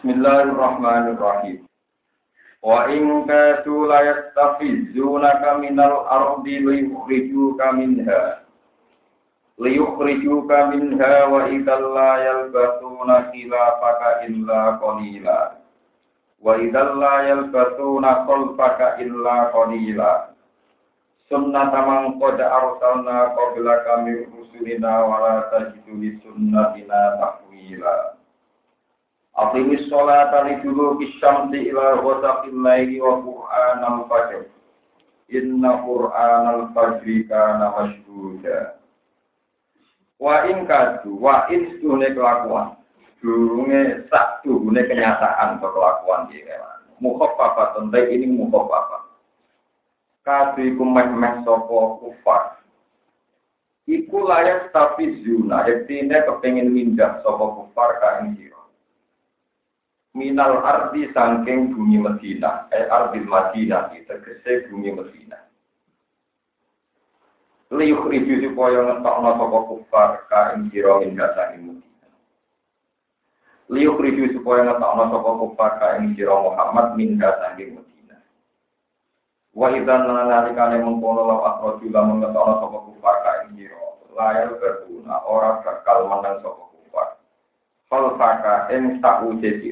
Bismillahirrahmanirrahim. 0.00 1.68
Wa 2.64 2.88
in 2.88 3.28
kadu 3.28 3.84
la 3.84 4.00
yastafizunaka 4.00 5.60
minal 5.60 6.08
ardi 6.08 6.56
liyukhrijuka 6.56 7.68
minha. 7.76 8.40
Liyukhrijuka 9.60 10.72
minha 10.72 11.28
wa 11.28 11.44
idzal 11.52 11.92
la 11.92 12.16
yalbasuna 12.16 13.28
khilafaka 13.28 14.24
illa 14.24 14.80
qalila. 14.80 15.60
Wa 16.40 16.56
idzal 16.56 16.96
la 16.96 17.16
yalbasuna 17.28 18.24
khalfaka 18.24 19.04
illa 19.04 19.52
qalila. 19.52 20.32
Sunnata 21.28 21.76
man 21.84 22.16
qad 22.16 22.40
arsalna 22.40 23.36
qablaka 23.36 24.00
min 24.08 24.32
rusulina 24.32 25.04
wa 25.04 25.20
la 25.20 25.36
tajidu 25.52 25.92
li 26.00 26.16
sunnatina 26.24 27.20
tahwila. 27.20 28.19
Aqimis 29.38 29.86
sholata 29.86 30.42
li 30.50 30.58
duluki 30.58 31.14
syamsi 31.22 31.70
ila 31.70 32.02
ghasaqil 32.02 32.56
laili 32.66 32.98
wa 32.98 33.22
qur'anal 33.22 34.10
fajr. 34.10 34.42
Inna 35.30 35.86
qur'anal 35.86 36.74
fajri 36.74 37.30
kana 37.30 37.70
mashhuda. 37.78 38.74
Wa 40.18 40.50
in 40.50 40.66
kadu, 40.66 41.14
wa 41.14 41.46
in 41.48 41.78
sedune 41.78 42.10
kelakuan. 42.10 42.74
Durunge 43.22 44.08
sak 44.10 44.42
durunge 44.42 44.82
kenyataan 44.90 45.62
kelakuan 45.62 46.26
iki 46.32 46.44
kewan. 46.44 46.80
Mukhaffafah 47.00 47.78
tentu 47.78 48.00
ini 48.10 48.28
mukhaffafah. 48.28 49.08
Kadu 50.20 50.60
iku 50.68 50.84
meh-meh 50.84 51.40
sapa 51.46 51.78
kufar. 52.02 52.60
Iku 53.88 54.20
layak 54.28 54.68
tapi 54.76 55.24
zuna, 55.24 55.64
artinya 55.64 56.20
kepengin 56.28 56.68
mindah 56.68 57.24
sapa 57.24 57.44
kufar 57.56 57.96
ka 58.00 58.08
ing 58.20 58.36
minal 60.14 60.58
ardi 60.66 61.06
sangking 61.14 61.70
bumi 61.70 62.02
Medina, 62.02 62.66
eh 62.74 62.90
ardil 62.90 63.26
Madinah, 63.30 63.94
tegese 63.94 64.66
bumi 64.70 64.90
Medina. 64.90 65.38
Liyuk 67.70 68.10
ribu 68.10 68.42
supaya 68.42 68.82
ngetokno 68.82 69.30
sapa 69.38 69.58
kufar 69.70 70.10
ka 70.26 70.58
ing 70.58 70.74
sira 70.74 71.06
ing 71.06 71.14
dasane 71.14 71.56
Medina. 71.62 72.08
Liyuk 73.70 74.02
ribu 74.02 74.34
supaya 74.34 74.66
ngetokno 74.66 75.04
sapa 75.14 75.30
kufar 75.38 75.70
ka 75.78 75.88
ing 76.02 76.18
sira 76.18 76.34
Muhammad 76.34 76.98
min 76.98 77.14
dasane 77.14 77.78
Medina. 77.78 78.18
Wa 79.54 79.70
idzan 79.70 80.10
nalikane 80.10 80.82
mengkono 80.82 81.22
law 81.22 81.40
akhroju 81.54 81.86
lamun 81.94 82.18
ngetokno 82.18 82.54
sapa 82.58 82.78
kufar 82.90 83.16
ka 83.22 83.30
ing 83.46 83.62
sira 83.62 83.78
layar 84.18 84.58
berguna 84.58 85.22
ora 85.22 85.62
bakal 85.62 86.10
menang 86.10 86.42
sapa 86.42 86.64
kufar. 86.74 87.08
Fal 87.86 88.18
faka 88.18 88.74
ing 88.74 88.98
tak 88.98 89.22
uje. 89.30 89.62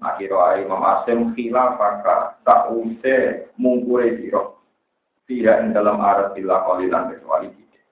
Nah 0.00 0.14
kira 0.20 0.36
ae 0.52 0.64
Imam 0.64 0.84
Asim 0.84 1.32
khilafaka 1.32 2.36
sause 2.44 3.48
mungkure 3.56 4.16
sira. 4.20 4.52
Tidak 5.26 5.56
ing 5.66 5.68
dalam 5.74 5.98
arah 5.98 6.30
sila 6.36 6.62
kolilan 6.62 7.10
kecuali 7.10 7.50
tidak. 7.50 7.84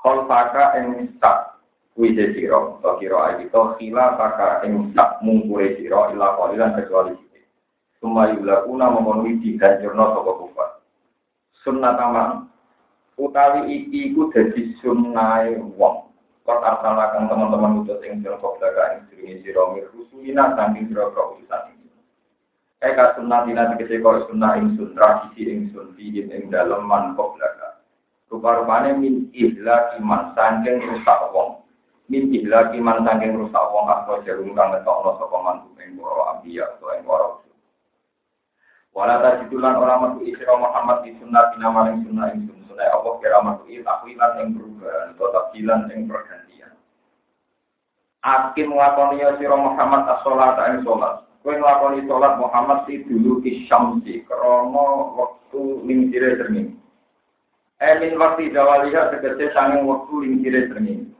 Kholfaka 0.00 0.80
ing 0.82 1.14
tak 1.22 1.62
wije 1.94 2.34
sira, 2.34 2.58
atau 2.80 2.98
kira 2.98 3.18
ae 3.30 3.46
itu 3.46 3.62
khilafaka 3.78 4.66
ing 4.66 4.90
tak 4.96 5.22
mungkure 5.22 5.78
sira 5.78 6.10
ila 6.10 6.34
kolilan 6.40 6.74
kecuali 6.74 7.14
tidak. 7.14 7.46
Suma 8.00 8.32
yulakuna 8.34 8.90
memenuhi 8.90 9.38
diganjurna 9.44 10.04
sapa 10.16 10.32
kufar. 10.40 10.70
Sunnah 11.60 11.94
tamang 12.00 12.48
utawi 13.20 13.68
iki 13.68 14.10
iku 14.10 14.32
dadi 14.32 14.72
sunnahe 14.80 15.60
wong 15.76 16.09
Kot 16.50 16.66
arsalakan 16.66 17.30
teman-teman 17.30 17.86
utus 17.86 18.02
ing 18.02 18.26
sira 18.26 18.34
koblaga 18.42 18.98
ing 18.98 19.06
sirine 19.06 19.38
sira 19.46 19.70
mir 19.70 19.86
rusulina 19.94 20.50
saking 20.58 20.90
sira 20.90 21.06
utusan 21.06 21.78
ini. 21.78 21.86
Eka 22.82 23.14
sunnah 23.14 23.46
dina 23.46 23.70
dikese 23.70 24.02
kok 24.02 24.26
sunnah 24.26 24.58
ing 24.58 24.74
sun 24.74 24.90
tradisi 24.98 25.46
ing 25.46 25.70
sun 25.70 25.94
fihin 25.94 26.26
ing 26.34 26.50
dalem 26.50 26.90
man 26.90 27.14
koblaga. 27.14 27.78
Rupa-rupane 28.34 28.98
min 28.98 29.30
ihla 29.30 29.94
iman 30.02 30.34
saking 30.34 30.82
rusak 30.90 31.30
wong. 31.30 31.62
Min 32.10 32.34
ihla 32.34 32.74
iman 32.74 33.06
saking 33.06 33.30
rusak 33.38 33.64
wong 33.70 33.86
akro 33.86 34.18
jarum 34.26 34.50
kang 34.58 34.74
ngetokno 34.74 35.22
sapa 35.22 35.38
mantu 35.46 35.70
ing 35.78 36.02
para 36.02 36.34
ambiya 36.34 36.66
utawa 36.66 36.98
ing 36.98 37.06
para 37.06 37.26
Wala 38.90 39.22
tajidulan 39.22 39.78
orang 39.78 40.18
metu 40.18 40.34
isra 40.34 40.58
Muhammad 40.58 41.06
di 41.06 41.14
sunnah 41.22 41.54
dina 41.54 41.70
maring 41.70 42.02
sunnah 42.02 42.34
ing 42.34 42.50
sun 42.50 42.69
sunai 42.80 42.96
Allah 42.96 43.14
kira 43.20 43.38
metu 43.44 43.84
takwilan 43.84 44.32
yang 44.40 44.48
berubah 44.56 45.12
atau 45.12 45.28
takwilan 45.36 45.80
yang 45.92 46.08
pergantian. 46.08 46.72
Akim 48.24 48.72
nglakoni 48.72 49.20
ya 49.20 49.36
sira 49.36 49.56
Muhammad 49.56 50.08
as-shalat 50.08 50.56
ing 50.72 50.80
salat. 50.88 51.28
Kowe 51.44 51.52
nglakoni 51.52 52.08
salat 52.08 52.40
Muhammad 52.40 52.88
si 52.88 53.04
dulu 53.04 53.44
isyamsi 53.44 54.24
krana 54.24 55.12
wektu 55.12 55.84
lingsire 55.84 56.40
srengenge. 56.40 56.80
Emin 57.80 58.16
waktu 58.16 58.52
jawaliha 58.52 59.12
tegese 59.12 59.52
sanging 59.52 59.84
wektu 59.84 60.24
lingsire 60.24 60.72
srengenge. 60.72 61.12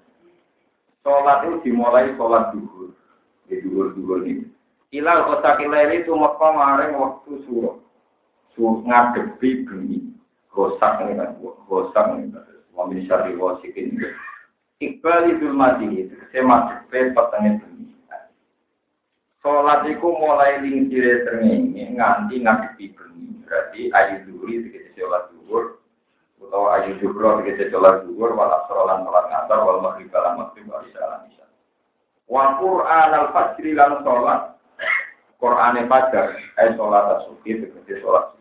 Salat 1.05 1.45
itu 1.45 1.69
dimulai 1.69 2.17
salat 2.17 2.57
duhur. 2.57 2.97
Di 3.49 3.61
duhur-duhur 3.61 4.25
ini. 4.25 4.49
Ilal 4.97 5.29
kota 5.29 5.61
kileli 5.61 6.03
itu 6.03 6.13
maka 6.17 6.49
maring 6.57 6.97
waktu 6.97 7.45
suruh. 7.45 7.77
Suruh 8.57 8.81
ngadepi 8.85 9.69
bengi. 9.69 10.20
Gosak 10.51 11.07
ini 11.07 11.15
kan, 11.15 11.39
gosak 11.71 12.07
ini 12.19 12.35
kan. 12.35 12.45
Wamin 12.75 13.07
syari 13.07 13.39
wasikin. 13.39 13.99
Iqbal 14.81 15.37
idul 15.37 15.55
mati. 15.55 16.11
Saya 16.33 16.43
madepi 16.43 17.13
petangnya 17.13 17.61
bengi. 17.61 17.93
Sholat 19.41 19.89
itu 19.89 20.05
mulai 20.05 20.61
lingkire 20.61 21.25
seringi 21.29 21.95
nganti 21.95 22.41
ngadepi 22.41 22.97
bengi. 22.97 23.45
Berarti 23.45 23.81
ayu 23.93 24.17
duri 24.27 24.65
sekitar 24.65 24.93
sholat 24.97 25.23
duhur. 25.35 25.65
Atau 26.41 26.73
ayu 26.73 26.97
duhur 26.99 27.45
sekitar 27.45 27.69
sholat 27.71 27.95
duhur. 28.09 28.31
Walau 28.33 28.65
sholat 28.67 29.05
sholat 29.05 29.25
ngantar. 29.29 29.59
Walau 29.61 29.85
maghrib 29.85 30.11
alam 30.17 30.41
maghrib. 30.41 30.65
Walau 30.67 30.89
alam 30.89 31.21
isya. 31.29 31.47
Wa 32.31 32.57
Qur'an 32.59 33.11
al-Fajri 33.13 33.77
lan 33.77 34.01
sholat 34.07 34.61
Qur'ane 35.41 35.89
fajar, 35.89 36.37
eh 36.61 36.77
sholat 36.77 37.25
tegese 37.41 37.95
sholat 38.05 38.29
subuh. 38.29 38.40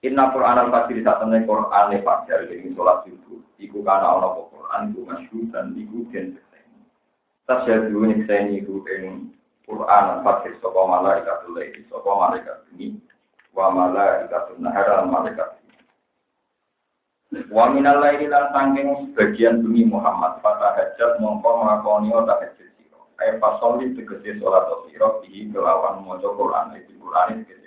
Inna 0.00 0.32
Qur'an 0.32 0.56
al-Fajr 0.56 0.96
saat 1.04 1.20
temen 1.20 1.44
Qur'ane 1.44 2.00
fajar 2.00 2.48
jadi 2.48 2.72
sholat 2.72 3.04
subuh. 3.04 3.40
Iku 3.60 3.84
kana 3.84 4.16
ana 4.16 4.32
apa 4.32 4.48
Qur'an 4.48 4.82
iku 4.96 5.04
masyhur 5.04 5.44
dan 5.52 5.76
iku 5.76 6.08
den 6.08 6.40
sekseni. 6.40 6.80
Tasyadu 7.44 8.00
nyekseni 8.08 8.64
iku 8.64 8.80
ing 8.88 9.36
Qur'an 9.68 10.18
al-Fajr 10.18 10.56
sapa 10.64 10.80
malaikat 10.88 11.44
laili, 11.52 11.84
sapa 11.92 12.08
malaikat 12.16 12.56
ini, 12.72 12.96
wa 13.52 13.68
malaikat 13.68 14.56
nahar 14.56 14.88
lan 14.88 15.12
malaikat 15.12 15.60
Wa 17.30 17.70
minal 17.70 18.02
laili 18.02 18.26
lan 18.26 18.50
sangking 18.50 19.14
sebagian 19.14 19.62
bumi 19.62 19.86
Muhammad 19.86 20.42
pada 20.42 20.74
hajat 20.74 21.22
mongko 21.22 21.62
ngakoni 21.62 22.10
tahajud 22.10 22.70
Kayak 23.20 23.36
pasoli 23.36 23.92
tegesi 23.92 24.40
sholat 24.40 24.64
siro 24.88 25.20
di 25.22 25.44
kelawan 25.52 26.00
mojo 26.02 26.32
Quran 26.40 26.72
itu 26.72 26.96
Quran 26.96 27.44
itu 27.44 27.52
Quran. 27.52 27.59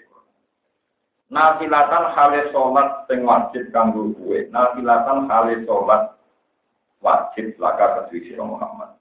Nafilatan 1.33 2.13
hale 2.13 2.53
sholat 2.53 3.09
sing 3.09 3.25
wajib 3.25 3.73
kanggo 3.73 4.13
kue. 4.13 4.45
Nafilatan 4.53 5.25
hale 5.25 5.66
sholat 5.66 6.13
wajib 7.01 7.57
laka 7.57 8.05
kedui 8.05 8.29
siro 8.29 8.45
Muhammad. 8.45 8.94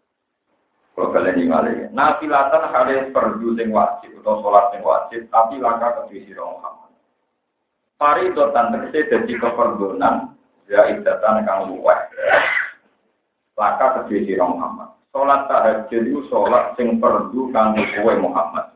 Kalau 0.96 1.12
kalian 1.12 1.44
ini 1.44 1.92
Nafilatan 1.92 2.72
hale 2.72 3.12
perdu 3.12 3.52
sing 3.52 3.68
wajib 3.68 4.16
atau 4.24 4.40
sholat 4.40 4.72
sing 4.72 4.80
wajib 4.80 5.28
tapi 5.28 5.60
laka 5.60 6.08
kedui 6.08 6.24
siro 6.24 6.56
Muhammad. 6.56 6.96
Faridotan 8.00 8.72
tegesi 8.80 9.12
jadi 9.12 9.32
keperdunan 9.36 10.32
ya 10.72 10.88
idatan 10.88 11.44
kang 11.44 11.68
luweh. 11.68 12.00
Laka 13.60 14.08
kedui 14.08 14.24
siro 14.24 14.56
Muhammad. 14.56 14.96
Sholat 15.12 15.44
tahajud 15.44 16.08
itu 16.08 16.24
sholat 16.32 16.72
sing 16.80 16.96
perdu 16.96 17.52
kanggo 17.52 17.84
kowe 18.00 18.14
Muhammad. 18.16 18.71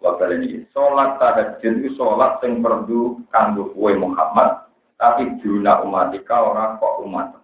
Kalian 0.00 0.48
ini, 0.48 0.64
sholat 0.72 1.20
tahajud 1.20 1.80
itu 1.80 1.92
sholat 1.96 2.40
sing 2.40 2.64
perdu 2.64 3.20
kanggo 3.28 3.72
kowe 3.76 3.92
Muhammad. 3.92 4.64
Tapi 4.96 5.40
juna 5.40 5.80
umatika 5.80 6.40
orang 6.40 6.76
kok 6.80 7.04
umat. 7.04 7.36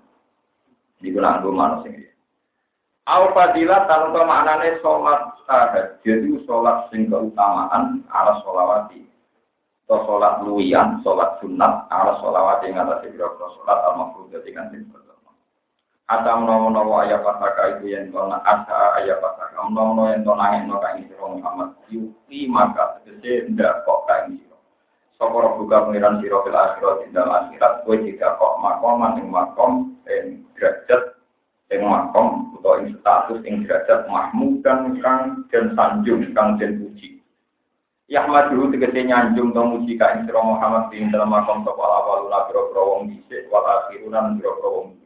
Digunakan 1.01 1.45
gue 1.45 1.53
mana 1.53 1.81
sing 1.85 1.93
ini. 1.97 2.09
Al 3.09 3.33
fadilah 3.33 3.85
tanpa 3.89 4.25
maknane 4.25 4.81
sholat 4.81 5.37
tahajud 5.45 6.19
itu 6.25 6.41
sholat 6.45 6.89
sing 6.93 7.13
keutamaan 7.13 8.05
ala 8.13 8.41
sholawati. 8.45 9.05
Atau 9.87 10.03
sholat 10.03 10.43
luian, 10.43 11.01
sholat 11.01 11.39
sunat 11.39 11.87
ala 11.93 12.19
sholawati 12.19 12.75
yang 12.75 12.89
atas 12.89 13.07
beberapa 13.07 13.47
sholat 13.57 13.79
al-mafrudah 13.87 14.43
dengan 14.43 14.75
timur. 16.07 16.15
Ata 16.15 16.39
menawa-menawa 16.39 17.03
ayat 17.07 17.21
pasaka 17.23 17.63
itu 17.79 17.91
yang 17.91 18.15
tona 18.15 18.39
asa 18.47 19.03
ayat 19.03 19.19
pasaka 19.19 19.59
menawa 19.67 20.15
yang 20.15 20.23
tona 20.23 20.55
yang 20.55 20.65
tona 20.71 20.83
kain 20.87 21.03
siro 21.11 21.27
Muhammad 21.35 21.71
yuki 21.91 22.47
maka 22.47 23.03
segede 23.03 23.51
ndak 23.51 23.83
kok 23.83 24.07
kain 24.07 24.39
siro. 24.39 24.57
Sokoro 25.19 25.59
buka 25.59 25.91
pengiran 25.91 26.23
siro 26.23 26.47
fil 26.47 26.55
akhirat 26.55 27.03
di 27.03 27.07
dalam 27.11 27.51
akhirat 27.51 27.73
kue 27.83 27.99
tidak 28.07 28.39
kok 28.39 28.55
makom 28.63 28.95
maning 29.03 29.29
makom 29.31 29.73
dan 30.07 30.47
derajat 30.55 31.19
ing 31.75 31.83
makom 31.83 32.55
utawa 32.55 32.87
ing 32.87 32.95
status 33.03 33.43
ing 33.43 33.67
derajat 33.67 34.07
mahmud 34.07 34.63
dan 34.63 35.03
kang 35.03 35.43
dan 35.51 35.75
sanjung 35.75 36.23
kang 36.31 36.55
den 36.63 36.79
puji 36.79 37.19
Yahmadu 38.07 38.71
tegese 38.71 39.03
nyanjung 39.03 39.51
to 39.51 39.63
muji 39.67 39.99
ka 39.99 40.15
ing 40.15 40.31
sira 40.31 40.39
Muhammad 40.39 40.95
ing 40.95 41.11
dalam 41.11 41.35
makom 41.35 41.67
sapa 41.67 41.83
awal 41.83 42.31
nabro 42.31 42.71
wong 42.71 43.11
dhisik 43.11 43.51
wal 43.51 43.67
akhiruna 43.67 44.31
nabro 44.31 44.55
wong 44.63 44.95
wa 44.95 45.06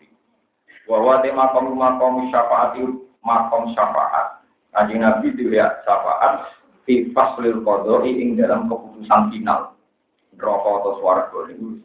wa 0.91 1.23
te 1.23 1.31
makom 1.31 1.79
makom 1.79 2.27
syafaati 2.35 2.83
makom 3.23 3.71
syafaat. 3.79 4.43
Kanjeng 4.75 5.07
Nabi 5.07 5.31
dilihat 5.39 5.87
syafaat 5.87 6.51
fi 6.83 7.15
faslil 7.15 7.63
qadai 7.63 8.11
ing 8.11 8.35
dalam 8.35 8.67
keputusan 8.67 9.31
final. 9.31 9.79
Neraka 10.35 10.71
atau 10.83 11.47
niku 11.47 11.79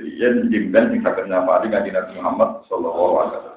yen 0.00 0.48
jimben 0.48 0.88
sing 0.88 1.00
saged 1.04 1.28
nafati 1.28 1.68
Kanjeng 1.68 1.92
Nabi 1.92 2.16
Muhammad 2.16 2.64
sallallahu 2.72 3.14
alaihi 3.20 3.36
wasallam. 3.36 3.56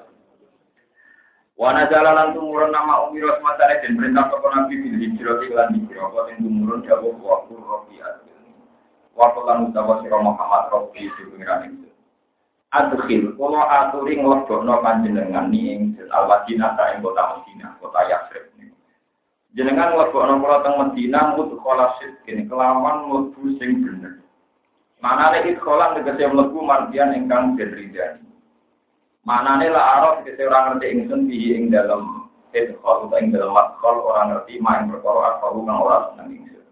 Wana 1.60 1.84
jalalan 1.92 2.32
nama 2.72 3.04
Umi 3.04 3.20
Rosmatane 3.20 3.84
dan 3.84 3.92
perintah 3.92 4.32
toko 4.32 4.48
Nabi 4.48 4.80
bil 4.80 4.96
hijrah 4.96 5.44
iklan 5.44 5.76
hijrah. 5.76 6.08
Apa 6.08 6.32
yang 6.32 6.80
jawab 6.88 7.20
waktu 7.20 7.52
rofi 7.52 8.00
Waktu 9.12 9.40
lan 9.44 9.68
utawa 9.68 10.00
sira 10.00 10.16
Muhammad 10.24 10.72
rofi 10.72 11.04
itu 11.04 11.28
pengiran 11.28 11.68
itu. 11.68 11.89
Adkhil 12.70 13.34
kula 13.34 13.66
aturi 13.66 14.14
nglebokno 14.14 14.78
panjenengan 14.78 15.50
ing 15.50 15.98
al-Madinah 16.06 16.78
ta 16.78 16.94
ing 16.94 17.02
kota 17.02 17.34
Madinah, 17.34 17.74
kota 17.82 17.98
Yasrib 18.06 18.46
niku. 18.54 18.78
Jenengan 19.58 19.98
nglebokno 19.98 20.38
kula 20.38 20.62
teng 20.62 20.78
Madinah 20.78 21.34
mudkhala 21.34 21.98
kini 22.22 22.46
kelawan 22.46 23.10
mlebu 23.10 23.58
sing 23.58 23.82
bener. 23.82 24.22
Manane 25.02 25.50
idkholan 25.50 25.98
tegese 25.98 26.30
mlebu 26.30 26.62
mardian 26.62 27.10
ingkang 27.10 27.58
den 27.58 27.74
ridani. 27.74 28.30
Manane 29.26 29.66
la 29.66 29.82
araf 29.98 30.22
kese 30.22 30.46
orang 30.46 30.78
ngerti 30.78 30.86
ingsun 30.94 31.26
bihi 31.26 31.58
ing 31.58 31.74
dalam 31.74 32.30
idkhol 32.54 33.10
ing 33.18 33.34
dalam 33.34 33.50
madkhol 33.50 34.14
orang 34.14 34.30
ngerti 34.30 34.62
main 34.62 34.86
perkara 34.86 35.34
akbaru 35.34 35.66
kang 35.66 35.82
ora 35.82 35.98
seneng 36.14 36.38
ingsun. 36.38 36.66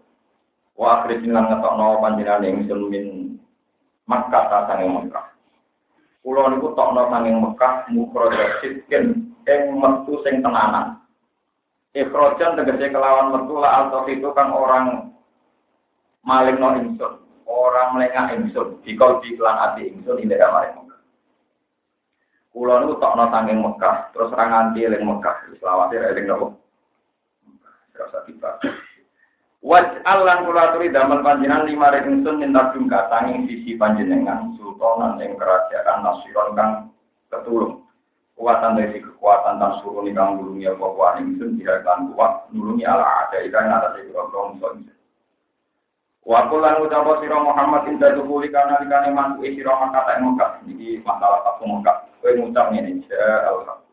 Wa 0.79 1.03
akhir 1.03 1.27
lan 1.27 1.43
ngetokno 1.51 1.99
panjenengan 1.99 2.47
ingsun 2.47 2.81
min 2.87 3.07
Makkah 4.07 4.47
ta 4.47 4.65
sange 4.71 4.87
Makkah. 4.87 5.38
Kulo 6.19 6.51
niku 6.51 6.75
tokno 6.75 7.07
sange 7.07 7.31
Makkah 7.31 7.87
mukroja 7.95 8.59
sitken 8.59 9.31
ing 9.47 9.61
metu 9.79 10.19
sing 10.27 10.43
tenanan. 10.43 10.99
Ikhrojan 11.95 12.59
tegese 12.59 12.91
kelawan 12.91 13.33
metu 13.33 13.57
la 13.57 13.81
altof 13.81 14.05
itu 14.11 14.29
kan 14.35 14.51
orang 14.51 15.15
maling 16.21 16.59
no 16.59 16.75
ingsun, 16.75 17.23
orang 17.47 17.95
melengah 17.95 18.35
ingsun, 18.35 18.77
dikol 18.83 19.23
di 19.23 19.33
kelan 19.39 19.57
ati 19.57 19.89
ingsun 19.89 20.19
ing 20.21 20.27
daerah 20.27 20.51
maring 20.51 20.89
Kulo 22.49 22.81
niku 22.81 22.97
tokno 22.99 23.29
saking 23.29 23.61
Mekah, 23.61 24.09
terus 24.11 24.33
ra 24.33 24.45
nganti 24.49 24.81
eling 24.81 25.05
Mekah, 25.05 25.37
lawate 25.63 26.01
eling 26.01 26.25
nopo. 26.27 26.57
Rasa 27.93 28.25
tiba. 28.25 28.59
Waj 29.59 30.07
lan 30.07 30.47
kula 30.47 30.71
aturi 30.71 30.87
damel 30.87 31.19
panjenengan 31.19 31.67
lima 31.67 31.91
rek 31.91 32.07
ingsun 32.07 32.39
minta 32.39 32.71
jungka 32.71 33.11
tanging 33.11 33.43
sisi 33.43 33.75
panjenengan 33.75 34.55
sultanan 34.55 35.19
ing 35.19 35.35
kerajaan 35.35 35.99
nasiron 35.99 36.55
kang 36.55 36.71
ketulung. 37.27 37.83
Kuatan 38.39 38.79
dari 38.79 39.03
kekuatan 39.03 39.59
dan 39.59 39.83
suruh 39.83 39.99
nih 39.99 40.15
kang 40.15 40.39
nulungi 40.39 40.63
apa 40.63 40.85
kuat 40.95 41.19
ingsun 41.19 41.59
tidak 41.59 41.83
akan 41.83 42.15
kuat 42.15 42.47
nulungi 42.55 42.87
ala 42.87 43.27
ada 43.27 43.43
ikan 43.43 43.67
atas 43.67 43.99
itu 43.99 44.15
orang 44.15 44.55
ingsun. 44.55 44.75
Waktu 46.23 46.55
lan 46.55 46.79
ucap 46.79 47.19
sira 47.19 47.37
Muhammad 47.43 47.83
inda 47.91 48.15
dukuli 48.15 48.47
kana 48.47 48.79
dikane 48.79 49.11
mantu 49.11 49.43
sira 49.43 49.75
kata 49.75 50.23
Mekah 50.23 50.63
niki 50.63 51.03
masalah 51.03 51.43
tak 51.43 51.59
Mekah. 51.67 51.97
Kowe 52.23 52.31
ngucap 52.31 52.71
ja 52.71 53.23
al-haq. 53.49 53.88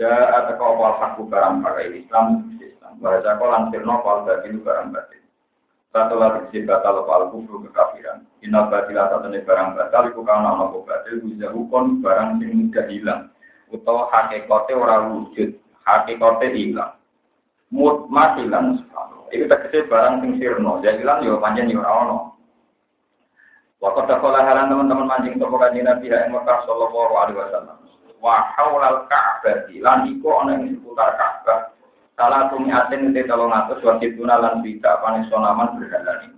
Ja 0.00 0.32
ataka 0.32 0.64
wal 0.64 0.96
haqu 0.96 1.28
barang 1.28 1.60
pakai 1.60 1.92
Islam 2.00 2.56
Islam. 2.56 2.96
Bahasa 3.04 3.36
kau 3.36 3.52
langsir 3.52 3.84
no 3.84 4.00
wal 4.00 4.24
batil 4.24 4.56
barang. 4.64 4.96
Satu 5.92 6.16
lagi 6.16 6.48
si 6.48 6.64
batal 6.64 7.04
wal 7.04 7.28
kufru 7.28 7.60
kekafiran. 7.68 8.24
Inal 8.40 8.72
atau 8.72 9.20
tenis 9.20 9.44
barang 9.44 9.76
batal 9.76 10.08
iku 10.08 10.24
kana 10.24 10.56
ana 10.56 10.72
batil 10.72 11.20
bisa 11.20 11.52
hukon 11.52 12.00
barang 12.00 12.40
sing 12.40 12.48
mudah 12.48 12.88
hilang. 12.88 13.22
Utawa 13.68 14.08
hakikate 14.08 14.72
ora 14.72 15.04
wujud, 15.04 15.52
hakikate 15.84 16.48
hilang. 16.48 16.96
Mut 17.68 18.08
matilan 18.08 18.80
Itu 19.30 19.46
tegese 19.46 19.86
barang 19.86 20.24
sing 20.24 20.40
sirno, 20.40 20.80
jadi 20.80 21.04
hilang 21.04 21.22
yo 21.28 21.36
panjang 21.44 21.68
yo 21.68 21.84
ora 21.84 21.92
ono. 22.08 22.18
Waktu 23.84 24.08
sekolah 24.08 24.48
halan 24.48 24.72
teman-teman 24.72 25.08
mancing 25.08 25.36
toko 25.36 25.60
kanjeng 25.60 25.84
Nabi 25.84 26.08
yang 26.08 26.32
Sallallahu 26.36 27.16
Alaihi 27.16 27.36
Wasallam. 27.36 27.76
Wa 28.20 28.52
haulal 28.52 29.08
Ka'bah 29.08 29.64
lan 29.72 30.04
iku 30.12 30.28
ana 30.44 30.60
ing 30.60 30.76
seputar 30.76 31.16
Ka'bah. 31.16 31.72
Salah 32.20 32.52
tumi 32.52 32.68
aten 32.68 33.16
te 33.16 33.24
tolong 33.24 33.48
atus 33.48 33.80
wajib 33.80 34.20
lan 34.20 34.60
tidak 34.60 35.00
panis 35.00 35.24
sonaman 35.32 35.80
berhalan 35.80 36.36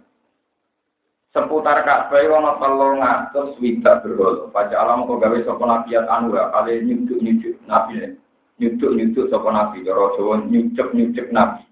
Seputar 1.34 1.82
Ka'bah 1.82 2.22
ana 2.22 2.54
tolong 2.62 3.02
atus 3.02 3.58
widak 3.58 4.06
berholo. 4.06 4.46
Baca 4.54 4.78
alam 4.78 5.10
kok 5.10 5.18
gawe 5.18 5.38
sapa 5.42 5.64
nabiat 5.66 6.06
anu 6.06 6.38
kali 6.38 6.86
nyuduk-nyuduk 6.86 7.58
nabi. 7.66 8.14
Nyuduk-nyuduk 8.62 9.26
sapa 9.26 9.48
nabi 9.50 9.82
cara 9.82 10.14
Jawa 10.14 10.34
nyucuk-nyucuk 10.46 11.28
nabi. 11.34 11.66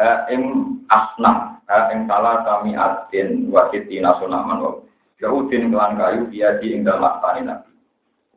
Ha 0.00 0.24
ing 0.32 0.42
asnam, 0.88 1.60
ha 1.68 1.92
ing 1.92 2.08
salah 2.08 2.40
kami 2.48 2.72
atin 2.72 3.52
wasitina 3.52 4.16
sonaman 4.16 4.64
wa 4.64 4.80
kelan 5.20 6.00
kayu 6.00 6.24
nabi. 7.44 7.70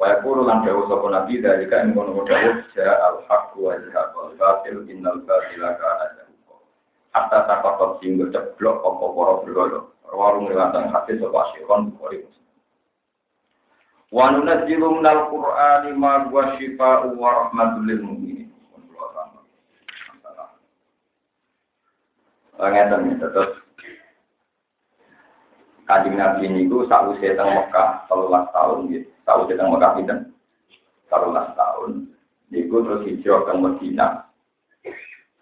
Wa 0.03 0.19
yaqulu 0.19 0.43
lan 0.43 0.67
dawu 0.67 0.83
sapa 0.91 1.07
nabi 1.15 1.39
dari 1.39 1.63
ka 1.71 1.79
ing 1.79 1.95
kono 1.95 2.27
dawu 2.27 2.59
ja 2.75 2.91
al 3.07 3.23
haq 3.23 3.55
wa 3.55 3.71
al 3.71 4.35
batil 4.35 4.83
innal 4.91 5.23
batila 5.23 5.79
kana. 5.79 6.27
Hatta 7.15 7.47
sing 8.03 8.19
ceblok 8.19 8.83
apa 8.83 9.05
para. 9.15 9.79
Warung 10.11 10.51
riwayat 10.51 10.75
hadis 10.91 11.23
sapa 11.23 11.55
Syekhon 11.55 11.95
Bukhari. 11.95 12.27
Wa 14.11 14.27
nunazzilu 14.35 14.99
minal 14.99 15.31
Qur'ani 15.31 15.95
ma 15.95 16.27
huwa 16.27 16.51
syifaa'u 16.59 17.15
wa 17.15 17.47
rahmatul 17.47 17.87
lil 17.87 18.03
mu'minin. 18.03 18.51
Terus 22.59 23.62
Kanjeng 25.93 26.17
Nabi 26.17 26.49
niku 26.49 26.89
sakwise 26.89 27.37
teng 27.37 27.53
Mekah 27.53 28.09
13 28.09 28.49
tahun 28.49 28.89
gitu. 28.89 29.05
Sakwise 29.29 29.53
teng 29.53 29.69
Mekah 29.69 29.93
pinten? 29.93 30.19
13 31.05 31.53
tahun. 31.53 32.09
Niku 32.49 32.81
terus 32.81 33.05
hijrah 33.05 33.45
ke 33.45 33.53
Madinah. 33.53 34.11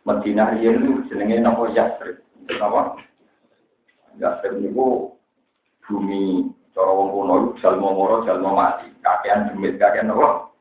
Madinah 0.03 0.51
riyen 0.59 0.83
niku 0.83 1.07
jenenge 1.07 1.39
napa 1.39 1.71
Yasrib. 1.71 2.19
Napa? 2.59 2.99
Yasrib 4.19 4.59
niku 4.59 5.15
bumi 5.87 6.51
cara 6.75 6.91
wong 6.99 7.15
kuno 7.15 7.35
jalma 7.63 7.87
moro 7.95 8.27
jalma 8.27 8.51
mati. 8.51 8.91
Kakean 8.99 9.55
demit 9.55 9.79
kakean 9.79 10.11
napa? 10.11 10.51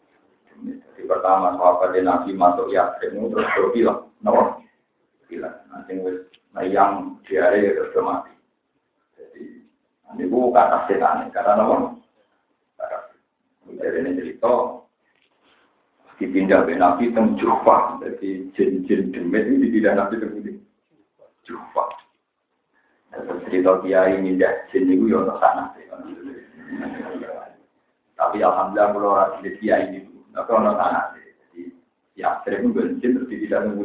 Jadi 0.54 1.02
pertama 1.02 1.58
sahabat 1.58 1.98
Nabi 1.98 2.30
masuk 2.38 2.70
Yasrib 2.70 3.10
niku 3.10 3.34
terus 3.34 3.50
do 3.58 3.74
bilang, 3.74 4.06
napa? 4.22 4.62
Bilang, 5.26 5.58
nanti 5.74 5.98
yang 6.70 7.18
diare 7.26 7.74
terus 7.74 7.98
mati. 8.06 8.39
Ini 10.14 10.26
bu 10.26 10.50
kata 10.50 10.90
setan, 10.90 11.30
kata 11.30 11.54
apa? 11.54 11.94
Jadi 13.70 13.98
ini 14.02 14.10
cerita 14.18 14.52
dipindah 16.18 16.66
ke 16.66 16.74
Nabi 16.74 17.14
teng 17.14 17.38
Jufa, 17.38 17.96
jadi 18.02 18.50
jin-jin 18.52 19.14
demit 19.14 19.46
ini 19.46 19.70
dipindah 19.70 19.94
Nabi 19.94 20.18
teng 20.18 20.34
Jufa. 21.46 21.84
Terus 23.10 23.42
cerita 23.46 23.78
kiai 23.82 24.18
mindah 24.18 24.50
jin 24.70 24.90
itu 24.90 25.10
ya 25.10 25.22
untuk 25.22 25.38
sana. 25.38 25.70
Tapi 28.20 28.38
alhamdulillah 28.44 28.88
kalau 28.92 29.10
orang 29.16 29.40
di 29.40 29.50
kiai 29.58 29.96
itu, 29.96 30.12
tapi 30.36 30.50
orang 30.52 30.76
sana 30.76 31.00
Jadi 31.16 31.72
ya 32.18 32.42
sering 32.42 32.74
bensin 32.74 33.14
terus 33.14 33.30
dipindah 33.30 33.62
teng 33.62 33.78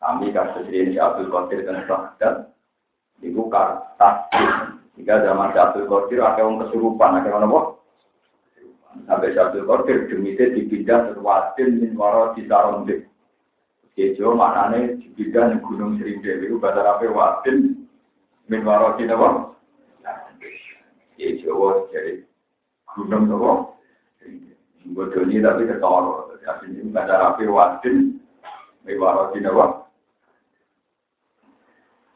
Kami 0.00 0.32
kasus 0.32 0.64
ini 0.72 0.96
Abdul 0.96 1.28
Qadir 1.28 1.68
dan 1.68 1.84
Sahadat, 1.84 2.48
Iku 3.20 3.52
kartas. 3.52 4.32
Jika 4.96 5.24
zaman 5.24 5.52
Abdul 5.52 5.88
Qadir 5.88 6.20
ada 6.20 6.44
orang 6.44 6.68
kesurupan, 6.68 7.20
ada 7.20 7.28
orang 7.32 7.48
apa? 7.48 7.60
Sampai 9.08 9.36
Abdul 9.36 9.64
Qadir 9.68 10.08
demitnya 10.08 10.52
dipindah 10.56 11.12
sesuatu 11.12 11.64
min 11.64 11.96
waro 11.96 12.32
di 12.36 12.44
Sarondik. 12.48 13.08
Kejo 13.96 14.36
maknanya 14.36 14.96
dipindah 15.00 15.52
di 15.52 15.56
Gunung 15.64 16.00
Serindel. 16.00 16.48
Itu 16.48 16.56
bahasa 16.60 16.84
apa 16.84 17.04
wadin 17.08 17.88
min 18.48 18.60
waro 18.64 18.96
di 18.96 19.04
apa? 19.08 19.56
Kejo 21.16 21.88
jadi 21.92 22.24
gunung 22.96 23.28
apa? 23.28 23.52
Bodoni 24.96 25.44
tapi 25.44 25.68
ketoro. 25.68 26.32
Jadi 26.40 26.88
bahasa 26.88 27.36
apa 27.36 27.44
wadin 27.44 28.20
min 28.84 28.96
waro 28.96 29.32
di? 29.32 29.40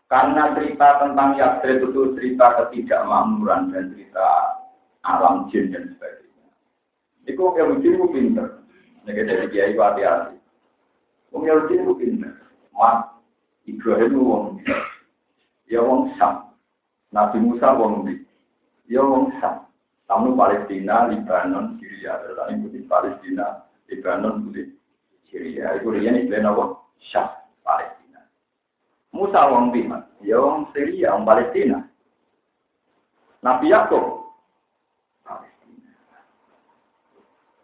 Karena 0.08 0.52
cerita 0.52 1.00
tentang 1.00 1.34
Yasrib 1.40 1.90
itu 1.90 2.12
cerita 2.14 2.46
ketidakmakmuran 2.60 3.72
dan 3.72 3.90
cerita 3.96 4.26
alam 5.04 5.48
jin 5.48 5.72
dan 5.72 5.96
sebagainya. 5.96 6.46
Iku 7.24 7.56
Yahudi 7.56 7.88
itu 7.88 8.06
pinter. 8.12 8.48
Nek 9.04 9.20
dari 9.20 9.48
kiai 9.52 9.76
hati-hati. 9.76 10.36
Wong 11.32 11.48
Yahudi 11.48 11.74
itu 11.80 11.92
pinter. 11.96 12.32
Mat 12.76 13.16
Ibrahim 13.64 14.12
itu 14.12 14.20
wong. 14.20 14.44
Ya 15.72 15.80
wong 15.80 16.12
Sam. 16.20 16.52
Nabi 17.12 17.40
Musa 17.40 17.72
wong 17.72 18.04
di. 18.04 18.20
Ya 18.92 19.00
wong 19.00 19.32
Sam. 19.40 19.64
Kamu 20.04 20.36
Palestina, 20.36 21.08
Libanon, 21.08 21.80
Syria. 21.80 22.20
Terus 22.20 22.44
ikuti 22.52 22.84
Palestina, 22.84 23.64
Libanon, 23.88 24.44
ikuti 24.44 24.62
Syria. 25.32 25.80
Itu 25.80 25.96
nih 25.96 26.28
apa? 26.44 26.76
Syam. 27.08 27.43
Musa 29.14 29.46
wong 29.46 29.70
di 29.70 29.86
Ya 30.26 30.42
wong 30.42 30.66
Syria, 30.74 31.14
wong 31.14 31.22
Palestina. 31.22 31.86
Nabi 33.46 33.70
Yakub 33.70 34.24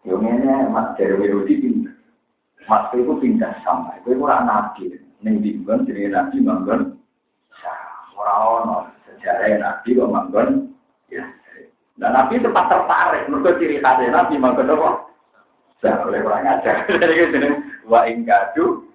Yo 0.09 0.16
ngene 0.16 0.73
Mas 0.73 0.97
dari 0.97 1.12
Yahudi 1.12 1.61
pindah. 1.61 1.95
Mas 2.64 2.88
itu 2.97 3.12
pindah 3.21 3.52
sama. 3.61 4.00
Itu 4.00 4.16
ora 4.16 4.40
nabi. 4.49 4.97
Ning 5.21 5.45
dimbang 5.45 5.85
jadi 5.85 6.09
nabi 6.09 6.40
manggon. 6.40 6.97
Ora 8.16 8.35
ono 8.40 8.88
sejarah 9.04 9.61
nabi 9.61 9.92
kok 9.92 10.09
manggon. 10.09 10.73
Ya. 11.12 11.28
Dan 12.00 12.16
nabi 12.16 12.40
sempat 12.40 12.73
tertarik. 12.73 13.28
Mereka 13.28 13.61
ciri 13.61 13.76
khasnya 13.85 14.09
nabi 14.09 14.40
manggon 14.40 14.73
apa? 14.73 14.90
Saya 15.85 16.00
oleh 16.04 16.21
kurang 16.25 16.45
ajar. 16.45 16.85
Jadi 17.00 17.33
gini, 17.33 17.49
wa 17.88 18.04
ingkadu 18.04 18.89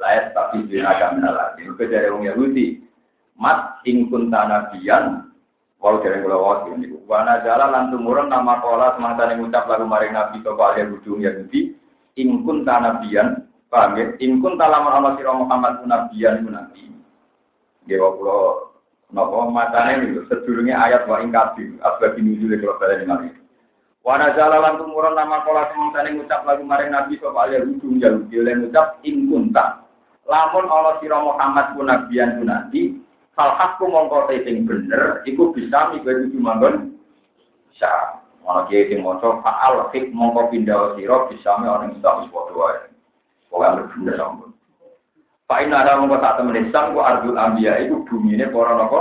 layat 0.00 0.32
tapi 0.32 0.64
dina 0.66 0.96
kamina 0.96 1.30
lagi. 1.30 1.68
Mereka 1.68 1.84
dari 1.86 2.08
orang 2.08 2.26
Yahudi. 2.26 2.66
Mat 3.40 3.80
ingkun 3.88 4.28
tanabian 4.28 5.30
Wau 5.80 5.96
dari 6.04 6.20
kula 6.20 6.36
wawas 6.36 6.68
ini. 6.76 6.92
Wana 7.08 7.40
jalan 7.40 7.72
lan 7.72 7.84
tumurun 7.88 8.28
nama 8.28 8.60
kola 8.60 8.92
semangsa 9.00 9.32
ning 9.32 9.40
ngucap 9.40 9.64
lagu 9.64 9.88
maring 9.88 10.12
Nabi 10.12 10.44
sapa 10.44 10.76
ahli 10.76 10.92
ujung 10.92 11.24
Yahudi. 11.24 11.72
Ingkun 12.20 12.68
tanabian, 12.68 13.48
paham 13.72 13.96
ya? 13.96 14.12
Ingkun 14.20 14.60
talaman 14.60 15.00
ana 15.00 15.16
sira 15.16 15.32
Muhammad 15.32 15.80
nabiyan 15.88 16.44
iku 16.44 16.50
nabi. 16.52 16.82
Nggih 17.88 17.96
kula 17.96 18.38
napa 19.08 19.36
matane 19.48 20.04
niku 20.04 20.28
sedurunge 20.28 20.76
ayat 20.76 21.08
wa 21.08 21.16
ing 21.24 21.32
kabeh 21.32 21.80
asbab 21.80 22.12
nuzul 22.20 22.52
kula 22.60 22.76
baleni 22.76 23.08
mari. 23.08 23.28
Wana 24.04 24.36
jalan 24.36 24.60
lan 24.60 24.76
tumurun 24.84 25.16
nama 25.16 25.40
kola 25.48 25.72
semangsa 25.72 26.04
ning 26.04 26.20
ngucap 26.20 26.44
lagu 26.44 26.60
maring 26.60 26.92
Nabi 26.92 27.16
sapa 27.16 27.48
ahli 27.48 27.56
ujung 27.64 27.96
Yahudi 27.96 28.36
oleh 28.36 28.52
ngucap 28.60 29.00
ingkun 29.00 29.48
ta. 29.48 29.80
Lamun 30.30 30.70
ana 30.70 31.02
sira 31.02 31.18
Muhammad 31.18 31.74
nabiyan 31.74 32.46
nabi, 32.46 33.02
Hal 33.34 33.56
hakku 33.56 33.88
mongko 33.88 34.30
sing 34.30 34.68
bener, 34.68 35.24
iku 35.24 35.50
bisa 35.56 35.90
miku 35.90 36.38
manggon. 36.38 36.92
Bisa. 37.72 38.20
Mana 38.44 38.68
kiai 38.68 38.92
sing 38.92 39.00
maca 39.00 39.40
faal 39.40 39.88
hik 39.90 40.12
mongko 40.12 40.52
pindah 40.52 40.94
sira 40.94 41.24
bisa 41.26 41.56
me 41.56 41.66
orang 41.66 41.96
Islam 41.96 42.20
wis 42.20 42.30
padha 42.30 42.52
wae. 42.52 42.78
Pokoke 43.48 43.90
bener 43.96 44.14
sampun. 44.20 44.50
Pak 45.48 45.66
Ina 45.66 45.82
ada 45.82 45.98
mongko 45.98 46.22
tak 46.22 46.36
temen 46.36 46.62
Islam 46.62 46.94
ku 46.94 47.00
ardul 47.00 47.40
ambia 47.40 47.80
itu 47.80 48.04
bumine 48.06 48.46
para 48.52 48.76
napa? 48.76 49.00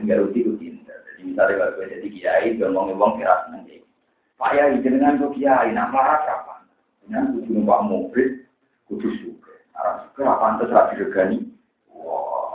Enggak 0.00 0.24
rugi 0.24 0.48
rugi. 0.48 0.68
Jadi 0.86 1.20
misalnya 1.28 1.74
kalau 1.74 1.90
jadi 1.90 2.08
kiai, 2.08 2.48
ngomong 2.56 2.94
ngomong 2.94 3.12
keras 3.18 3.50
nanti. 3.50 3.82
Pak 4.38 4.54
ya 4.54 4.70
dengan 4.80 5.20
kok 5.20 5.34
kiai, 5.36 5.74
nak 5.76 5.90
marah 5.92 6.24
apa? 6.24 6.62
Dengan 7.04 7.36
kudu 7.36 7.50
numpak 7.52 7.84
mobil, 7.84 8.28
kudu 8.88 9.08
suka. 9.20 9.43
Arah 9.74 10.06
suka 10.06 10.22
apa 10.22 10.44
antas 10.54 10.70
rapi 10.70 11.02
regani? 11.02 11.54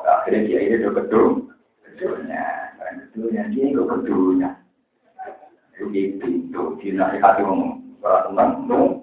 akhirnya 0.09 0.45
dia 0.45 0.59
ini 0.61 0.75
udah 0.83 0.93
kedul 0.99 1.29
kedulnya 1.85 2.43
kedulnya 3.09 3.43
dia 3.49 3.65
itu 3.71 3.83
kedulnya 3.87 4.49
itu 5.79 6.27
itu 6.27 6.61
di 6.83 6.87
nasihati 6.91 7.41
ngomong 7.45 7.97
para 8.03 8.27
teman 8.27 8.67
ngomong 8.67 8.93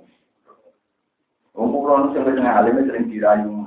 ngomong 1.56 1.82
kalau 1.88 2.12
sampai 2.12 2.37
dengan 2.37 2.58
alimnya 2.61 2.85
sering 2.85 3.08
dirayu. 3.08 3.64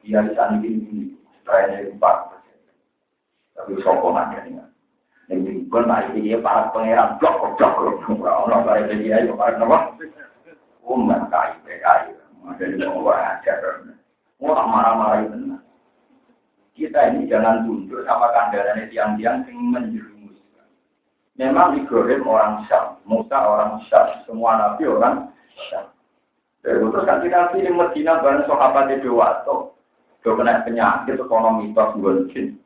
Dia 0.00 0.24
di 0.24 0.32
sana 0.32 0.56
ini 0.64 1.12
supaya 1.36 1.84
empat 1.84 2.40
tapi 3.52 3.76
sokong 3.84 4.16
aja 4.16 4.40
nih 4.48 4.56
yang 5.28 5.44
dibuat 5.44 5.84
nah 5.84 6.00
ini 6.16 6.32
para 6.40 6.72
pangeran 6.72 7.20
blok 7.20 7.60
blok 7.60 7.76
blok. 7.76 8.24
Orang 8.24 8.64
para 8.64 8.88
dia 8.88 9.20
itu 9.20 9.36
para 9.36 9.60
nama 9.60 9.92
umat 10.88 11.28
kai 11.28 11.54
kai 11.84 12.19
ada 12.50 12.64
di 12.66 12.76
bawah 12.82 13.14
ajar 13.14 13.58
mau 14.40 14.56
tak 14.56 14.66
marah-marah 14.72 15.18
itu 15.28 15.60
kita 16.80 17.12
ini 17.12 17.28
jangan 17.28 17.68
tunduk 17.68 18.00
sama 18.08 18.32
kandarannya 18.32 18.88
tiang-tiang 18.88 19.44
yang 19.44 19.60
menjerumuskan. 19.68 20.64
Memang 21.36 21.76
Ibrahim 21.76 22.24
orang 22.24 22.64
Syam, 22.64 22.96
Musa 23.04 23.36
orang 23.36 23.84
Syam, 23.92 24.24
semua 24.24 24.56
nabi 24.56 24.88
orang 24.88 25.28
Syam. 25.68 25.92
Itu 26.64 27.00
kan 27.04 27.20
kita 27.20 27.52
pilih 27.52 27.76
Medina 27.76 28.24
bareng 28.24 28.48
sahabat 28.48 28.96
itu 28.96 29.12
waktu 29.12 29.72
do 30.20 30.30
kena 30.36 30.64
penyakit 30.64 31.20
ekonomi 31.20 31.72
tos 31.76 31.96
gonjin. 32.00 32.56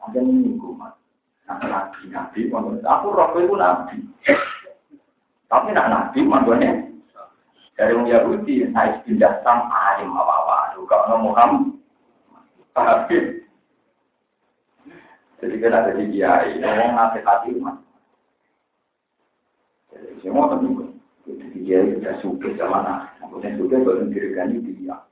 Ada 0.00 0.20
minggu 0.20 0.72
mas. 0.76 0.96
Nabi 1.48 2.08
nabi, 2.08 2.48
aku 2.84 3.06
roh 3.12 3.36
itu 3.36 3.52
nabi. 3.56 3.96
Tapi 5.48 5.68
nak 5.76 5.88
nabi 5.92 6.18
manggone 6.24 6.91
dari 7.76 7.92
orang 7.96 8.08
Yahudi 8.08 8.68
naik 8.68 9.04
pindah 9.08 9.40
sam 9.40 9.68
alim 9.72 10.12
apa 10.12 10.34
apa. 10.44 10.56
Juga 10.76 11.08
Muhammad. 11.16 11.76
Tapi 12.72 13.42
jadi 15.42 15.58
kita 15.58 15.74
ada 15.74 15.92
di 15.98 16.06
kiai, 16.14 16.54
ngomong 16.62 16.90
nasihati 16.94 17.50
umat. 17.58 17.76
Jadi 19.90 20.22
semua 20.22 20.54
tentu, 20.54 20.94
jadi 21.26 21.46
kiai 21.50 21.92
sudah 21.98 22.14
suka 22.22 22.48
sama 22.54 22.78
nah, 22.86 23.00
maksudnya 23.18 23.58
suka 23.58 23.82
buat 23.82 23.98
mendirikan 24.06 24.54
dia. 24.62 25.02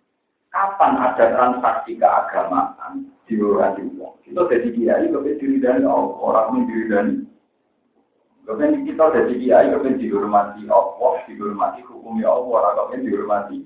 Kapan 0.54 1.02
ada 1.02 1.34
transaksi 1.34 1.98
keagamaan 1.98 3.10
di 3.26 3.34
luar 3.42 3.74
uang? 3.74 4.22
Kita 4.22 4.46
jadi 4.46 4.68
kiai, 4.70 5.10
kita 5.10 5.34
diri 5.42 5.58
dari 5.58 5.82
orang 5.82 6.70
diri 6.70 6.86
dari. 6.86 7.14
Kemudian 8.50 8.82
kita 8.82 9.14
jadi 9.14 9.34
kiai, 9.38 9.70
kita 9.70 9.94
dihormati 9.94 10.66
Allah, 10.66 11.22
dihormati 11.22 11.86
hukumnya 11.86 12.26
Allah, 12.26 12.74
orang 12.82 12.98
dihormati. 12.98 13.62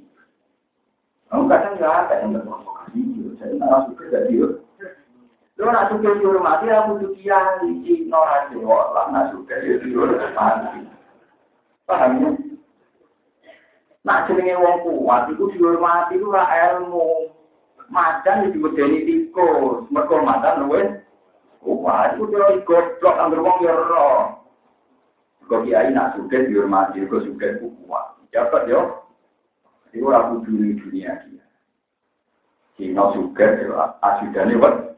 Kamu 1.33 1.49
kadang 1.49 1.81
nggak 1.81 1.89
ada 2.05 2.15
yang 2.21 2.37
berprovokasi, 2.37 3.01
saya 3.41 3.57
nggak 3.57 3.81
suka 3.89 4.05
jadi 4.13 4.45
Lo 5.57 5.73
nak 5.73 5.89
suka 5.89 6.21
dihormati, 6.21 6.69
aku 6.69 7.01
tuh 7.01 7.17
kiai, 7.17 7.65
Cina, 7.81 8.53
Jawa, 8.53 8.93
lah 8.93 9.33
suka 9.33 9.57
dihormati. 9.65 10.85
Paham 11.89 12.21
ya? 12.21 12.31
Nak 14.05 14.29
jenenge 14.29 14.61
wong 14.61 14.85
kuat, 14.85 15.33
itu 15.33 15.49
dihormati, 15.57 16.21
itu 16.21 16.29
lah 16.29 16.45
ilmu. 16.45 17.33
Macan 17.89 18.53
itu 18.53 18.61
medeni 18.61 19.01
tikus, 19.09 19.89
mereka 19.89 20.21
macan 20.21 20.69
luwe. 20.69 21.01
Kuat, 21.65 22.21
itu 22.21 22.29
dia 22.29 22.61
goblok, 22.69 23.17
anggar 23.17 23.41
wong 23.41 23.65
ya. 23.65 24.44
Kau 25.45 25.61
kiai 25.63 25.93
nak 25.93 26.17
suka 26.17 26.49
dihormati, 26.49 27.05
kau 27.05 27.21
suka 27.21 27.61
kuat. 27.61 28.07
Jabat 28.33 28.65
yo. 28.69 29.05
Itu 29.95 30.11
aku 30.11 30.43
dunia 30.43 30.75
dunia 30.81 31.13
dia. 31.29 31.45
Cina 32.75 33.13
suka, 33.15 33.47
asidane 34.03 34.59
wat 34.59 34.95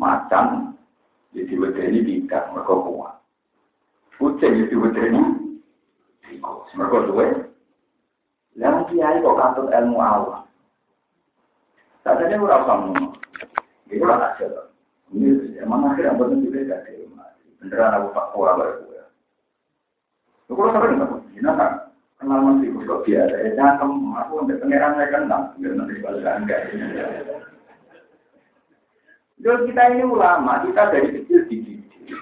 macan 0.00 0.72
jadi 1.36 1.54
wedeni 1.60 2.00
tidak 2.00 2.48
mereka 2.56 2.72
kuat 2.72 3.14
kucing 4.16 4.64
jadi 4.64 4.76
wedeni 4.80 5.20
tikus 6.24 6.72
mereka 6.72 7.04
duwe 7.04 7.26
yang 8.56 8.88
kiai 8.88 9.20
kok 9.20 9.36
katut 9.36 9.68
ilmu 9.68 10.00
Allah 10.00 10.48
Tadinya 12.00 12.40
ora 12.40 12.64
usah 12.64 12.76
ngomong. 12.80 13.12
Itu 13.92 14.00
ora 14.08 14.32
aja. 14.32 14.72
Ini 15.12 15.60
emang 15.60 15.84
akhirnya 15.84 16.16
betul 16.16 16.48
juga 16.48 16.64
gak 16.64 16.88
ada 16.88 17.19
Beneran 17.60 17.96
aku 18.00 18.08
tak 18.16 18.28
kuat 18.32 18.54
lah 18.56 18.68
gue. 18.80 19.02
Lu 20.48 20.52
kalau 20.56 20.72
sampai 20.74 20.96
nggak, 20.96 21.10
gimana 21.36 21.56
kan? 21.56 21.72
Kenal 22.20 22.40
masih 22.44 22.68
kok 22.84 23.04
biasa. 23.04 23.36
Ya 23.36 23.50
jangan 23.56 23.92
aku 24.20 24.32
untuk 24.44 24.60
pangeran 24.60 24.96
saya 24.96 25.08
kenal. 25.08 25.42
Biar 25.56 25.72
nanti 25.76 26.02
balasan 26.04 26.44
kayak 26.44 26.68
jadi 29.40 29.72
kita 29.72 29.82
ini 29.96 30.04
ulama, 30.04 30.60
kita 30.68 30.92
dari 30.92 31.16
kecil 31.16 31.48
dididik. 31.48 32.12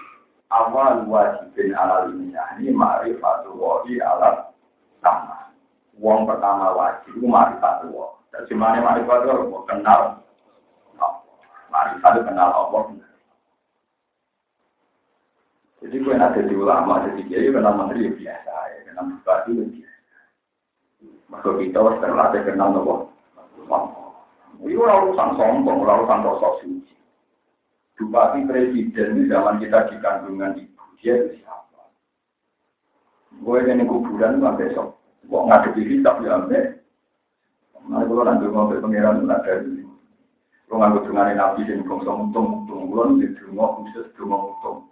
Awal 0.54 1.02
wajibin 1.10 1.74
alal 1.74 2.14
ini 2.14 2.70
ma'rifatul 2.70 3.58
wahi 3.58 3.98
alat 3.98 4.54
sama. 5.02 5.50
Uang 5.98 6.30
pertama 6.30 6.78
wajib 6.78 7.18
itu 7.18 7.26
ma'rifatul 7.26 7.90
wahi. 7.90 8.54
Mana 8.54 8.86
ma'rifatul 8.86 9.50
wahi? 9.50 9.66
Kenal. 9.66 10.02
Ma'rifatul 11.74 12.22
kenal 12.22 12.50
Allah. 12.54 12.82
Jadi 15.78 15.96
gue 16.02 16.10
ada 16.10 16.42
di 16.42 16.54
ulama, 16.58 17.06
jadi 17.06 17.22
kiai 17.22 17.54
kenal 17.54 17.78
menteri 17.78 18.10
ya 18.10 18.12
biasa, 18.18 18.54
ya 18.74 18.80
kenal 18.90 19.04
bupati 19.14 19.50
ya 19.54 19.64
biasa. 19.70 20.18
Maka 21.30 21.48
kita 21.54 21.78
harus 21.78 22.00
terlatih 22.02 22.42
kenal 22.42 22.74
Allah. 22.74 22.98
Ini 24.58 24.74
urusan 24.74 25.38
sombong, 25.38 25.86
urusan 25.86 26.24
sosok 26.26 26.52
suci. 26.66 26.94
Bupati 27.94 28.42
presiden 28.50 29.22
di 29.22 29.30
zaman 29.30 29.62
kita 29.62 29.86
di 29.86 30.02
kandungan 30.02 30.58
ibu, 30.58 30.84
dia 30.98 31.14
itu 31.14 31.38
siapa? 31.46 31.82
Gue 33.38 33.62
ini 33.62 33.86
kuburan 33.86 34.42
nggak 34.42 34.58
besok. 34.58 34.98
Gue 35.30 35.46
ngadepi 35.46 35.82
kitab 35.86 36.18
ya 36.26 36.42
ambek. 36.42 36.82
Nah, 37.86 38.02
nanti 38.02 38.50
mau 38.50 38.66
ke 38.66 38.82
pangeran 38.82 39.22
nggak 39.22 39.46
ada. 39.46 39.54
Lo 40.68 40.74
nggak 40.74 41.06
dengan 41.06 41.38
nabi 41.38 41.64
sing 41.64 41.86
bangsa 41.86 42.12
untung 42.12 42.66
untung. 42.66 42.90
Lo 42.90 43.14
nih 43.14 43.30
cuma 43.38 43.78
khusus 43.78 44.10
cuma 44.18 44.36
untung. 44.52 44.87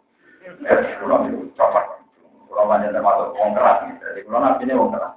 Eh, 0.46 0.80
kalau 1.02 1.26
itu 1.26 1.50
cocok. 1.58 1.86
Kalau. 2.46 2.64
Jadi 3.98 4.20
kalau 4.22 4.38
nabi 4.38 4.62
ini 4.62 4.78
orang 4.78 4.94
keras. 4.94 5.14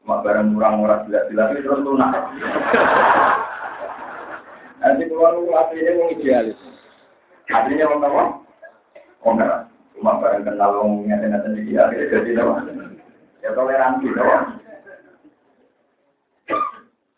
Cuma 0.00 0.24
barang 0.24 0.56
murah-murah 0.56 1.04
jelas-jelas 1.04 1.52
itu 1.52 1.68
terus 1.68 1.84
lunak. 1.84 2.12
Nanti 4.80 5.04
kalau 5.12 5.44
lu 5.44 5.52
aslinya 5.52 5.92
mau 6.00 6.08
idealis. 6.08 6.56
Aslinya 7.52 7.84
orang 7.92 8.08
apa? 8.08 8.22
Orang 9.20 9.36
keras. 9.44 9.62
Cuma 9.92 10.16
barang 10.16 10.42
kenal 10.48 10.72
ngeten-ngeten 11.04 11.56
di 11.60 11.62
dia. 11.68 11.84
Jadi 11.92 12.40
apa? 12.40 12.54
Ya 13.44 13.52
toleransi. 13.52 14.08
Apa? 14.16 14.38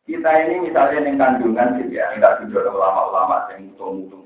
Kita 0.03 0.31
ini 0.45 0.67
misalnya 0.67 1.07
yang 1.07 1.15
kandungan 1.15 1.79
gitu 1.79 1.95
ya, 1.95 2.11
enggak 2.11 2.43
juga 2.43 2.69
ulama-ulama 2.75 3.49
yang 3.55 3.71
mutung-mutung 3.71 4.22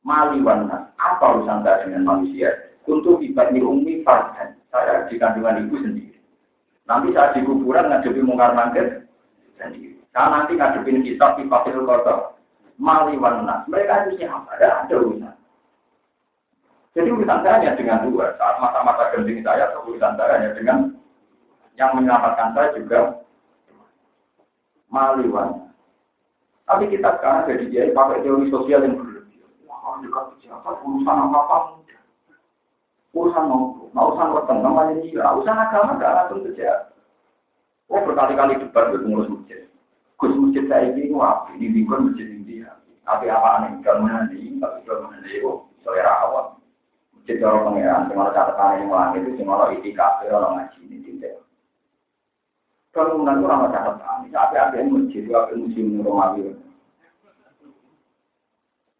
Maliwan 0.00 0.68
apa 0.96 1.24
urusan 1.36 1.60
saya 1.60 1.84
dengan 1.84 2.08
manusia? 2.08 2.72
Untuk 2.88 3.20
ibadni 3.20 3.60
umi 3.60 4.00
farhan. 4.00 4.56
Saya 4.72 5.04
di 5.10 5.20
kandungan 5.20 5.66
ibu 5.66 5.76
sendiri. 5.82 6.16
Nanti 6.88 7.12
saat 7.12 7.36
di 7.36 7.44
kuburan 7.44 7.90
ngadepi 7.90 8.22
mungkar 8.24 8.56
mangkir 8.56 9.06
sendiri. 9.60 9.98
Nanti 10.16 10.56
ngadepin 10.56 11.04
kitab 11.04 11.36
di 11.36 11.46
fasil 11.46 11.84
kotor. 11.84 12.34
Maliwan 12.80 13.44
Mereka 13.68 14.08
itu 14.08 14.24
siapa? 14.24 14.56
Ada, 14.56 14.88
ada 14.88 14.94
urusan. 14.96 15.36
Jadi 16.96 17.08
urusan 17.12 17.44
saya 17.44 17.60
hanya 17.60 17.76
dengan 17.76 18.08
dua. 18.08 18.34
Saat 18.40 18.56
masa-masa 18.58 19.12
genting 19.14 19.44
saya, 19.44 19.68
urusan 19.84 20.16
saya 20.16 20.32
hanya 20.40 20.50
dengan 20.56 20.78
yang 21.78 21.92
menyelamatkan 21.94 22.50
saya 22.56 22.68
juga 22.74 23.00
maliwan. 24.90 25.70
Tapi 26.66 26.90
kita 26.90 27.18
sekarang 27.18 27.46
jadi 27.50 27.64
dia 27.70 27.82
pakai 27.94 28.22
teori 28.22 28.46
sosial 28.50 28.86
yang 28.86 28.96
Wah, 29.80 29.96
dekat 30.04 30.36
pejabat, 30.36 30.76
urusan 30.84 31.16
apa-apa 31.24 31.56
mudah. 31.80 32.02
Urusan 33.16 34.28
weteng, 34.36 34.60
namanya 34.60 34.94
urusan 35.40 35.56
agama 35.56 35.96
gak 35.96 36.14
langsung 36.14 36.44
saja. 36.44 36.92
Oh, 37.90 38.04
berkali-kali 38.06 38.60
debat 38.60 38.92
dengan 38.92 39.02
pengurus 39.02 39.32
masjid. 39.34 39.66
Gus 40.20 40.36
saya 40.68 40.92
ini, 40.94 41.10
wah, 41.10 41.48
ini 41.56 41.74
lingkungan 41.74 42.12
masjid 42.12 42.28
India. 42.28 42.76
Tapi 43.02 43.26
apa 43.26 43.48
aneh, 43.58 43.82
kalau 43.82 44.06
menandi, 44.06 44.60
tapi 44.62 44.84
kalau 44.86 45.10
menandi, 45.10 45.42
oh, 45.42 45.66
selera 45.82 46.12
awam. 46.28 46.60
Masjid 47.16 47.42
orang 47.42 48.06
cuma 48.06 48.30
catatan 48.30 48.84
yang 48.84 48.94
langit 48.94 49.26
itu, 49.26 49.42
cuma 49.42 49.72
itikaf, 49.74 50.22
orang 50.28 50.70
ngaji, 50.70 50.78
ini 50.86 50.96
tidak. 51.02 51.42
Kalau 52.94 53.18
menang 53.18 53.42
orang 53.42 53.74
catatan, 53.74 54.30
tapi 54.30 54.54
ada 54.54 54.76
yang 54.76 54.94
masjid, 54.94 55.26
ada 55.26 55.56
musim 55.56 55.98
Romawi. 56.04 56.54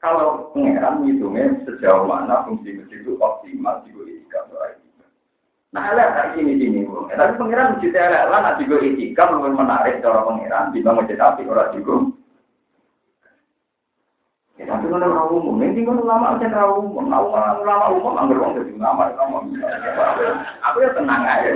Kalau 0.01 0.49
pengeran 0.57 1.05
menghitungnya 1.05 1.61
sejauh 1.69 2.09
mana 2.09 2.49
fungsi 2.49 2.73
masjid 2.73 3.05
itu 3.05 3.21
optimal 3.21 3.85
di 3.85 3.93
etika 3.93 4.49
Nah, 5.71 5.95
ada 5.95 6.17
tak 6.19 6.35
sini 6.35 6.59
sini 6.59 6.83
bro. 6.83 7.07
Tapi 7.15 7.39
pengiran 7.39 7.79
masjid 7.79 7.95
lah, 7.95 8.43
nanti 8.43 8.67
gue 8.67 8.81
etika 8.81 9.31
lebih 9.31 9.55
menarik 9.55 10.03
cara 10.03 10.27
pengiran 10.27 10.75
di 10.75 10.83
bangun 10.83 11.05
masjid 11.05 11.21
api 11.21 11.47
orang 11.47 11.71
juga. 11.79 11.95
Ya, 14.59 14.65
tapi 14.67 14.91
kalau 14.91 15.09
orang 15.09 15.31
umum, 15.31 15.57
nanti 15.63 15.81
kalau 15.87 16.05
ulama 16.05 16.37
aja 16.37 16.49
orang 16.53 16.75
umum, 16.85 17.07
ulama 17.63 17.87
umum 17.93 18.13
nggak 18.13 18.29
beruang 18.29 18.53
jadi 18.59 18.73
ulama, 18.77 19.03
ulama. 19.15 19.37
Aku 20.69 20.77
ya 20.83 20.91
tenang 20.97 21.23
aja. 21.23 21.51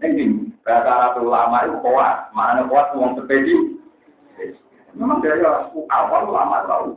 Nanti 0.00 0.24
Bahasa 0.60 0.90
Arab 0.92 1.24
ulama 1.24 1.64
itu 1.64 1.76
kuat, 1.80 2.30
mana 2.36 2.68
kuat 2.68 2.92
uang 2.92 3.16
sepedi. 3.16 3.80
Memang 4.94 5.22
ya 5.22 5.70
awal 5.90 6.22
ulama 6.26 6.66
tahu. 6.66 6.88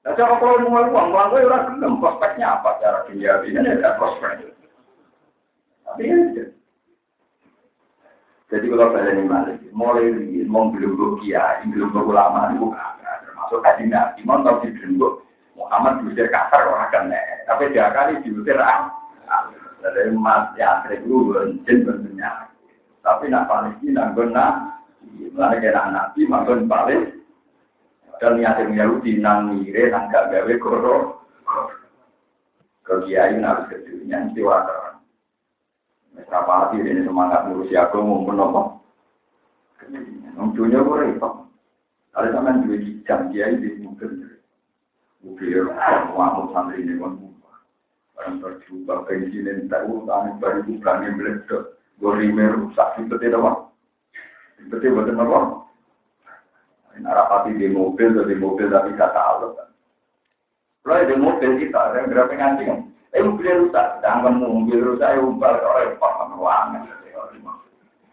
Nah, 0.00 0.16
cara 0.16 0.40
kalau 0.40 0.64
mau 0.64 0.80
uang, 0.80 1.12
uang 1.12 1.28
gue 1.28 1.44
udah 1.44 1.60
gelem, 1.68 2.00
prospeknya 2.00 2.56
apa? 2.56 2.80
Cara 2.80 3.04
dia 3.12 3.36
ini 3.44 3.68
ada 3.68 4.00
prospek. 4.00 4.48
Tapi 5.84 6.08
ya, 6.08 6.44
jadi 8.50 8.66
kalau 8.66 8.90
saya 8.90 9.14
ini 9.14 9.30
balik, 9.30 9.60
mulai 9.70 10.10
ini 10.10 10.42
mau 10.48 10.72
belum 10.72 11.22
kiai, 11.22 11.68
belum 11.70 11.94
ulama 11.94 12.50
itu 12.50 12.66
termasuk 13.22 13.60
kaji 13.62 13.84
nabi, 13.86 14.26
mau 14.26 14.42
tahu 14.42 14.66
di 14.66 14.98
Muhammad 15.54 16.02
diusir 16.02 16.26
kasar 16.32 16.66
orang 16.66 16.90
kena, 16.90 17.20
tapi 17.44 17.70
dia 17.70 17.92
kali 17.94 18.18
diusir 18.24 18.58
ah. 18.58 18.90
Dari 19.80 20.12
emas 20.12 20.52
ya 20.60 20.84
seribu 20.84 21.32
jin 21.64 21.88
bentuknya. 21.88 22.52
Tapi 23.00 23.32
nak 23.32 23.48
Palestina 23.48 24.12
guna, 24.12 24.76
mana 25.34 25.58
kena 25.58 25.82
nabi 25.90 26.26
makan 26.26 26.66
paling 26.70 27.20
dan 28.20 28.36
niatin 28.36 28.76
Yahudi 28.76 29.16
nang 29.16 29.56
mire 29.56 29.88
nang 29.88 30.12
gak 30.12 30.28
gawe 30.28 30.54
koro. 30.60 31.24
Kegiatan 32.84 33.40
harus 33.40 33.70
kedunya 33.72 34.28
mesti 34.28 34.44
wajar. 34.44 35.00
Berapa 36.12 36.68
hati 36.68 36.84
ini 36.84 37.06
semangat 37.06 37.48
ngurusi 37.48 37.74
aku 37.80 37.96
mau 38.04 38.20
menopo. 38.28 38.62
Dunia 40.52 40.84
gue 40.84 41.00
repot. 41.00 41.48
Ada 42.12 42.34
sama 42.34 42.60
dua 42.66 42.76
jam 43.06 43.30
kiai 43.32 43.56
di 43.56 43.80
mungkin. 43.80 44.28
Mungkin 45.24 45.70
mau 46.12 46.50
santri 46.52 46.84
ini 46.84 47.00
kan 47.00 47.16
Orang 48.20 48.36
berjumpa 48.44 49.08
bensin 49.08 49.48
dan 49.48 49.64
tak 49.72 49.88
urutan 49.88 50.36
baru 50.36 50.60
bukan 50.68 51.04
yang 51.08 51.14
meledok. 51.16 51.80
Gorimer 51.96 52.52
rusak 52.52 53.00
itu 53.00 53.16
tidak 53.16 53.40
apa. 53.40 53.69
Itu 54.66 54.76
betul 54.76 55.16
apa? 55.16 55.38
Narapati 57.00 57.56
di 57.56 57.72
mobil, 57.72 58.12
di 58.12 58.36
mobil 58.36 58.68
tapi 58.68 58.92
gak 58.92 59.16
tahu. 59.16 59.56
Kalau 60.84 61.06
di 61.08 61.16
mobil 61.16 61.50
kita, 61.56 61.96
yang 61.96 62.12
berapa 62.12 62.32
nganti 62.34 62.62
kan? 62.68 62.80
Eh 63.16 63.24
mobil 63.24 63.66
rusak, 63.66 63.98
sedangkan 63.98 64.38
mobil 64.42 64.80
rusak, 64.84 65.16
ya 65.16 65.20
umpal 65.22 65.54
orang 65.56 65.96
paham 65.96 66.36
ruangan. 66.36 66.86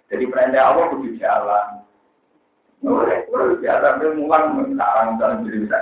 Jadi 0.08 0.24
perintah 0.32 0.72
Allah 0.72 0.88
kudu 0.96 1.20
jalan. 1.20 1.84
Mulai, 2.80 3.28
mulai 3.28 3.60
jalan, 3.60 4.16
mulai 4.16 4.44
mengarang 4.56 5.20
dalam 5.20 5.44
diri 5.44 5.68
kita. 5.68 5.78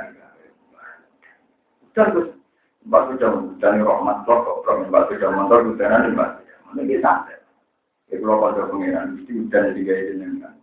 Terus 1.94 2.34
Mbak 2.86 3.18
sudah 3.18 3.30
menjadi 3.34 3.82
rahmat 3.82 4.18
kok, 4.26 4.66
kalau 4.66 4.86
Mbak 4.90 5.14
sudah 5.14 5.30
mentor 5.30 5.60
hujanan 5.70 6.14
Mbak. 6.14 6.30
Ini 6.76 7.00
santai. 7.00 7.45
Ya 8.14 8.22
kalau 8.22 8.38
pada 8.38 8.70
pengiran, 8.70 9.18
mesti 9.18 9.32
hujan 9.34 9.74
jadi 9.74 9.82
gaya 9.82 10.04
jenengan. 10.14 10.54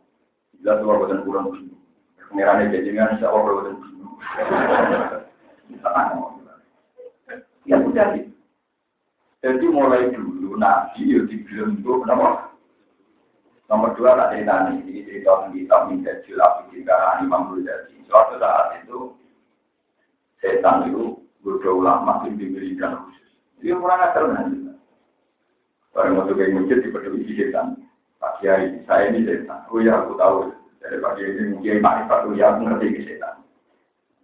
Jelas 0.63 0.79
kalau 0.79 1.03
bukan 1.03 1.25
kurang 1.27 1.45
begini. 1.51 1.75
Pengiran 2.31 2.63
ini 2.63 2.79
jenengan, 2.87 3.13
insya 3.19 3.29
Allah 3.31 3.43
bukan 3.51 3.75
begini. 3.83 4.05
Ya 7.67 7.77
sudah 7.83 8.07
sih. 8.15 8.25
Jadi 9.43 9.67
mulai 9.67 10.15
dulu 10.15 10.55
Nabi 10.55 11.03
ya 11.03 11.27
dibentuk 11.27 12.07
kenapa? 12.07 12.55
Nomor 13.67 13.97
dua 13.99 14.15
tak 14.15 14.39
cerita 14.39 14.71
nih, 14.71 14.85
ini 14.87 15.01
cerita 15.03 15.51
kita 15.51 15.77
minta 15.91 16.13
jilaf 16.29 16.69
di 16.71 16.85
karang 16.87 17.27
Imam 17.27 17.51
Ghazali. 17.51 18.05
Suatu 18.07 18.39
saat 18.39 18.85
itu 18.85 19.17
setan 20.39 20.93
itu 20.93 21.19
Godo 21.43 21.83
ulama 21.83 22.23
yang 22.23 22.39
diberikan 22.39 23.03
khusus. 23.03 23.35
Dia 23.59 23.75
kurang 23.75 23.99
ajar 23.99 24.31
nanti. 24.31 24.62
Barang 25.93 26.17
masuk 26.17 26.41
ke 26.41 26.57
masjid 26.57 26.81
dipeduli 26.81 27.37
setan. 27.37 27.77
Pak 28.17 28.41
Kiai, 28.41 28.81
saya 28.89 29.13
ini 29.13 29.29
setan. 29.29 29.61
Oh 29.69 29.77
ya, 29.77 30.01
aku 30.01 30.17
tahu. 30.17 30.49
Dari 30.81 30.97
Pak 30.97 31.21
Kiai 31.21 31.37
ini 31.37 31.61
Kiai 31.61 31.85
Makrifat, 31.85 32.25
oh 32.25 32.33
ya, 32.33 32.57
aku 32.57 32.65
ngerti 32.65 32.87
ini 32.89 33.01
setan. 33.05 33.45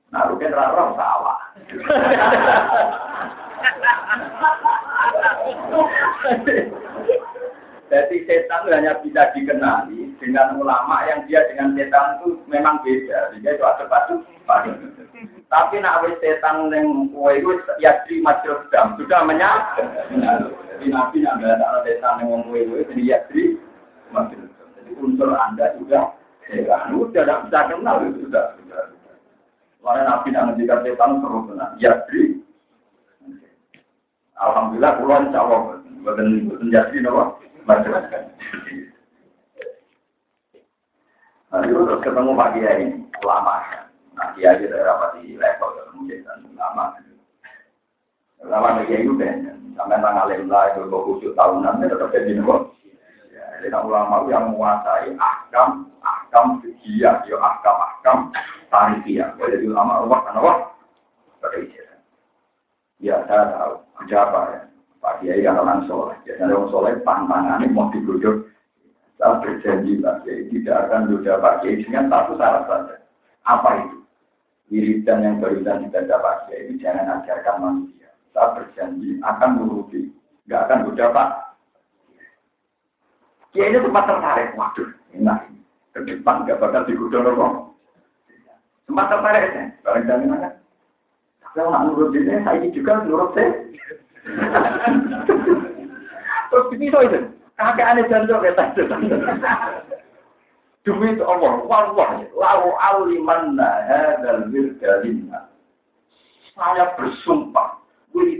Nah, 0.08 0.32
lu 0.32 0.40
kan 0.40 0.56
rara 0.56 0.96
salah. 0.96 1.36
Jadi 7.88 8.28
setan 8.28 8.68
itu 8.68 8.70
hanya 8.76 8.92
bisa 9.00 9.32
dikenali 9.32 10.12
dengan 10.20 10.60
ulama 10.60 11.08
yang 11.08 11.24
dia 11.24 11.40
dengan 11.48 11.72
setan 11.72 12.20
itu 12.20 12.36
memang 12.44 12.84
beda. 12.84 13.32
Jadi 13.32 13.48
itu 13.48 13.64
ada 13.64 13.84
batu. 13.88 14.20
Tapi 15.48 15.80
nak 15.80 16.04
wis 16.04 16.20
setan 16.20 16.68
neng 16.68 17.08
kue 17.08 17.40
itu 17.40 17.48
ya 17.80 17.96
di 18.04 18.20
masjid 18.20 18.60
dam 18.68 18.92
sudah 19.00 19.24
menyatu. 19.24 19.88
Jadi 20.76 20.86
nabi 20.92 21.24
nak 21.24 21.40
ada 21.40 21.80
setan 21.88 22.20
neng 22.20 22.44
kue 22.44 22.60
itu 22.60 22.76
jadi 22.92 23.02
ya 23.08 23.18
di 23.32 23.56
masjid 24.12 24.36
Jadi 24.76 24.90
unsur 25.00 25.32
anda 25.32 25.72
juga 25.80 26.12
setan. 26.44 26.92
Sudah 26.92 27.24
tidak 27.24 27.40
bisa 27.48 27.60
kenal 27.72 27.96
itu 28.04 28.28
sudah. 28.28 28.52
Karena 29.80 30.02
nabi 30.04 30.28
nak 30.36 30.44
ngendikan 30.52 30.84
setan 30.84 31.24
terus 31.24 31.44
kenal. 31.48 31.70
Ya 31.80 31.92
di. 32.12 32.36
Alhamdulillah 34.36 34.92
pulau 35.00 35.24
insya 35.24 35.40
Allah. 35.40 35.80
Bukan 35.98 36.46
menjadi 36.62 37.02
nopo 37.02 37.47
masjid. 37.68 38.24
Nah, 41.48 41.64
itu 41.64 41.80
terus 41.80 42.00
ketemu 42.04 42.36
Pak 42.36 42.50
Kiai, 42.56 42.84
ulama. 43.24 43.56
Nah, 44.16 44.28
dia 44.36 44.52
aja 44.52 44.64
daerah 44.68 44.96
pasti 45.00 45.36
level 45.36 45.68
ketemu 45.76 46.00
setan 46.08 46.38
lama. 46.56 46.84
Lama 48.44 48.84
dia 48.84 49.04
itu 49.04 49.12
kan, 49.16 49.44
Sampai 49.78 50.02
nang 50.02 50.18
alim 50.18 50.50
lah 50.50 50.74
itu 50.74 50.90
kok 50.90 51.04
khusyuk 51.06 51.36
tahunan 51.38 51.78
itu 51.86 51.94
tetap 51.94 52.10
jadi 52.10 52.34
nopo. 52.34 52.74
Ya, 53.30 53.62
jadi 53.62 53.78
ulama 53.78 54.26
yang 54.26 54.50
menguasai 54.50 55.14
ahkam, 55.14 55.86
ahkam 56.02 56.58
fikih, 56.58 57.06
ya 57.06 57.22
ahkam, 57.38 57.76
ahkam 57.78 58.18
tarifiyah. 58.74 59.38
Jadi 59.38 59.70
ulama 59.70 60.02
Allah 60.02 60.18
kan 60.26 60.34
ijazah. 61.56 62.00
Ya 62.98 63.22
saya 63.30 63.54
tahu 63.54 63.74
ada 64.02 64.16
apa 64.26 64.40
ya. 64.50 64.60
Pak 65.08 65.24
Kiai 65.24 65.40
kan 65.40 65.56
orang 65.56 65.88
soleh. 65.88 66.20
Biasanya 66.28 66.52
orang 66.52 66.68
soleh 66.68 66.92
pantangannya 67.00 67.72
mau 67.72 67.88
digodok. 67.88 68.44
Saya 69.16 69.40
berjanji 69.40 70.04
Pak 70.04 70.28
Kiai 70.28 70.52
tidak 70.52 70.76
akan 70.84 71.08
duda 71.08 71.40
Pak 71.40 71.64
Kiai 71.64 71.80
dengan 71.80 72.12
satu 72.12 72.36
syarat 72.36 72.68
saja. 72.68 72.96
Apa 73.48 73.70
itu? 73.88 73.98
Wiridan 74.68 75.24
yang 75.24 75.40
barusan 75.40 75.88
kita 75.88 76.20
Pak 76.20 76.52
Kiai 76.52 76.76
jangan 76.76 77.24
ajarkan 77.24 77.56
manusia 77.64 77.98
saya 78.38 78.54
berjanji 78.54 79.18
akan 79.26 79.50
menuruti, 79.58 80.14
nggak 80.46 80.62
akan 80.70 80.86
berdapat. 80.86 81.28
Ya 83.58 83.66
ini 83.66 83.82
sempat 83.82 84.06
tertarik, 84.06 84.54
waduh, 84.54 84.88
enak. 85.18 85.50
Ke 85.90 86.06
depan 86.06 86.46
nggak 86.46 86.62
bakal 86.62 86.86
digodong 86.86 87.26
orang. 87.26 87.54
Sempat 88.86 89.10
tertarik 89.10 89.74
barang 89.82 90.06
jaminan 90.06 90.54
Tapi 91.42 91.58
orang 91.64 91.90
nurut 91.90 92.14
ini, 92.14 92.38
saya 92.46 92.62
juga 92.70 93.02
nurut 93.02 93.34
saya. 93.34 93.66
Terus 96.48 96.64
begitu 96.72 96.96
itu, 97.04 97.18
kakek 97.56 97.88
aneh 97.88 98.04
jantung 98.08 98.44
ya 98.44 98.52
tadi. 98.56 98.84
Itu 100.88 101.24
Allah, 101.24 101.52
wallah, 101.68 102.10
lau 102.32 102.72
alimanna 102.80 103.84
hadal 103.84 104.48
wirdalinna. 104.48 105.52
Saya 106.56 106.96
bersumpah, 106.96 107.78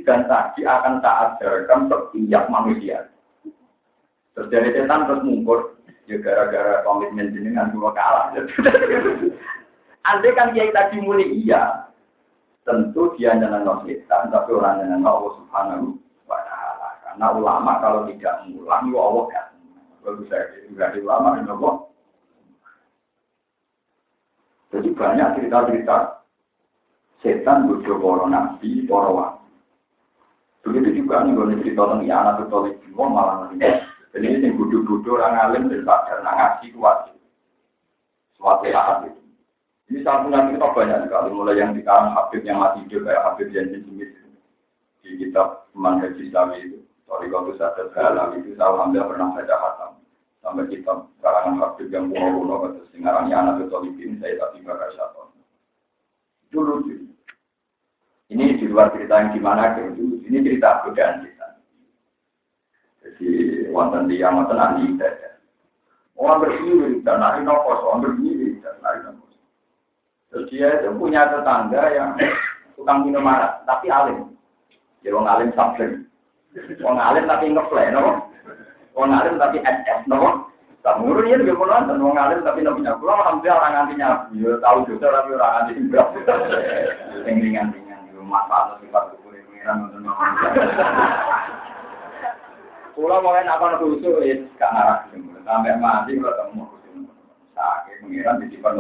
dan 0.09 0.25
tadi 0.25 0.65
akan 0.65 1.05
tak 1.05 1.37
ajarkan 1.37 1.93
setiap 1.93 2.49
manusia. 2.49 3.13
Terus 4.33 4.49
dari 4.49 4.73
setan 4.73 5.05
terus 5.05 5.21
mungkur, 5.21 5.77
ya 6.09 6.17
gara-gara 6.25 6.81
komitmen 6.89 7.37
dengan 7.37 7.69
dua 7.77 7.93
kalah. 7.93 8.33
Andai 10.09 10.33
kan 10.33 10.57
kiai 10.57 10.73
tadi 10.73 11.05
muni 11.05 11.45
iya, 11.45 11.85
tentu 12.69 13.17
dia 13.17 13.33
nyenang 13.33 13.65
setan, 13.89 14.29
tapi 14.29 14.53
orang 14.53 14.85
nyenang 14.85 15.09
Allah 15.09 15.33
Subhanahu 15.41 15.97
wa. 16.29 16.37
Karena 17.01 17.27
ulama 17.33 17.73
kalau 17.81 18.05
tidak 18.13 18.45
ngulang, 18.45 18.93
ya 18.93 19.01
Allah 19.01 19.25
kan. 19.33 19.47
Kalau 20.05 20.21
bisa 20.21 20.37
di 20.69 21.01
ulama, 21.01 21.41
ya 21.41 21.57
Allah. 21.57 21.75
Jadi 24.69 24.89
banyak 24.93 25.29
cerita-cerita 25.41 25.97
setan 27.25 27.73
bodoh 27.73 27.97
para 27.97 28.25
nabi, 28.29 28.85
para 28.85 29.41
Begitu 30.61 31.01
juga 31.01 31.25
nih 31.25 31.33
kalau 31.33 31.57
cerita 31.65 31.83
tentang 31.89 32.05
ya 32.05 32.17
anak 32.21 32.45
katolik 32.45 32.77
semua 32.85 33.09
malah 33.09 33.35
nanti. 33.49 33.65
Dan 34.13 34.25
ini 34.29 34.53
bodoh-bodoh 34.53 35.17
orang 35.17 35.41
alim 35.41 35.65
dan 35.73 35.81
sadar 35.89 36.21
ngaji 36.21 36.67
kuat. 36.77 37.17
Suatu 38.37 38.69
saat 38.69 39.09
itu. 39.09 39.18
Ini 39.89 40.05
santunan 40.05 40.53
kita 40.53 40.69
banyak 40.77 41.09
sekali, 41.09 41.29
mulai 41.33 41.57
yang 41.57 41.73
di 41.73 41.81
kalangan 41.81 42.13
Habib 42.13 42.45
yang 42.45 42.61
mati 42.61 42.85
hidup 42.85 43.09
kayak 43.09 43.25
Habib 43.25 43.49
Janji 43.57 43.81
Smith 43.89 44.13
di 45.01 45.17
kitab 45.17 45.65
Manhaj 45.73 46.13
Islami 46.21 46.61
itu. 46.61 46.79
Sorry 47.09 47.33
kalau 47.33 47.57
sadar 47.57 47.89
segala 47.89 48.37
itu 48.37 48.53
saya 48.53 48.69
alhamdulillah 48.69 49.09
pernah 49.09 49.29
baca 49.33 49.55
khatam. 49.57 49.91
Sampai 50.45 50.69
kitab 50.69 51.09
kalangan 51.25 51.57
Habib 51.57 51.89
yang 51.89 52.13
kuno-kuno 52.13 52.55
atau 52.69 52.85
singarannya 52.93 53.33
anak 53.33 53.65
katolik 53.65 53.97
ini 53.97 54.21
saya 54.21 54.37
tadi 54.37 54.61
bakal 54.61 54.93
satu. 54.93 55.23
Itu 56.53 56.61
lucu. 56.61 57.09
Ini 58.29 58.61
di 58.61 58.69
luar 58.69 58.93
cerita 58.93 59.25
yang 59.25 59.33
gimana 59.33 59.73
dulu. 59.73 60.21
Ini 60.21 60.37
cerita 60.45 60.85
godaan 60.85 61.25
kita. 61.25 61.49
Jadi 63.01 63.29
wonten 63.73 64.05
dia 64.05 64.29
wonten 64.29 64.61
ahli 64.61 64.93
ibadah. 64.93 65.33
Orang 66.13 66.45
berdiri 66.45 67.01
dan 67.09 67.25
ahli 67.25 67.41
nopos, 67.41 67.81
orang 67.89 68.05
berdiri 68.05 68.61
dan 68.61 68.77
ahli 68.85 69.01
nopos. 69.09 69.18
Terus 70.29 70.45
dia 70.53 70.69
itu 70.77 70.93
punya 71.01 71.25
tetangga 71.33 71.83
yang 71.97 72.13
tukang 72.77 73.09
minum 73.09 73.25
arak, 73.25 73.65
tapi 73.65 73.89
alim. 73.89 74.37
Jadi 75.01 75.15
orang 75.17 75.33
alim 75.33 75.51
sabling. 75.57 76.05
Orang 76.85 77.01
alim 77.01 77.25
tapi 77.25 77.49
ngeplay, 77.49 77.89
no? 77.89 78.29
Orang 78.93 79.17
alim 79.17 79.41
tapi 79.41 79.65
SS, 79.65 80.05
no? 80.05 80.53
Tak 80.85 81.01
murun 81.01 81.27
ya 81.33 81.41
juga 81.41 81.59
pulang 81.59 81.89
dan 81.89 82.05
orang 82.05 82.21
alim 82.29 82.41
tapi 82.45 82.61
nabi 82.61 82.85
nyabu. 82.85 83.09
Alhamdulillah 83.09 83.57
orang 83.57 83.79
antinya, 83.85 84.09
ya 84.37 84.53
tahu 84.61 84.79
juga 84.85 85.07
tapi 85.17 85.31
orang 85.33 85.57
anti 85.65 85.81
juga. 85.81 86.01
Ringan 87.25 87.73
ringan 87.73 87.99
masalah 88.29 88.77
sifat 88.85 89.17
kubur 89.17 89.33
pengiran 89.33 89.89
untuk 89.89 90.05
Pulau 92.93 93.23
mau 93.23 93.31
enak 93.31 93.63
apa 93.63 93.79
khusus 93.79 94.27
ya 94.27 94.35
gak 94.59 94.73
ngarah 94.75 94.99
sampai 95.47 95.79
mati 95.79 96.19
kalau 96.19 96.35
ketemu 96.35 96.63
khusus 96.67 96.97
sakit 97.55 97.95
pengiran 98.03 98.43
di 98.43 98.47
sifat. 98.53 98.75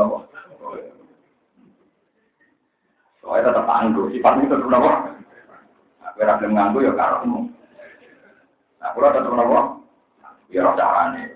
Soalnya 3.22 3.50
tetap 3.50 3.64
tangguh 3.66 4.06
sifatnya 4.14 4.46
tetap 4.46 4.68
nopo. 4.70 4.90
Aku 6.06 6.18
rasa 6.22 6.46
nganggu 6.46 6.78
ya 6.86 6.92
karena 6.94 7.40
Nah, 8.78 8.90
kalau 8.94 9.10
tetap 9.10 9.32
nopo, 9.34 9.58
ya 10.54 10.62
rasa 10.62 10.84
aneh. 10.86 11.34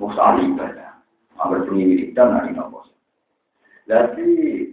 Musali 0.00 0.48
ibadah, 0.48 0.96
ambil 1.36 1.66
pengiran 1.68 2.34
dari 2.38 2.50
nopo. 2.54 2.86
Jadi 3.90 4.26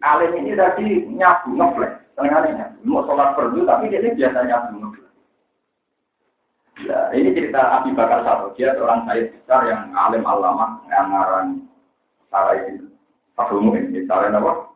alim 0.05 0.31
ini 0.37 0.53
tadi 0.53 1.03
nyabu 1.09 1.57
ngeflek, 1.57 2.13
tengahnya. 2.13 2.77
Mau 2.85 3.01
sholat 3.03 3.33
perlu 3.33 3.65
tapi 3.65 3.89
dia 3.89 4.13
biasa 4.13 4.45
nyabu 4.45 4.73
ngeflek. 4.77 5.07
Ya, 6.85 7.09
ini 7.17 7.33
cerita 7.33 7.81
Abi 7.81 7.97
Bakar 7.97 8.21
satu. 8.21 8.53
Dia 8.53 8.77
seorang 8.77 9.09
saya 9.09 9.33
besar 9.33 9.65
yang 9.65 9.89
alim 9.97 10.21
alama, 10.29 10.77
yang 10.93 11.09
ngarang 11.09 11.65
cara 12.29 12.53
ini. 12.69 12.85
Fakul 13.33 13.65
ini, 13.73 14.05
cara 14.05 14.29
apa? 14.29 14.66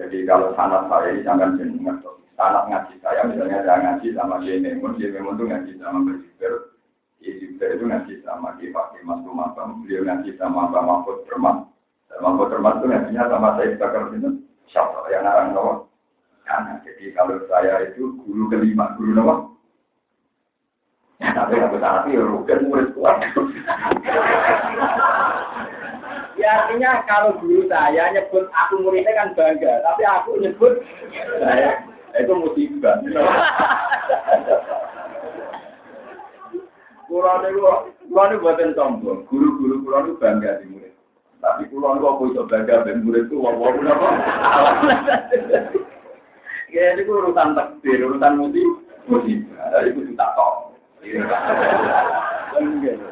Jadi 0.00 0.24
kalau 0.24 0.56
sanat 0.56 0.88
saya 0.88 1.12
ini 1.12 1.20
jangan 1.20 1.60
jenengan 1.60 2.00
sanat 2.40 2.64
ngaji 2.72 2.94
saya 3.04 3.20
misalnya 3.28 3.60
saya 3.68 3.78
ngaji 3.84 4.08
sama 4.16 4.40
dia 4.40 4.56
Memun, 4.56 4.96
dia 4.96 5.12
Memun 5.12 5.36
itu 5.36 5.44
ngaji 5.44 5.72
sama 5.76 5.98
Berjiber, 6.08 6.54
dia 7.20 7.68
itu 7.76 7.84
ngaji 7.84 8.14
sama 8.24 8.56
dia 8.56 8.72
Pak 8.72 8.96
Mas 9.04 9.20
Rumah, 9.28 9.52
beliau 9.84 10.08
ngaji 10.08 10.30
sama 10.40 10.72
Pak 10.72 10.84
Mahfud 10.88 11.28
Berman, 11.28 11.68
Mampu 12.20 12.50
termasuk 12.52 12.84
nantinya 12.84 13.32
sama 13.32 13.56
saya 13.56 13.78
bakal 13.80 14.12
itu 14.12 14.44
siapa 14.68 15.08
yang 15.08 15.24
narang 15.24 15.56
nawa. 15.56 15.74
Karena 16.44 16.76
jadi 16.84 17.16
kalau 17.16 17.40
saya 17.48 17.86
itu 17.88 18.18
guru 18.20 18.50
kelima, 18.52 18.92
guru 19.00 19.16
nawa. 19.16 19.34
Tapi 21.22 21.54
aku 21.62 21.80
tapi 21.80 22.18
ya 22.18 22.26
rugen 22.26 22.68
murid 22.68 22.92
kuat. 22.92 23.22
Ya 26.40 26.64
artinya 26.64 27.04
kalau 27.04 27.36
guru 27.38 27.68
saya 27.68 28.08
nyebut 28.16 28.48
aku 28.48 28.80
muridnya 28.80 29.12
kan 29.12 29.36
bangga, 29.36 29.84
tapi 29.84 30.02
aku 30.08 30.40
nyebut 30.40 30.80
saya 31.38 31.84
itu 32.16 32.32
musibah. 32.32 32.96
Kurang 37.10 37.42
itu, 37.42 37.60
kurang 38.06 38.30
itu 38.30 38.38
buatan 38.40 38.70
sombong. 38.72 39.26
Guru-guru 39.28 39.84
kurang 39.84 40.08
itu 40.08 40.14
bangga 40.16 40.62
di 40.62 40.66
murid. 40.72 40.94
Tapi 41.40 41.68
pulau 41.68 41.98
itu 41.98 42.06
aku 42.06 42.22
bisa 42.32 42.42
belajar 42.48 42.86
dan 42.88 43.04
murid 43.04 43.28
itu 43.28 43.36
wah 43.36 43.52
apa? 43.52 44.10
Ya 46.70 46.94
ini 46.94 47.02
urusan 47.02 47.58
takdir, 47.58 48.06
urusan 48.06 48.38
musik. 48.38 49.42
Dari 49.58 49.90
itu 49.90 50.14
tak 50.14 50.30
tahu. 50.38 50.70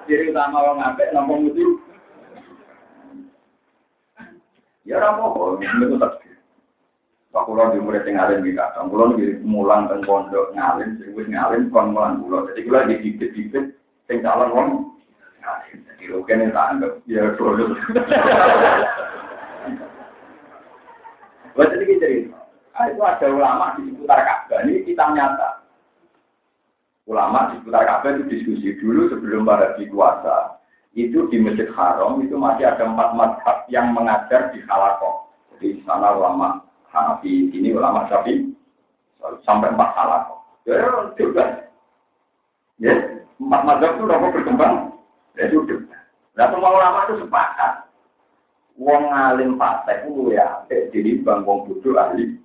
Ciri 0.06 0.30
utama 0.30 0.62
orang 0.62 0.78
ngapik 0.78 1.10
nampak 1.10 1.42
musik. 1.42 1.68
Ya 4.88 4.96
rapopo, 5.05 5.61
itu 5.61 6.01
takdir. 6.01 6.40
Pak 7.29 7.44
Kulo 7.44 7.77
di 7.77 7.79
murid 7.85 8.09
yang 8.09 8.24
ngalim 8.24 8.40
di 8.40 8.57
kadang, 8.57 8.88
Kulo 8.88 9.12
di 9.20 9.37
mulang 9.44 9.85
dan 9.85 10.01
pondok 10.09 10.57
ngalim, 10.57 10.96
sing 10.96 11.12
wis 11.12 11.29
ngalim 11.29 11.68
kon 11.68 11.92
mulang 11.92 12.24
Kulo. 12.24 12.48
Jadi 12.48 12.64
Kulo 12.64 12.88
di 12.88 12.96
bibit-bibit, 13.05 13.77
sing 14.09 14.24
calon 14.24 14.48
wong 14.57 14.68
ngalim. 15.44 15.85
Jadi 15.85 16.09
kan 16.24 16.40
tak 16.57 16.68
anggap 16.72 16.92
ya 17.05 17.29
dulu. 17.37 17.77
Buat 21.53 21.74
ini 21.77 22.01
cerita. 22.01 22.38
Nah, 22.79 22.87
itu 22.87 23.03
ada 23.03 23.27
ulama 23.27 23.74
di 23.74 23.90
seputar 23.90 24.22
Ka'bah. 24.22 24.62
Ini 24.62 24.87
kita 24.87 25.11
nyata. 25.11 25.66
Ulama 27.11 27.51
di 27.51 27.59
seputar 27.59 27.83
Ka'bah 27.83 28.14
itu 28.14 28.31
diskusi 28.31 28.79
dulu 28.79 29.11
sebelum 29.11 29.42
para 29.42 29.74
kuasa. 29.74 30.58
Itu 30.98 31.30
di 31.30 31.38
Masjid 31.38 31.70
Haram 31.78 32.18
itu 32.26 32.34
masih 32.34 32.66
ada 32.66 32.82
empat 32.82 33.14
madhab 33.14 33.70
yang 33.70 33.94
mengajar 33.94 34.50
di 34.50 34.58
Halakoh. 34.66 35.30
Jadi 35.54 35.78
di 35.78 35.80
sana 35.87 36.11
ulama 36.11 36.58
Hanafi, 36.90 37.54
ini 37.54 37.70
ulama 37.70 38.11
Syafi 38.11 38.50
sampai 39.46 39.70
empat 39.70 39.94
Halakoh. 39.94 40.42
Ya, 40.66 40.82
juga. 41.14 41.70
Ya, 42.82 43.22
empat 43.38 43.62
madhab 43.62 43.94
itu 43.94 44.02
udah 44.11 44.18
berkembang. 44.26 44.74
Ya, 45.38 45.46
sudah. 45.54 45.78
Nah, 46.34 46.50
semua 46.50 46.74
ulama 46.74 47.06
itu 47.06 47.22
sepakat. 47.22 47.87
Wong 48.78 49.11
alim 49.11 49.54
fasik 49.58 50.06
ku 50.06 50.30
ya, 50.30 50.62
jadi 50.70 51.18
bang 51.26 51.42
wong 51.42 51.66
bodoh 51.66 51.98
ahli. 51.98 52.38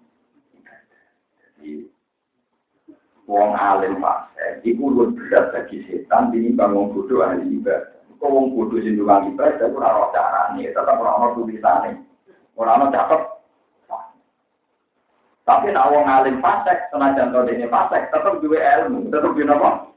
Jadi 1.37 1.85
wong 3.29 3.53
alim 3.53 4.01
fase 4.01 4.61
iku 4.65 4.89
luwih 4.89 5.13
berat 5.13 5.53
bagi 5.53 5.85
setan 5.85 6.33
tinimbang 6.33 6.73
wong 6.73 6.89
bodoh 6.89 7.21
ahli 7.21 7.61
ibadah. 7.61 8.02
Kok 8.23 8.31
wong 8.31 8.55
bodoh 8.55 8.79
sing 8.79 8.95
tukang 8.95 9.35
ibadah 9.35 9.67
ora 9.67 9.99
ora 9.99 10.07
carane, 10.15 10.71
tetep 10.71 10.95
ora 10.95 11.11
ono 11.19 11.35
tulisane. 11.35 11.91
Ora 12.55 12.79
ono 12.79 12.87
catet. 12.87 13.19
Tapi 15.43 15.75
nek 15.75 15.91
wong 15.91 16.07
alim 16.07 16.39
fasek, 16.39 16.87
senajan 16.87 17.35
to 17.35 17.43
dene 17.43 17.67
fasek, 17.67 18.07
tetep 18.15 18.39
duwe 18.39 18.63
ilmu, 18.63 19.11
tetep 19.11 19.27
duwe 19.35 19.43
napa? 19.43 19.91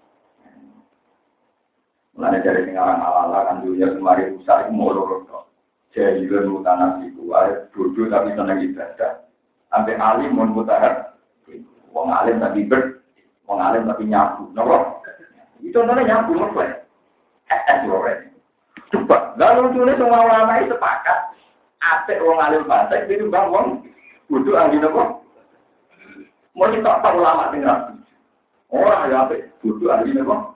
Mulane 2.18 2.42
dari 2.42 2.66
sing 2.66 2.74
aran 2.74 2.98
ala-ala 2.98 3.46
kan 3.46 3.62
dunia 3.62 3.94
kemari 3.94 4.34
rusak 4.34 4.66
iku 4.66 4.72
mulu 4.74 5.22
kok. 5.30 5.46
Jadi 5.94 6.26
kan 6.26 6.50
mutana 6.50 6.98
iku 7.06 7.30
ae 7.30 7.70
bodoh 7.70 8.10
tapi 8.10 8.34
seneng 8.34 8.58
ibadah. 8.58 9.22
Sampai 9.70 9.94
alim 10.02 10.34
mun 10.34 10.50
mutahar. 10.50 11.14
Wong 11.94 12.10
alim 12.10 12.42
tapi 12.42 12.66
ber 12.66 13.06
Wong 13.46 13.62
alim 13.62 13.86
tapi 13.86 14.10
nyabu, 14.10 14.50
nopo? 14.50 14.98
Itu 15.62 15.78
contohnya 15.78 16.26
nyabu 16.26 16.34
nopo 16.34 16.85
ya? 17.50 17.56
Eh, 17.56 17.78
lore. 17.86 18.14
Coba, 18.94 19.34
lalu 19.34 19.74
lucunya 19.74 19.98
semua 19.98 20.22
ulama 20.22 20.62
itu 20.62 20.70
sepakat. 20.70 21.18
Apik 21.82 22.22
wong 22.22 22.38
alim 22.38 22.66
fasik, 22.66 23.06
itu 23.10 23.26
bang 23.30 23.50
wong 23.50 23.82
kudu 24.30 24.54
ahli 24.54 24.78
nopo? 24.78 25.22
Mau 26.56 26.70
kita 26.72 27.02
tahu 27.02 27.18
ulama 27.20 27.50
tinggal. 27.50 27.94
Orang 28.70 29.10
ya 29.10 29.26
apik, 29.26 29.50
kudu 29.62 29.90
ahli 29.90 30.14
nopo? 30.14 30.54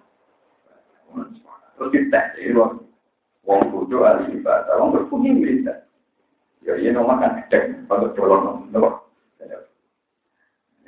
Terus 1.79 1.91
kita, 1.91 2.21
ini 2.39 2.55
wong 2.55 3.61
kudu 3.75 4.03
ahli 4.07 4.39
ibadah, 4.39 4.79
wong 4.79 4.95
berpunyai 4.95 5.63
ibadah. 5.63 5.79
Ya, 6.61 6.77
iya 6.77 6.93
nomor 6.93 7.17
kan 7.19 7.41
gede, 7.47 7.83
pada 7.91 8.11
colong 8.15 8.71
nopo? 8.71 9.11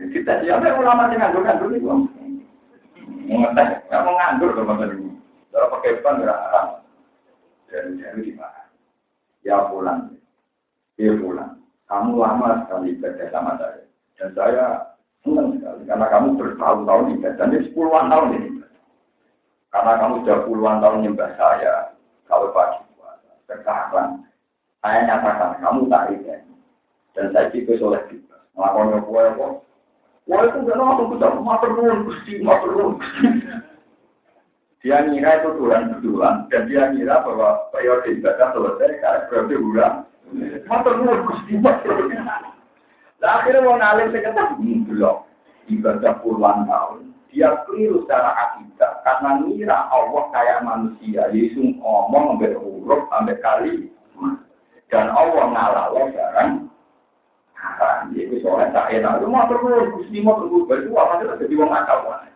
Kita 0.03 0.43
siapa 0.43 0.75
ulama 0.75 1.15
yang 1.15 1.31
nganggur 1.31 1.43
nganggur 1.47 1.71
itu? 1.79 1.87
Mengetes, 3.31 3.87
nggak 3.87 4.03
mau 4.03 4.15
nganggur 4.19 4.51
teman 4.59 4.83
ini. 4.91 5.22
Kalau 5.53 5.69
pakai 5.69 6.01
ban 6.01 6.25
nggak 6.25 6.41
haram. 6.49 6.67
Dan 7.69 8.01
jadi 8.01 8.21
di 8.25 8.33
mana? 8.33 8.65
Ya 9.45 9.69
pulang, 9.69 10.17
ya 10.97 11.13
pulang. 11.21 11.61
Kamu 11.89 12.17
lama 12.17 12.65
sekali 12.65 12.97
ibadah 12.97 13.29
sama 13.29 13.53
saya. 13.61 13.85
Dan 14.17 14.33
saya 14.33 14.67
senang 15.21 15.57
sekali 15.61 15.85
karena 15.85 16.07
kamu 16.09 16.41
bertahun-tahun 16.41 17.13
ibadah. 17.21 17.45
Ini 17.53 17.59
sepuluhan 17.69 18.09
tahun 18.09 18.29
ini. 18.41 18.51
Karena 19.73 19.93
kamu 20.01 20.15
sudah 20.25 20.39
puluhan 20.49 20.81
tahun 20.81 21.01
nyembah 21.05 21.31
saya. 21.37 21.75
Kalau 22.29 22.53
pagi 22.57 22.81
puasa. 22.97 23.33
Sekarang 23.49 24.25
saya 24.81 24.99
nyatakan 25.05 25.61
kamu 25.61 25.81
tak 25.93 26.05
ibadah. 26.17 26.57
Dan 27.13 27.27
saya 27.37 27.53
juga 27.53 27.73
soleh 27.77 28.03
juga. 28.09 28.41
Melakukan 28.57 29.05
kue 29.05 29.25
Wah 30.31 30.47
itu 30.47 30.63
gak 30.63 30.79
langsung 30.79 31.19
kita 31.19 31.35
matur 31.43 31.71
nuwun 31.75 32.07
gusti, 32.07 32.39
matur 32.47 32.71
nuwun 32.79 32.95
Dia 34.83 34.99
ngira 35.07 35.39
itu 35.39 35.63
bulan 35.63 35.95
betulan 35.95 36.51
dan 36.51 36.67
dia 36.67 36.91
ngira 36.91 37.23
bahwa 37.23 37.71
periode 37.71 38.19
ibadah 38.19 38.51
selesai 38.51 38.99
karena 38.99 39.27
periode 39.31 39.57
bulan. 39.63 39.93
Matur 40.67 40.95
nuwun 40.99 41.23
gusti, 41.31 41.55
Nah 43.23 43.31
akhirnya 43.39 43.63
mau 43.63 43.79
ngalim 43.79 44.11
sekitar 44.11 44.59
belum 44.59 45.17
ibadah 45.71 46.13
puluhan 46.19 46.67
tahun. 46.67 47.15
Dia 47.31 47.63
keliru 47.65 48.03
secara 48.03 48.35
akidah 48.35 49.07
karena 49.07 49.31
ngira 49.47 49.79
Allah 49.95 50.25
kayak 50.35 50.67
manusia. 50.67 51.31
Yesus 51.31 51.79
ngomong 51.79 52.35
sampai 52.35 52.59
huruf 52.59 53.07
sampai 53.07 53.39
kali 53.39 53.87
dan 54.91 55.15
Allah 55.15 55.47
ngalah 55.47 55.95
barang 55.95 56.67
haram. 57.55 58.11
Itu 58.19 58.43
soalnya 58.43 58.75
tak 58.75 58.99
enak. 58.99 59.23
Itu 59.23 59.31
mau 59.31 59.47
terus, 59.47 59.95
gusti 59.95 60.19
mau 60.21 60.43
terus. 60.43 60.67
Baru 60.67 60.91
apa 60.99 61.23
itu 61.23 61.47
jadi 61.47 61.55
wong 61.55 61.71
akal 61.71 62.03
mana? 62.11 62.32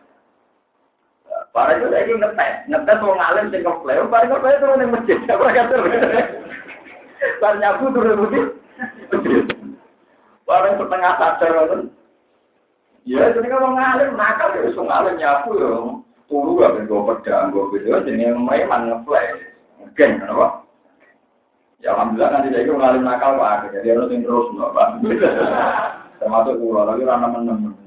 Para 1.55 1.77
itu 1.77 1.87
lagi 1.89 2.13
ngetes, 2.13 2.53
ngetes 2.69 3.01
wong 3.01 3.19
alim 3.19 3.49
sing 3.49 3.61
ngeplay. 3.65 3.97
Para 4.07 4.25
ngeplay 4.29 4.59
turun 4.61 4.83
yang 4.83 4.93
masjid. 4.93 5.17
Apa 5.25 5.45
kata? 5.51 5.75
Para 7.41 7.55
nyapu 7.57 7.85
turun 7.91 8.21
masjid. 8.23 8.45
Para 10.47 10.77
setengah 10.77 11.13
sadar 11.17 11.53
kan. 11.67 11.81
Ya, 13.07 13.31
jadi 13.31 13.47
kalau 13.47 13.71
ngalim 13.71 14.19
nakal 14.19 14.51
ya, 14.51 14.67
wong 14.75 14.89
alim 14.91 15.15
nyapu 15.15 15.49
ya. 15.55 15.69
Turu 16.27 16.59
gak 16.59 16.75
ben 16.75 16.91
gue 16.91 17.07
pedang, 17.07 17.55
gue 17.55 17.71
video, 17.71 18.03
jadi 18.03 18.35
yang 18.35 18.43
memang 18.43 18.91
ngeplay. 18.91 19.47
Geng, 19.95 20.19
kenapa? 20.19 20.67
Ya 21.79 21.95
alhamdulillah 21.95 22.29
nanti 22.35 22.51
saya 22.51 22.67
ngalim 22.67 23.07
nakal 23.07 23.39
pak, 23.39 23.71
jadi 23.71 23.95
harus 23.95 24.11
terus 24.11 24.51
nggak 24.51 24.73
pak. 24.75 24.87
Termasuk 26.17 26.57
pulau, 26.59 26.83
tapi 26.83 27.05
rana 27.07 27.27
menem. 27.31 27.77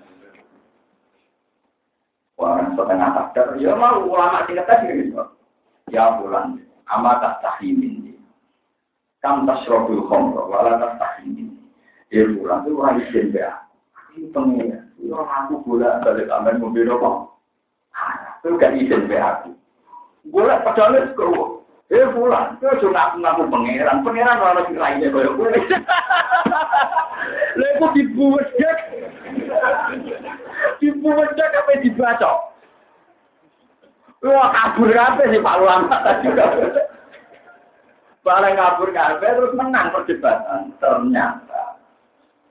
Wah, 2.40 2.57
setengah 2.72 3.09
sadar, 3.12 3.53
ya 3.61 3.76
mau 3.76 4.00
ulama 4.00 4.48
kata 4.48 4.88
sih 4.88 4.96
gitu. 4.96 5.20
Ya 5.92 6.16
bulan, 6.16 6.57
amat 6.88 7.20
tak 7.20 7.35
tahimin. 7.44 8.16
Kam 9.20 9.44
tasrobul 9.44 10.09
khomro, 10.09 10.48
wala 10.48 10.81
tak 10.81 10.96
tahimin. 10.96 11.53
Ya 12.09 12.24
bulan 12.33 12.64
itu 12.64 12.81
orang 12.81 12.96
izin 13.05 13.37
ya. 13.37 13.61
Ini 14.16 14.33
pengen, 14.33 14.88
orang 15.12 15.53
aku 15.53 15.61
bola 15.68 16.00
balik 16.00 16.33
aman 16.33 16.64
mobil 16.64 16.88
apa? 16.88 17.29
Itu 18.40 18.57
gak 18.57 18.72
izin 18.72 19.12
ya 19.12 19.37
aku. 19.37 19.53
Bola 20.33 20.64
padahal 20.64 21.12
itu 21.12 21.61
Eh 21.90 22.07
pulang, 22.14 22.55
itu 22.55 22.87
cuma 22.87 23.11
aku 23.11 23.18
ngaku 23.18 23.50
pangeran, 23.50 24.07
pangeran 24.07 24.38
orang 24.38 24.62
sing 24.70 24.79
lainnya 24.79 25.11
kaya 25.11 25.26
gue. 25.35 25.50
Lha 27.59 27.66
iku 27.74 27.87
dibuwedek. 27.98 28.79
Dibuwedek 30.90 31.55
apa 31.55 31.79
dibaca? 31.79 32.31
Wah 34.26 34.48
kabur 34.50 34.90
kabeh 34.90 35.31
sih 35.31 35.40
Pak 35.40 35.59
Ulama 35.62 36.03
tadi. 36.03 36.26
Barang 38.20 38.59
kabur 38.59 38.90
kabeh 38.90 39.31
terus 39.31 39.55
menang 39.55 39.94
perdebatan. 39.94 40.74
Ternyata 40.83 41.79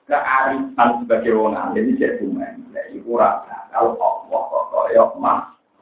kearifan 0.08 0.90
sebagai 1.04 1.36
wong 1.36 1.54
alim 1.54 1.92
ini 1.92 2.00
jadi 2.00 2.26
main. 2.32 2.64
Ya 2.72 2.88
iku 2.96 3.20
kalau 3.20 4.00
Allah 4.00 4.42
kok 4.50 4.66
koyo 4.72 5.06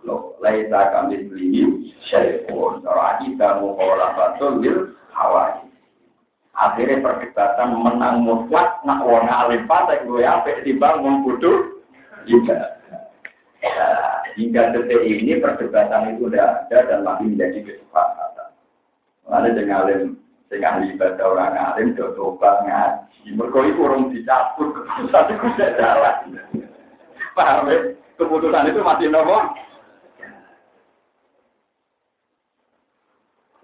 lo 0.07 0.39
laisa 0.39 0.91
kami 0.93 1.27
beli 1.27 1.91
syai'un 2.07 2.79
ora 2.87 3.19
kita 3.19 3.59
mukola 3.59 4.15
batul 4.15 4.63
bil 4.63 4.95
hawai 5.11 5.67
akhirnya 6.55 7.03
perdebatan 7.03 7.75
menang 7.75 8.23
mutlak 8.23 8.79
nak 8.87 9.03
wong 9.03 9.27
alim 9.27 9.67
pada 9.67 9.99
gue 10.07 10.23
apa 10.23 10.63
timbang 10.63 11.03
wong 11.03 11.15
bodoh 11.27 11.76
juga. 12.29 12.77
Ya, 13.63 13.87
hingga 14.37 14.75
detik 14.75 15.01
ini 15.01 15.41
perdebatan 15.41 16.13
itu 16.13 16.29
sudah 16.29 16.69
ada 16.69 16.77
dan 16.85 16.99
masih 17.01 17.33
menjadi 17.33 17.59
kesepakatan. 17.65 18.49
Lalu 19.25 19.49
dengan 19.57 19.81
alim 19.87 20.01
sing 20.47 20.61
ahli 20.61 20.93
ibadah 20.93 21.25
orang 21.25 21.57
alim 21.57 21.97
tobat 21.97 22.63
ngaji. 22.63 23.33
Mergo 23.33 23.59
iku 23.65 23.89
urung 23.89 24.13
dicabut 24.13 24.71
keputusan 24.77 25.33
itu 25.33 25.45
sudah 25.57 25.69
jalan. 25.75 26.15
Paham 27.33 27.67
ya? 27.67 27.77
Keputusan 28.17 28.69
itu 28.71 28.81
masih 28.81 29.09
nomor 29.09 29.57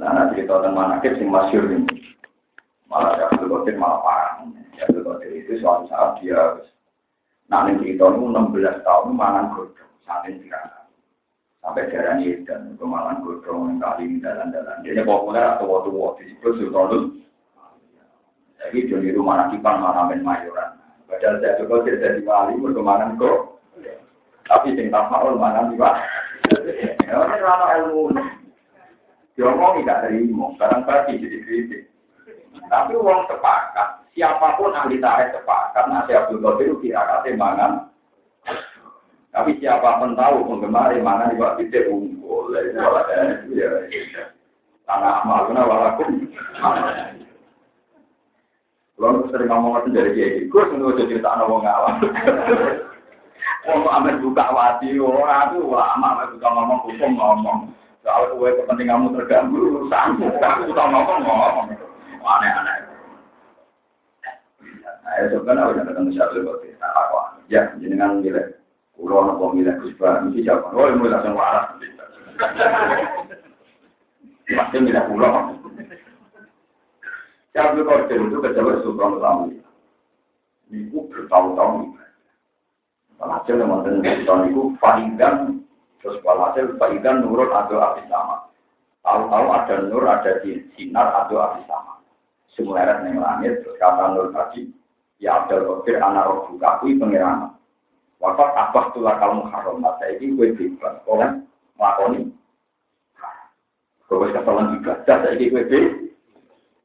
Nah, 0.02 0.10
nanti 0.10 0.42
kita 0.42 0.58
akan 0.58 0.74
manakib 0.74 1.16
sing 1.16 1.30
masyur 1.30 1.70
ini. 1.70 1.86
Malah 2.92 3.30
Abdul 3.30 3.48
Qadir 3.48 3.80
malah 3.80 4.04
parah. 4.04 4.34
Abdul 4.84 5.06
Qadir 5.06 5.32
itu 5.32 5.64
suatu 5.64 5.88
saat 5.88 6.20
dia 6.20 6.60
nanti 7.54 7.78
cerita 7.86 8.10
itu 8.10 8.26
16 8.26 8.82
tahun 8.82 9.14
mangan 9.14 9.54
godong 9.54 9.94
sampai 10.02 10.42
tirakat. 10.42 10.90
Sampai 11.62 11.88
darah 11.94 12.18
dan 12.18 12.74
kemalan 12.82 13.22
godong 13.22 13.78
kali 13.78 14.18
dalan-dalan. 14.18 14.82
Dia 14.82 15.06
populer 15.06 15.46
atau 15.46 15.70
waktu-waktu 15.70 16.34
disebut 16.34 16.54
Sultanul. 16.58 17.04
Jadi 18.58 18.90
jadi 18.90 19.08
rumah 19.14 19.46
nakipan 19.46 19.86
mana 19.86 20.10
main 20.10 20.26
mayoran. 20.26 20.82
Padahal 21.06 21.38
saya 21.46 21.62
juga 21.62 21.86
tidak 21.86 22.02
jadi 22.02 22.20
wali 22.26 22.58
berkemanan 22.58 23.22
kok. 23.22 23.62
Tapi 24.50 24.76
sing 24.76 24.90
tak 24.90 25.08
mau 25.14 25.30
mana 25.38 25.70
di 25.70 25.78
pak. 25.78 25.96
Ya, 27.08 27.16
ini 27.22 27.38
rana 27.40 27.66
ilmu. 27.80 28.12
Diomong 29.40 29.82
tidak 29.82 30.10
terima, 30.10 30.52
barang 30.58 30.84
bagi 30.84 31.22
jadi 31.22 31.38
kritik. 31.46 31.84
Tapi 32.70 32.92
uang 32.98 33.26
sepakat, 33.30 34.03
siapa 34.14 34.58
pun 34.58 34.74
ahli 34.74 35.02
tarik 35.02 35.34
sepakat, 35.34 35.86
nasi 35.90 36.14
Abdul 36.14 36.42
Qadir 36.42 36.66
itu 36.70 36.90
kira 36.90 37.26
mangan. 37.34 37.90
Tapi 39.34 39.58
siapa 39.58 39.98
pun 39.98 40.14
tahu 40.14 40.46
penggemar 40.46 40.94
mangan 41.02 41.34
di 41.34 41.42
bawah 41.42 41.58
titik 41.58 41.90
unggul, 41.90 42.54
ya, 42.54 42.86
tanah 44.86 45.26
amal 45.26 45.50
guna 45.50 45.66
walakum. 45.66 46.30
Kalau 48.94 49.26
sering 49.34 49.50
ngomong 49.50 49.84
itu 49.84 49.90
dari 49.90 50.12
kiai, 50.16 50.48
gue 50.48 50.64
sentuh 50.70 50.96
cerita 50.96 51.34
anak 51.34 51.50
wong 51.50 51.66
awam. 51.66 52.08
Wong 53.68 53.84
amin 53.90 54.22
buka 54.22 54.48
wati, 54.54 54.96
orang 54.96 55.60
itu 55.60 55.66
lama 55.66 56.08
amin 56.14 56.38
buka 56.38 56.48
ngomong 56.48 56.80
hukum 56.88 57.12
ngomong. 57.18 57.60
Kalau 58.06 58.38
kue 58.38 58.54
kepentinganmu 58.54 59.18
terganggu, 59.18 59.60
urusanmu. 59.60 60.40
Aku 60.40 60.62
suka 60.72 60.84
ngomong 60.88 61.20
ngomong. 61.26 61.68
Aneh-aneh. 62.24 62.93
Nah, 64.84 65.14
ya 65.20 65.26
sebenarnya 65.32 65.72
udah 65.72 65.84
ketemu 65.88 66.10
siapa 66.16 66.34
lebih 66.36 66.72
nah, 66.80 66.92
aku 66.92 67.18
ya 67.52 67.62
jenengan 67.80 68.20
nilai 68.20 68.56
Kulo 68.94 69.26
nopo 69.26 69.58
milih 69.58 69.74
Gus 69.82 69.98
Bar, 69.98 70.22
mesti 70.22 70.46
jawab, 70.46 70.70
oh 70.70 70.86
milih 70.94 71.10
langsung 71.10 71.34
waras. 71.34 71.76
Pasti 74.54 74.78
milih 74.78 75.04
kulo. 75.10 75.28
Abdul 77.54 77.86
Qadir 77.86 78.20
itu 78.22 78.38
kejabat 78.42 78.82
Sultan 78.82 79.18
Utama. 79.18 79.46
Ibu 80.74 81.10
bertahun-tahun. 81.10 81.98
Walhasil 83.22 83.56
yang 83.62 83.70
mantan 83.70 84.02
Sultan 84.02 84.50
itu 84.50 84.64
Faidan, 84.82 85.36
terus 86.02 86.18
walhasil 86.26 86.74
Faidan 86.82 87.22
nurut 87.22 87.50
atau 87.54 87.78
api 87.78 88.06
sama. 88.10 88.50
Tahu-tahu 89.06 89.48
ada 89.54 89.76
nur, 89.86 90.06
ada 90.06 90.42
sinar 90.74 91.08
atau 91.14 91.38
api 91.44 91.62
sama. 91.70 92.03
Semua 92.54 92.86
erat 92.86 93.02
yang 93.02 93.18
langit, 93.18 93.66
terus 93.66 93.78
kata 93.82 94.14
nur 94.14 94.30
tadi, 94.30 94.70
ya 95.18 95.42
Abdul 95.42 95.66
Qadir 95.66 95.98
anak 95.98 96.30
roh 96.30 96.38
buka, 96.54 96.78
kui 96.86 96.94
pengiraman. 97.02 97.58
Wafat 98.22 98.54
abah 98.54 98.94
tulah 98.94 99.18
kalau 99.18 99.50
haram, 99.50 99.82
ini 99.82 100.38
gue 100.38 100.54
bebas. 100.54 101.02
Oleh 101.10 101.42
melakoni. 101.76 102.30
Gue 104.06 104.30
keselan 104.30 104.78
ibadah, 104.80 105.16
saya 105.18 105.34
ini 105.34 105.50
gue 105.50 105.66
bebas. 105.66 106.04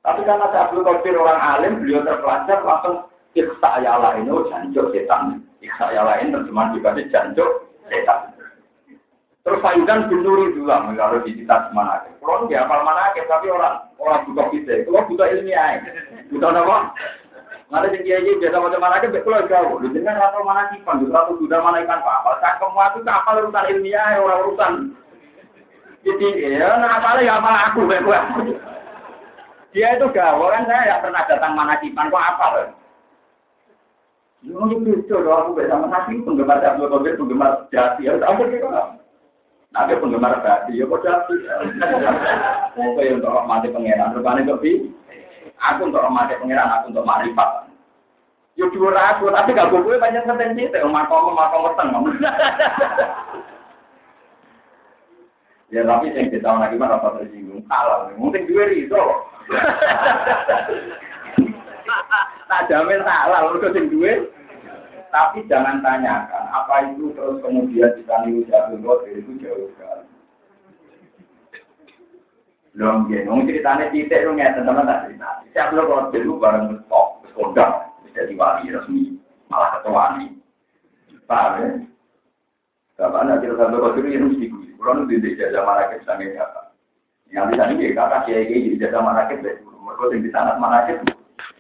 Tapi 0.09 0.25
karena 0.25 0.49
saya 0.49 0.73
Abdul 0.73 0.87
Qadir 0.89 1.21
orang 1.21 1.37
alim, 1.37 1.85
beliau 1.85 2.01
terpelajar 2.01 2.65
langsung 2.65 3.13
iksa 3.37 3.71
ya 3.85 4.01
lain, 4.01 4.33
oh 4.33 4.49
jancuk 4.49 4.89
setan. 4.97 5.45
Iksa 5.61 5.93
ya 5.93 6.01
lain 6.01 6.33
terjemahan 6.33 6.73
juga 6.73 6.97
jancuk 7.13 7.69
setan. 7.93 8.38
Terus 9.49 9.65
Sayudan 9.65 10.13
bin 10.13 10.21
Nuri 10.21 10.53
juga 10.53 10.85
kalau 10.93 11.25
di 11.25 11.33
kita 11.33 11.73
mana 11.73 12.05
Kalau 12.21 12.45
nggak 12.45 12.69
hafal 12.69 12.85
mana 12.85 13.17
tapi 13.17 13.49
orang 13.49 13.81
orang 13.97 14.29
butuh 14.29 14.45
kita. 14.53 14.85
Kalau 14.85 15.09
butuh 15.09 15.25
ilmiah, 15.25 15.81
butuh 16.29 16.53
apa? 16.53 16.93
Nanti 17.73 17.97
sing 17.97 18.05
kiai 18.05 18.29
biasa 18.37 18.61
macam 18.61 18.81
mana 18.85 19.01
ke 19.01 19.09
kalau 19.25 19.49
jauh. 19.49 19.81
Lu 19.81 19.89
jangan 19.89 20.37
mana 20.45 20.69
kipan, 20.69 21.01
lu 21.01 21.09
atau 21.17 21.33
sudah 21.41 21.65
mana 21.65 21.81
ikan 21.81 22.05
apa? 22.05 22.37
Saya 22.45 22.61
kamu 22.61 22.77
itu 22.77 23.01
kapal 23.09 23.35
urusan 23.41 23.69
ilmiah, 23.73 24.21
orang 24.21 24.41
urusan. 24.45 24.73
Jadi 26.05 26.29
ya, 26.45 26.69
nah 26.77 27.01
apa 27.01 27.25
ya 27.25 27.41
apa 27.41 27.73
aku, 27.73 27.89
gue. 27.89 28.21
Dia 29.73 29.97
itu 29.97 30.07
gawe 30.13 30.45
kan 30.53 30.65
saya 30.69 30.85
tidak 30.85 31.01
pernah 31.09 31.23
datang 31.25 31.53
mana 31.57 31.81
kipan, 31.81 32.13
kok 32.13 32.21
apa 32.21 32.47
loh? 32.53 32.69
Lu 34.45 34.69
itu 34.77 35.17
aku 35.17 35.57
bersama 35.57 35.89
nasi 35.89 36.21
penggemar 36.21 36.61
Abdul 36.61 36.93
Qadir, 36.93 37.17
penggemar 37.17 37.65
jati. 37.73 38.09
Ya, 38.09 38.21
aku 38.29 38.45
Nabi 39.69 40.01
penggemar 40.01 40.41
berarti, 40.41 40.81
ya 40.81 40.89
kok 40.89 41.05
jadi. 41.05 41.35
Oke, 42.73 43.05
untuk 43.13 43.45
mati 43.45 43.69
pangeran, 43.69 44.17
rupanya 44.17 44.49
lebih. 44.49 44.89
Aku 45.61 45.93
untuk 45.93 46.01
mati 46.09 46.41
pangeran, 46.41 46.73
aku 46.73 46.89
untuk 46.89 47.05
marifat. 47.05 47.69
Yo 48.57 48.67
dua 48.75 48.91
aku, 49.15 49.31
tapi 49.31 49.55
gak 49.55 49.71
gue 49.71 50.03
banyak 50.03 50.27
potensi, 50.27 50.67
tapi 50.73 50.89
makom 50.89 51.37
makom 51.37 51.69
weteng. 51.69 51.95
Ya 55.69 55.85
tapi 55.85 56.17
yang 56.17 56.33
kita 56.33 56.49
lagi 56.49 56.81
mana 56.81 56.97
apa 56.97 57.21
tersinggung, 57.21 57.61
salah. 57.69 58.09
Mungkin 58.17 58.49
gue 58.49 58.65
itu. 58.73 59.03
Tak 62.49 62.65
jamin 62.73 63.05
salah, 63.05 63.53
lu 63.53 63.61
sing 63.77 63.93
duwe 63.93 64.33
tapi 65.09 65.45
jangan 65.49 65.81
tanyakan 65.81 66.45
apa 66.53 66.93
itu 66.93 67.13
terus 67.17 67.41
kemudian 67.41 67.91
kita 67.97 68.15
niru 68.25 68.45
jatuh 68.49 68.79
kodir 68.81 69.17
itu 69.21 69.33
jauh 69.41 69.69
sekali. 69.77 70.05
Belum 72.77 73.11
ya, 73.11 73.27
nung 73.27 73.43
ceritanya 73.49 73.91
titik 73.91 74.23
lu 74.23 74.39
ngeten 74.39 74.63
teman 74.63 74.87
tak 74.87 75.09
cerita. 75.09 75.43
Siap 75.51 75.75
lo 75.75 75.83
kalau 75.91 76.15
dulu 76.15 76.39
bareng 76.39 76.79
top, 76.87 77.27
kondang, 77.35 77.91
bisa 78.07 78.29
diwali 78.31 78.71
resmi, 78.71 79.19
malah 79.51 79.81
ketua 79.81 80.15
nih. 80.15 80.31
Paham 81.27 81.53
ya? 81.59 81.69
Bapak 82.99 83.21
nak 83.27 83.41
cerita 83.43 83.67
satu 83.67 83.79
kodir 83.83 84.07
ini 84.11 84.27
mesti 84.27 84.47
gue. 84.51 84.75
Kalau 84.79 84.95
nu 84.95 85.11
di 85.11 85.39
jajah 85.39 85.63
marakit 85.63 86.03
sange 86.07 86.35
kata. 86.35 86.71
Yang 87.31 87.55
bisa 87.55 87.63
nih 87.67 87.95
kata 87.95 88.17
kiai 88.27 88.47
kiai 88.47 88.65
jadi 88.67 88.79
jajah 88.87 89.03
marakit 89.03 89.39
deh. 89.43 89.55
Mereka 89.63 90.05
tinggi 90.15 90.31
sangat 90.35 90.57
marakit. 90.59 90.99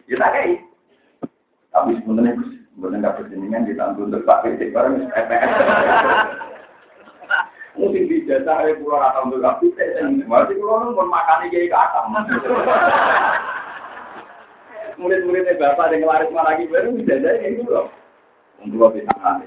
Ya 0.07 0.17
tak 0.19 0.33
kayak. 0.35 0.63
Tapi 1.71 1.99
sebenarnya 2.03 2.33
Bukan 2.79 3.03
nggak 3.03 3.19
persendian 3.19 3.67
ditanggung 3.67 4.15
untuk 4.15 4.23
pakai 4.23 4.55
cek 4.55 4.71
barang 4.71 5.11
EPS. 5.11 5.51
Mungkin 7.79 8.11
di 8.11 8.27
jasa 8.27 8.59
ada 8.59 8.75
pulau 8.79 8.99
atau 8.99 9.31
untuk 9.31 9.43
kafe 9.43 9.71
dan 9.75 10.23
masih 10.27 10.59
pulau 10.59 10.83
nunggu 10.83 11.03
makan 11.07 11.47
jadi 11.51 11.71
kata. 11.71 12.11
Murid-muridnya 14.99 15.59
bapak 15.63 15.95
yang 15.95 16.11
laris 16.11 16.35
lagi 16.35 16.67
baru 16.67 16.91
bisa 16.91 17.23
jadi 17.23 17.55
itu 17.55 17.67
loh. 17.71 17.87
Untuk 18.63 18.95
bisa 18.95 19.15
nanti. 19.23 19.47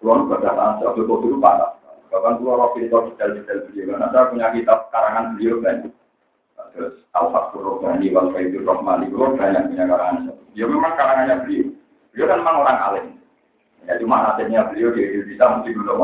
Pulau 0.00 0.28
pada 0.28 0.52
saat 0.52 0.84
satu 0.84 1.04
kopi 1.08 1.32
itu 1.32 1.40
parah. 1.40 1.76
Bahkan 2.12 2.44
pulau 2.44 2.60
rofi 2.60 2.84
itu 2.84 2.92
detail-detail 2.92 3.72
beliau. 3.72 3.96
Karena 3.96 4.06
saya 4.12 4.28
punya 4.28 4.52
kitab 4.52 4.92
karangan 4.92 5.32
beliau 5.36 5.64
kan. 5.64 5.88
Terus 6.76 7.04
Al-Fatihur 7.16 7.80
Rohmani, 7.80 8.12
Wal-Faidur 8.12 8.64
Rohmani, 8.64 9.08
banyak 9.12 9.72
punya 9.72 9.84
karangan. 9.88 10.36
Ya 10.52 10.68
memang 10.68 10.92
karangannya 10.92 11.48
beliau. 11.48 11.71
Beliau 12.12 12.28
kan 12.28 12.40
memang 12.44 12.60
orang 12.60 12.78
alim. 12.84 13.06
Ya 13.88 13.98
cuma 13.98 14.22
nasibnya 14.22 14.68
beliau 14.68 14.92
di 14.94 15.00
Indonesia 15.02 15.46
mesti 15.58 15.70
belum. 15.72 16.00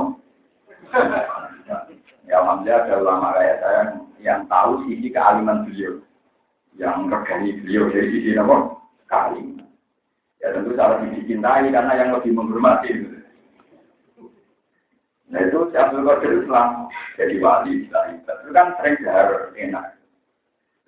Ya 2.29 2.35
alhamdulillah 2.45 2.81
ada 2.85 2.95
ulama 3.01 3.29
kayak 3.37 3.57
saya 3.61 3.83
yang 4.25 4.49
tahu 4.49 4.89
sisi 4.89 5.13
kealiman 5.13 5.69
beliau. 5.69 6.01
Yang 6.81 6.97
regani 7.13 7.51
beliau 7.61 7.83
dari 7.93 8.09
sisi 8.09 8.31
apa? 8.41 8.57
Kealiman. 9.07 9.69
Ya 10.41 10.55
tentu 10.57 10.73
salah 10.75 11.03
dicintai 11.05 11.69
karena 11.69 11.93
yang 11.93 12.11
lebih 12.17 12.33
menghormati. 12.33 12.91
Nah 15.29 15.41
itu 15.45 15.69
si 15.69 15.77
Abdul 15.77 16.09
Qadir 16.09 16.41
Islam 16.41 16.89
jadi 17.21 17.37
wali 17.37 17.85
Islam 17.85 18.17
itu 18.25 18.51
kan 18.57 18.73
sering 18.81 18.97
jahar 19.05 19.53
enak. 19.53 19.87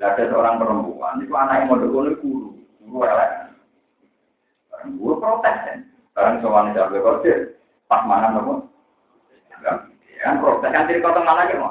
ada 0.00 0.32
seorang 0.32 0.56
perempuan 0.56 1.20
itu 1.20 1.28
anak 1.36 1.60
yang 1.60 1.68
mau 1.68 1.76
guru, 1.76 2.16
guru 2.16 3.04
elek. 3.04 3.39
Gue 4.86 5.14
protes 5.20 5.56
kan. 5.66 5.78
Sekarang 6.12 6.40
soalnya 6.40 6.70
tidak 6.72 6.88
boleh 6.92 7.02
kodir. 7.04 7.38
Pas 7.90 8.02
mana 8.08 8.32
nopo? 8.32 8.64
Kan 10.20 10.40
protes 10.40 10.70
kan 10.72 10.88
jadi 10.88 11.00
kota 11.04 11.20
mana 11.20 11.48
gitu. 11.48 11.64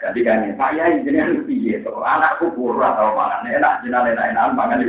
Jadi 0.00 0.20
kan 0.24 0.48
Pak 0.56 0.72
Yai 0.78 1.04
jadi 1.04 1.28
lebih 1.28 1.60
ya. 1.60 1.78
Anakku 1.90 2.56
kurang 2.56 2.96
atau 2.96 3.12
mana 3.12 3.44
enak, 3.44 3.84
jinak 3.84 4.08
enak 4.08 4.32
enak 4.32 4.54
makan 4.56 4.80
di. 4.80 4.88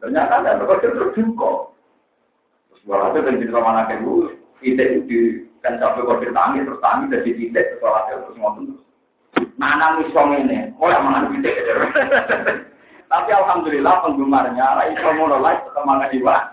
Ternyata 0.00 0.44
ada 0.44 0.64
kodir 0.64 0.92
terjungkol. 0.92 1.72
Terus 2.68 2.82
walhasil 2.84 3.24
dari 3.24 3.40
cerita 3.40 3.60
mana 3.60 3.88
ke 3.88 4.04
gue, 4.04 4.36
itu 4.60 5.40
kan 5.64 5.80
sampai 5.80 6.04
kodir 6.04 6.28
tangi 6.36 6.60
terus 6.60 6.80
tangi 6.84 7.08
dari 7.08 7.32
titik 7.32 7.56
terus 7.56 7.80
walhasil 7.80 8.20
terus 8.24 8.36
ngomong 8.36 8.68
terus. 8.68 8.84
Mana 9.56 9.96
misong 9.96 10.36
ini? 10.44 10.76
Oh 10.76 10.92
yang 10.92 11.08
mana 11.08 11.32
titik 11.32 11.56
Tapi 13.14 13.30
alhamdulillah 13.30 14.02
penggemarnya 14.02 14.66
lah 14.74 14.90
iso 14.90 15.10
mulai 15.14 15.62
semangat 15.70 16.10
jiwa. 16.10 16.50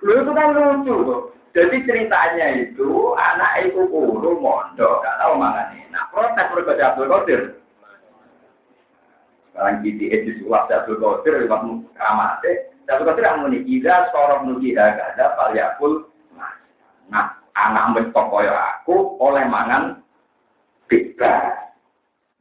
Lu 0.00 0.12
itu 0.16 0.32
kan 0.32 0.56
lucu 0.56 0.94
tuh. 1.04 1.20
Jadi 1.52 1.84
ceritanya 1.84 2.56
itu 2.56 3.12
anak 3.20 3.68
ibu 3.68 3.84
guru 3.92 4.40
mondok, 4.40 5.04
gak 5.04 5.16
tahu 5.20 5.36
mangan 5.36 5.76
Nah 5.92 6.08
protes 6.08 6.48
berbaca 6.52 6.84
Abdul 6.92 7.08
Qadir. 7.12 7.40
Sekarang 9.52 9.84
kita 9.84 10.04
itu 10.16 10.30
sulap 10.40 10.72
Abdul 10.72 10.96
Qadir 10.96 11.44
lewat 11.44 11.64
kamate. 12.00 12.72
Abdul 12.88 13.12
Qadir 13.12 13.28
yang 13.28 13.44
muni 13.44 13.60
ida 13.68 14.08
sorok 14.08 14.48
nuki 14.48 14.72
ada 14.72 15.36
paliakul. 15.36 16.08
Nah 17.12 17.36
anak 17.52 17.92
mbek 17.92 18.16
aku 18.16 19.20
oleh 19.20 19.44
mangan 19.44 20.00
bebas. 20.88 21.66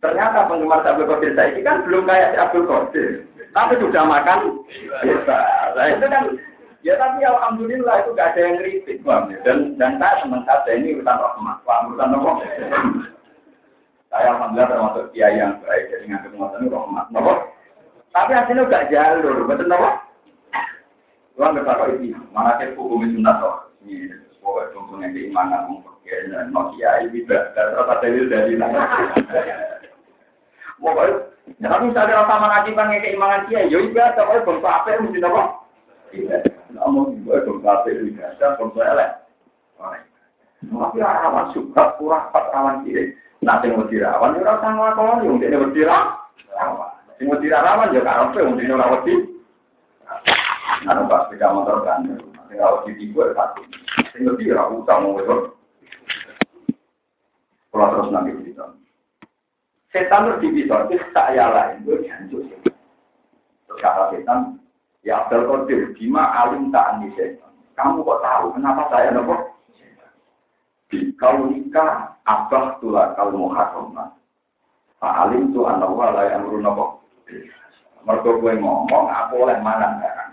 Ternyata 0.05 0.45
penggemar 0.45 0.85
Abdul 0.85 1.09
Qadir 1.09 1.33
saya 1.33 1.49
ini 1.49 1.65
kan 1.65 1.81
belum 1.81 2.05
kayak 2.05 2.29
si 2.29 2.37
Abdul 2.37 2.69
Qadir. 2.69 3.25
Tapi 3.57 3.73
sudah 3.81 4.03
makan 4.05 4.61
bisa. 5.01 5.39
Nah 5.73 5.85
itu 5.89 6.05
kan 6.05 6.23
ya 6.85 6.93
tapi 7.01 7.25
alhamdulillah 7.25 8.05
itu 8.05 8.13
gak 8.13 8.37
ada 8.37 8.39
yang 8.45 8.61
kritik 8.61 9.01
bang. 9.01 9.33
Dan 9.41 9.73
dan 9.81 9.97
saya 9.97 10.21
senang 10.21 10.45
saja 10.45 10.71
ini 10.77 11.01
urusan 11.01 11.17
rahmat. 11.17 11.57
Wah 11.65 11.89
urusan 11.89 12.13
apa? 12.21 12.31
Saya 14.13 14.27
alhamdulillah 14.37 14.69
termasuk 14.69 15.09
kiai 15.09 15.41
yang 15.41 15.57
baik 15.65 15.89
jadi 15.89 16.05
nganggep 16.05 16.37
ngoten 16.37 16.69
rahmat. 16.69 17.05
Nopo? 17.09 17.33
Tapi 18.13 18.31
hasilnya 18.31 18.69
gak 18.69 18.87
jalur, 18.93 19.49
betul 19.49 19.65
nopo? 19.65 19.89
Tuhan 21.35 21.51
berkata 21.51 21.91
ini, 21.97 22.15
mana 22.31 22.55
kita 22.61 22.79
hukum 22.79 23.03
sunat 23.03 23.35
toh? 23.43 23.67
Ini 23.83 24.07
pokoknya 24.39 24.71
contohnya 24.71 25.07
keimanan, 25.11 25.67
mungkin 25.67 26.31
Nokia 26.55 27.03
ini 27.03 27.27
tidak 27.27 27.51
terus 27.57 27.91
ada 27.91 28.07
dari 28.07 28.55
Pokoknya, 30.85 31.17
ya, 31.57 31.65
tapi 31.73 31.89
misalnya 31.89 32.21
rasa 32.21 32.35
manajiban 32.37 32.93
kayak 32.93 33.03
keimangan 33.09 33.41
dia, 33.49 33.65
ya 33.65 33.77
ibadah, 33.81 34.21
pokoknya 34.21 34.45
bangsa 34.45 34.69
apa 34.69 34.87
yang 34.93 35.01
mesti? 35.09 35.19
Iya, 36.13 36.37
namun 36.77 37.25
gue 37.25 37.41
bangsa 37.41 37.69
apa 37.73 37.89
itu 37.89 38.03
ibadah, 38.13 38.49
bangsa 38.61 38.81
elek. 38.85 39.11
Tapi 40.65 40.97
rawan 41.01 41.49
suka, 41.57 41.83
kurang 41.97 42.29
pas 42.29 42.45
rawan 42.53 42.85
kiri. 42.85 43.17
Nah, 43.41 43.57
yang 43.65 43.81
mesti 43.81 43.97
rawan, 43.97 44.37
ya 44.37 44.45
rasa 44.45 44.67
ngelakon, 44.77 45.25
yang 45.25 45.33
mesti 45.41 45.57
mesti 45.57 45.81
rawan. 45.89 46.93
Yang 47.17 47.27
mesti 47.33 47.45
ya 47.49 47.59
rawan 47.65 47.89
Anu 50.85 51.09
pas 51.09 51.25
sepeda 51.25 51.49
motor 51.49 51.81
kan, 51.81 52.05
nanti 52.05 52.53
kalau 52.61 52.85
di 52.85 52.93
tiga 52.93 53.33
satu, 53.33 53.65
tinggal 54.13 54.37
dia 54.37 54.53
aku 54.53 54.85
utang 54.85 55.01
mau. 55.01 55.17
Kalau 57.73 57.89
terus 57.89 58.13
nanti 58.13 58.37
cerita. 58.37 58.69
Setan 59.95 60.27
terus 60.27 60.43
dipisah, 60.43 60.91
itu 60.91 60.99
saya 61.15 61.55
lain, 61.55 61.87
gue 61.87 62.03
dihancur 62.03 62.43
Terus 62.43 63.79
kata 63.79 64.11
setan, 64.11 64.59
ya 65.07 65.23
Abdul 65.23 65.47
Qadir, 65.47 65.95
bima 65.95 66.35
alim 66.35 66.67
tak 66.67 66.99
andi 66.99 67.15
setan. 67.15 67.47
Kamu 67.79 68.03
kok 68.03 68.19
tahu 68.19 68.59
kenapa 68.59 68.91
saya 68.91 69.15
nopo? 69.15 69.55
Di 70.91 71.15
kau 71.15 71.47
nikah, 71.47 72.11
abah 72.27 72.75
tulah 72.83 73.15
kau 73.15 73.31
muharramah. 73.31 74.11
Pak 74.99 75.15
alim 75.31 75.55
tu 75.55 75.63
anak 75.63 75.87
wala 75.87 76.27
yang 76.27 76.43
nopo. 76.43 76.99
Mereka 78.03 78.35
gue 78.35 78.51
ngomong, 78.59 79.07
aku 79.07 79.47
oleh 79.47 79.63
mana 79.63 79.95
barang. 79.95 80.31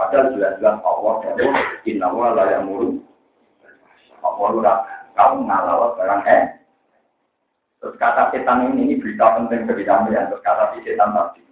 Padahal 0.00 0.32
jelas-jelas 0.32 0.80
Allah 0.80 1.12
jauh, 1.36 1.56
inna 1.84 2.08
wa 2.08 2.32
la 2.32 2.56
yamuru. 2.56 3.04
Allah 4.24 4.80
kamu 5.12 5.44
ngalah 5.44 5.92
barang 5.92 6.24
eh. 6.24 6.57
Terus 7.78 7.94
kata 7.98 8.34
setan 8.34 8.74
ini, 8.74 8.90
ini 8.90 8.94
berita 8.98 9.38
penting 9.38 9.70
bagi 9.70 9.86
kami 9.86 10.10
yang 10.14 10.26
terus 10.30 10.42
kata 10.42 10.74
si 10.74 10.82
setan 10.82 11.14
tadi. 11.14 11.42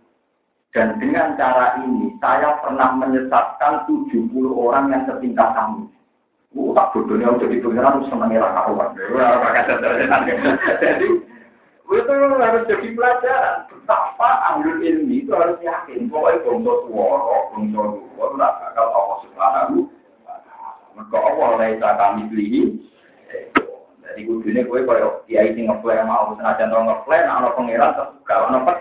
Dan 0.75 1.01
dengan 1.01 1.39
cara 1.41 1.81
ini, 1.81 2.13
saya 2.21 2.61
pernah 2.61 2.93
menyesatkan 2.99 3.89
70 3.89 4.29
orang 4.53 4.93
yang 4.93 5.09
setingkat 5.09 5.55
kami. 5.57 5.89
Oh, 6.57 6.73
tak 6.73 6.93
bodohnya 6.93 7.33
udah 7.33 7.49
itu, 7.53 7.69
harus 7.73 8.09
senangnya 8.09 8.49
karuan. 8.53 8.93
Jadi, 10.81 11.09
itu 11.87 12.13
harus 12.13 12.63
jadi 12.67 12.89
pelajaran. 12.93 13.57
Betapa 13.71 14.31
ambil 14.53 14.83
ilmi 14.83 15.23
itu 15.23 15.31
harus 15.31 15.61
yakin. 15.63 16.11
Pokoknya 16.11 16.43
suara, 16.43 17.31
bangsa 17.55 17.83
dua, 17.87 18.25
itu 18.27 18.35
tidak 18.35 18.53
bakal 18.59 18.87
Allah 18.91 19.19
subhanahu 19.23 19.79
Maka 20.97 21.17
Allah 21.21 21.51
laisa 21.61 21.89
kami 22.01 22.23
beli. 22.33 22.83
Kudunya 24.47 24.63
gue 24.63 24.87
kalau 24.87 25.27
kiai 25.27 25.59
sing 25.59 25.67
ngeflare 25.67 26.07
mau 26.07 26.31
senajan 26.39 26.71
tau 26.71 26.87
ngeflare, 26.87 27.27
ana 27.27 27.51
pangeran 27.51 27.99
terbuka, 27.99 28.35
ana 28.47 28.63
apa? 28.63 28.73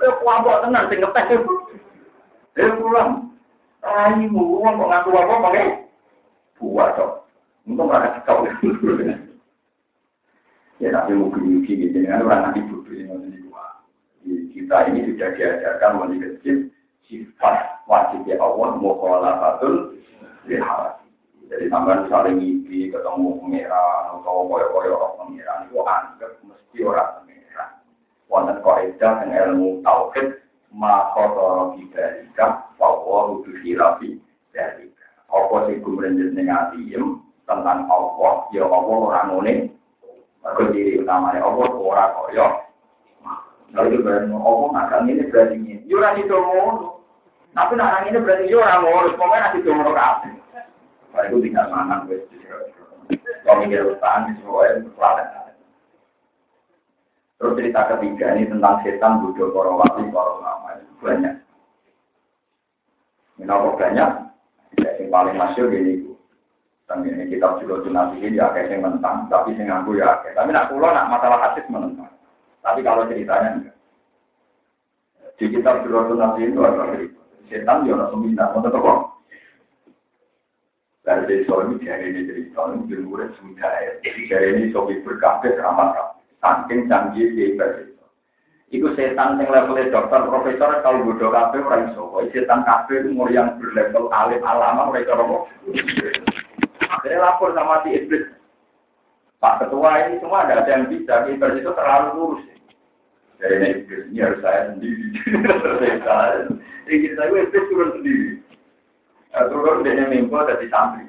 Eh 0.00 0.12
kuambok 0.24 0.64
tenan 0.64 0.88
sing 0.88 1.04
ngepes. 1.04 1.44
Eh 2.56 2.72
pulang. 2.80 3.28
Raimu, 3.84 4.64
kok 4.64 4.88
ngaku 4.88 5.08
apa 5.20 5.34
pakai? 5.36 5.84
Buat 6.56 6.96
kok. 6.96 7.28
Untung 7.68 7.92
mereka 7.92 8.24
kau. 8.24 8.48
Ya 10.80 10.88
tapi 10.88 11.12
mungkin-mungkin 11.12 11.68
gitu, 11.68 11.92
dengan 11.92 12.24
orang 12.24 12.56
nanti 12.56 12.64
bodoh 12.72 12.96
ini 12.96 13.44
Kita 14.48 14.88
ini 14.88 15.12
sudah 15.12 15.36
diajarkan 15.36 15.92
mulai 15.92 16.24
kecil 16.24 16.72
sifat 17.04 17.84
wajibnya 17.84 18.40
Allah 18.40 18.80
mukhalafatul 18.80 20.00
lihat. 20.48 21.04
Jadi 21.48 21.64
sampai 21.72 22.04
saling 22.12 22.36
ngipi 22.36 22.92
ketemu 22.92 23.40
pengiran 23.40 24.20
atau 24.20 24.44
koyo-koyo 24.44 25.00
orang 25.00 25.16
pengiran 25.16 25.64
itu 25.64 25.80
anggap 25.80 26.32
mesti 26.44 26.78
orang 26.84 27.24
pengiran. 27.24 27.70
Wonten 28.28 28.60
kaidah 28.60 29.14
yang 29.24 29.32
ilmu 29.32 29.80
tauhid 29.80 30.44
ma 30.76 31.08
khotoro 31.16 31.72
bidzalika 31.72 32.68
wa 32.76 32.88
huwa 33.00 33.40
khilafi 33.64 34.20
dzalika. 34.52 35.06
Apa 35.32 35.72
sing 35.72 35.80
kumrenjet 35.80 36.36
ning 36.36 36.52
atiem 36.52 37.24
tentang 37.48 37.88
Allah 37.88 38.44
ya 38.52 38.68
Allah 38.68 38.84
ora 38.84 39.20
ngene 39.32 39.72
Mereka 40.44 40.62
diri 40.76 41.00
utamanya 41.00 41.40
Allah 41.48 41.68
ora 41.72 42.04
koyo. 42.12 42.46
Lalu 43.72 44.04
berarti 44.04 44.32
Allah 44.36 44.68
nakal 44.76 45.00
ini 45.08 45.24
berarti 45.32 45.56
ini. 45.56 45.80
Yura 45.88 46.12
itu 46.20 46.32
ngono. 46.32 47.00
Tapi 47.56 47.72
nak 47.72 48.04
ini 48.04 48.20
berarti 48.20 48.52
yura 48.52 48.84
ngono. 48.84 49.16
Pokoknya 49.16 49.44
nanti 49.48 49.64
ngono 49.64 49.92
kabeh. 49.96 50.32
Kalau 51.12 51.24
itu 51.28 51.36
tinggal 51.48 51.66
mangan 51.72 52.08
wes. 52.08 52.22
Kalau 53.44 53.64
mikir 53.64 53.84
utang 53.88 54.28
semuanya 54.38 54.84
selatan. 54.92 55.56
Terus 57.38 57.54
cerita 57.54 57.80
ketiga 57.94 58.34
ini 58.34 58.50
tentang 58.50 58.82
setan 58.82 59.22
bodoh 59.22 59.54
wali 59.54 60.10
para 60.10 60.30
ulama 60.36 60.74
banyak. 60.98 61.34
Ini 63.38 63.46
apa 63.46 63.68
banyak? 63.78 64.10
Yang 64.78 65.08
paling 65.08 65.36
masyur 65.38 65.70
ini 65.70 66.08
dan 66.88 67.04
ini 67.04 67.28
kitab 67.28 67.60
juga 67.60 67.84
nabi 67.92 68.16
ini 68.24 68.40
ya 68.40 68.48
kayak 68.48 68.72
yang 68.72 68.80
mentang, 68.80 69.28
tapi 69.28 69.52
sing 69.60 69.68
nganggu 69.68 70.00
ya 70.00 70.24
kayak. 70.24 70.40
Tapi 70.40 70.56
nak 70.56 70.72
pulau 70.72 70.88
nak 70.88 71.12
masalah 71.12 71.36
hadis 71.36 71.68
menentang. 71.68 72.08
Tapi 72.64 72.80
kalau 72.80 73.04
ceritanya 73.04 73.60
enggak. 73.60 73.76
Di 75.36 75.52
kitab 75.52 75.84
juga 75.84 76.16
nabi 76.16 76.48
itu 76.48 76.58
ada 76.64 76.96
setan 77.52 77.84
dia 77.84 77.92
langsung 77.92 78.24
minta 78.24 78.48
mau 78.50 78.64
tetap 78.64 78.80
Dari 81.08 81.40
ini 81.40 81.80
dari 81.80 82.04
ini 82.12 82.20
cerita 82.28 82.68
ini 82.68 83.00
murid 83.00 83.32
sudah. 83.40 83.72
Dari 84.04 84.48
ini 84.60 84.68
sobi 84.76 85.00
berkabeh 85.00 85.56
ramah 85.56 86.12
saking 86.44 86.84
canggih 86.84 87.32
di 87.32 87.56
itu. 87.56 88.04
Iku 88.68 88.92
setan 88.92 89.40
yang 89.40 89.48
levelnya 89.48 89.88
dokter, 89.88 90.28
profesor, 90.28 90.84
kalau 90.84 91.08
bodoh 91.08 91.32
kabeh 91.32 91.64
orang 91.64 91.88
iso. 91.88 92.12
Setan 92.28 92.60
kabeh 92.68 93.08
umur 93.08 93.32
yang 93.32 93.56
berlevel 93.56 94.12
alim 94.12 94.44
alama 94.44 94.92
mereka 94.92 95.16
romo. 95.16 95.48
Akhirnya 96.84 97.24
lapor 97.24 97.56
sama 97.56 97.80
si 97.88 97.96
iblis. 97.96 98.28
Pak 99.40 99.64
Ketua 99.64 100.12
ini 100.12 100.20
semua 100.20 100.44
ada 100.44 100.68
yang 100.68 100.92
bisa, 100.92 101.24
iblis 101.24 101.64
itu 101.64 101.72
terlalu 101.72 102.08
lurus. 102.20 102.42
Ini 103.40 103.66
iblis 103.80 104.04
ini 104.12 104.20
harus 104.20 104.44
saya 104.44 104.76
sendiri. 104.76 105.06
Jadi 106.84 106.96
kita 107.00 107.22
itu 107.24 107.36
iblis 107.40 107.68
turun 107.72 107.90
sendiri. 107.96 108.44
Nah, 109.34 109.44
turun 109.48 109.84
dia 109.84 110.04
mimpi 110.08 110.32
dari 110.32 110.66
santri. 110.72 111.04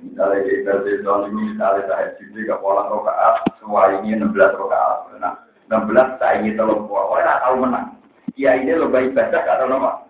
Misalnya 0.00 0.46
di 0.46 0.64
tahun 1.04 1.28
ini, 1.28 1.54
misalnya 1.54 1.84
saya 1.84 2.06
sendiri 2.16 2.48
ke 2.48 2.56
pola 2.62 2.88
rokaat, 2.88 3.44
semua 3.60 3.92
ini 4.00 4.16
16 4.16 4.32
rokaat. 4.56 5.12
Nah, 5.20 5.34
16 5.68 6.16
saya 6.16 6.40
ingin 6.40 6.56
tolong 6.56 6.88
pola, 6.88 7.20
oh, 7.20 7.20
tahu 7.20 7.54
menang. 7.60 8.00
Iya 8.38 8.56
ini 8.56 8.72
lebih 8.72 9.12
baik 9.12 9.12
baca, 9.12 9.44
gak 9.44 9.58
tahu 9.60 9.68
nama. 9.68 10.00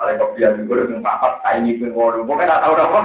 Kalau 0.00 0.16
kopian 0.16 0.56
juga 0.64 0.88
dengan 0.88 1.04
papat, 1.04 1.32
saya 1.44 1.60
ingin 1.60 1.92
ngomong, 1.92 2.24
pokoknya 2.24 2.48
gak 2.48 2.62
tahu 2.64 2.74
nama. 2.78 3.00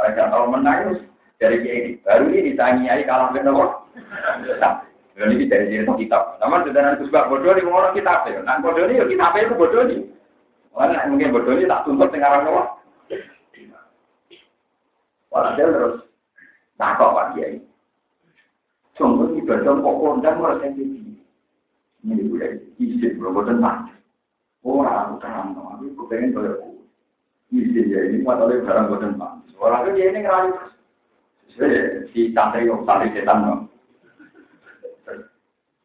Kalau 0.00 0.10
nggak 0.16 0.30
tahu 0.32 0.44
menang 0.48 0.78
dari 1.40 1.56
ini. 1.60 1.92
Baru 2.04 2.28
ini 2.32 2.52
ditanyai 2.52 3.04
kalah 3.04 3.32
dengan 3.32 3.56
apa? 3.56 3.66
Lalu 5.20 5.32
ini 5.36 5.44
dari 5.52 5.68
cerita 5.68 5.92
kitab. 5.96 6.22
Namun 6.40 6.64
sudah 6.64 6.80
nanti 6.80 7.04
sebab 7.04 7.28
bodoh 7.28 7.52
ini 7.52 7.68
orang 7.68 7.92
kitab 7.92 8.24
ya. 8.24 8.40
Nah 8.40 8.60
bodoh 8.64 8.88
ini 8.88 9.00
ya 9.00 9.04
kitab 9.04 9.36
itu 9.36 9.56
bodoh 9.56 9.84
ini. 9.88 10.08
Mana 10.74 11.06
mungkin 11.10 11.34
bodoh 11.34 11.54
ini 11.58 11.70
tak 11.70 11.84
tuntut 11.84 12.08
dengan 12.14 12.46
orang. 12.46 12.70
Walhasil 15.30 15.68
terus 15.70 15.96
takut 16.78 17.14
pak 17.14 17.28
kiai. 17.38 17.62
Contoh 18.98 19.32
ibadah 19.38 19.78
kok 19.78 19.98
kondang 19.98 20.36
merasa 20.42 20.66
ini. 20.70 21.16
Ini 22.02 22.22
boleh 22.26 22.50
isi 22.80 23.06
belum 23.14 23.36
bodoh 23.36 23.56
mati. 23.56 23.94
Orang 24.60 25.16
aku 25.16 25.24
terang, 25.24 25.56
aku 25.56 26.04
pengen 26.12 26.36
bayar 26.36 26.60
izin 27.50 27.90
ya 27.90 28.00
ini 28.06 28.22
buat 28.22 28.38
oleh 28.38 28.62
barang 28.62 28.86
boten 28.92 29.18
pak. 29.18 29.32
Orang 29.58 29.92
itu 29.92 30.06
ini 30.06 30.20
ngerayu 30.22 30.52
si 32.14 32.30
tante 32.32 32.62
yang 32.62 32.86
tali 32.86 33.10
setan. 33.12 33.66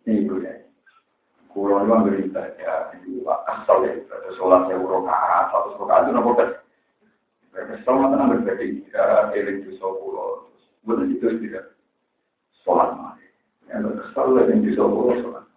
Ini 0.06 0.30
ya. 0.30 0.65
Kulo 1.56 1.80
ambil 1.88 2.20
ibadah, 2.20 2.92
itu 3.00 3.24
asal 3.24 3.88
ya, 3.88 3.96
ibadah 3.96 4.32
sholat 4.36 4.68
ya 4.68 4.76
satu 4.76 5.80
urokaat 5.80 6.04
itu 6.04 6.12
nopo 6.12 6.36
bet. 6.36 6.60
Kesel 7.56 7.96
mata 7.96 8.20
nambah 8.20 8.44
berarti 8.44 8.84
tidak 8.84 9.32
eling 9.32 9.64
di 9.64 9.80
pulau, 9.80 10.52
betul 10.84 11.08
itu 11.08 11.32
tidak 11.48 11.72
sholat 12.60 12.92
mati. 13.00 13.24
Yang 13.72 14.04
kesel 14.04 14.36
eling 14.36 14.68
di 14.68 14.76
pulau 14.76 15.16
sholat. 15.16 15.48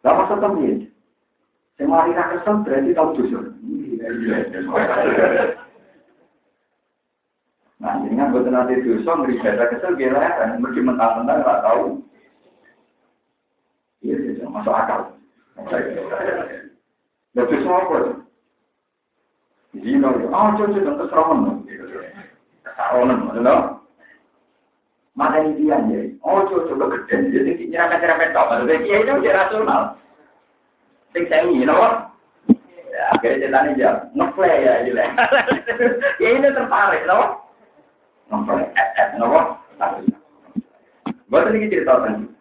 Lama 0.00 0.32
setem 0.32 0.64
ini, 0.64 0.88
semari 1.76 2.16
kesel 2.16 2.64
berarti 2.64 2.96
tahu 2.96 3.08
dosa. 3.20 3.40
Nah, 7.76 8.00
ini 8.00 8.16
kan 8.16 8.32
buat 8.32 8.48
nanti 8.48 8.80
dosa, 8.80 9.12
ngeri 9.12 9.44
beda 9.44 9.64
kesel, 9.76 9.92
gila 10.00 10.24
kan, 10.24 10.56
mesti 10.56 10.80
mentang-mentang 10.80 11.44
tahu. 11.44 12.00
Masuk 14.56 14.72
akal. 14.72 15.00
Nah, 17.36 17.44
dosa 17.44 17.68
apa? 17.68 17.96
Zino, 19.76 20.08
ah, 20.32 20.56
coba 20.56 20.72
coba 20.72 20.92
keseroman, 21.04 21.68
keseroman, 22.64 23.28
betul? 23.28 23.60
Mata 25.12 25.36
ini 25.44 25.68
dia. 25.68 25.76
Oh, 26.24 26.48
coba 26.48 26.64
coba 26.72 26.84
gede, 26.96 27.28
jadi 27.28 27.52
nyerempet 27.68 28.00
nyerempet 28.00 28.32
tau, 28.32 28.48
maksudnya 28.48 28.80
itu 28.80 29.12
dia 29.20 29.36
rasional. 29.36 30.00
Sing 31.12 31.28
saya 31.28 31.44
ini, 31.44 31.68
akhirnya 33.12 33.38
ceritanya 33.46 33.72
dia 33.76 33.90
ngeplay 34.16 34.64
ya 34.64 34.72
gila 34.88 35.04
ya 36.22 36.28
ini 36.32 36.48
tertarik 36.48 37.02
no 37.04 37.18
ngeplay 38.32 38.64
eh 38.64 38.88
eh 38.96 39.08
no 39.20 39.26
buat 41.28 41.50
ini 41.52 41.70
cerita 41.70 42.00
kan 42.00 42.35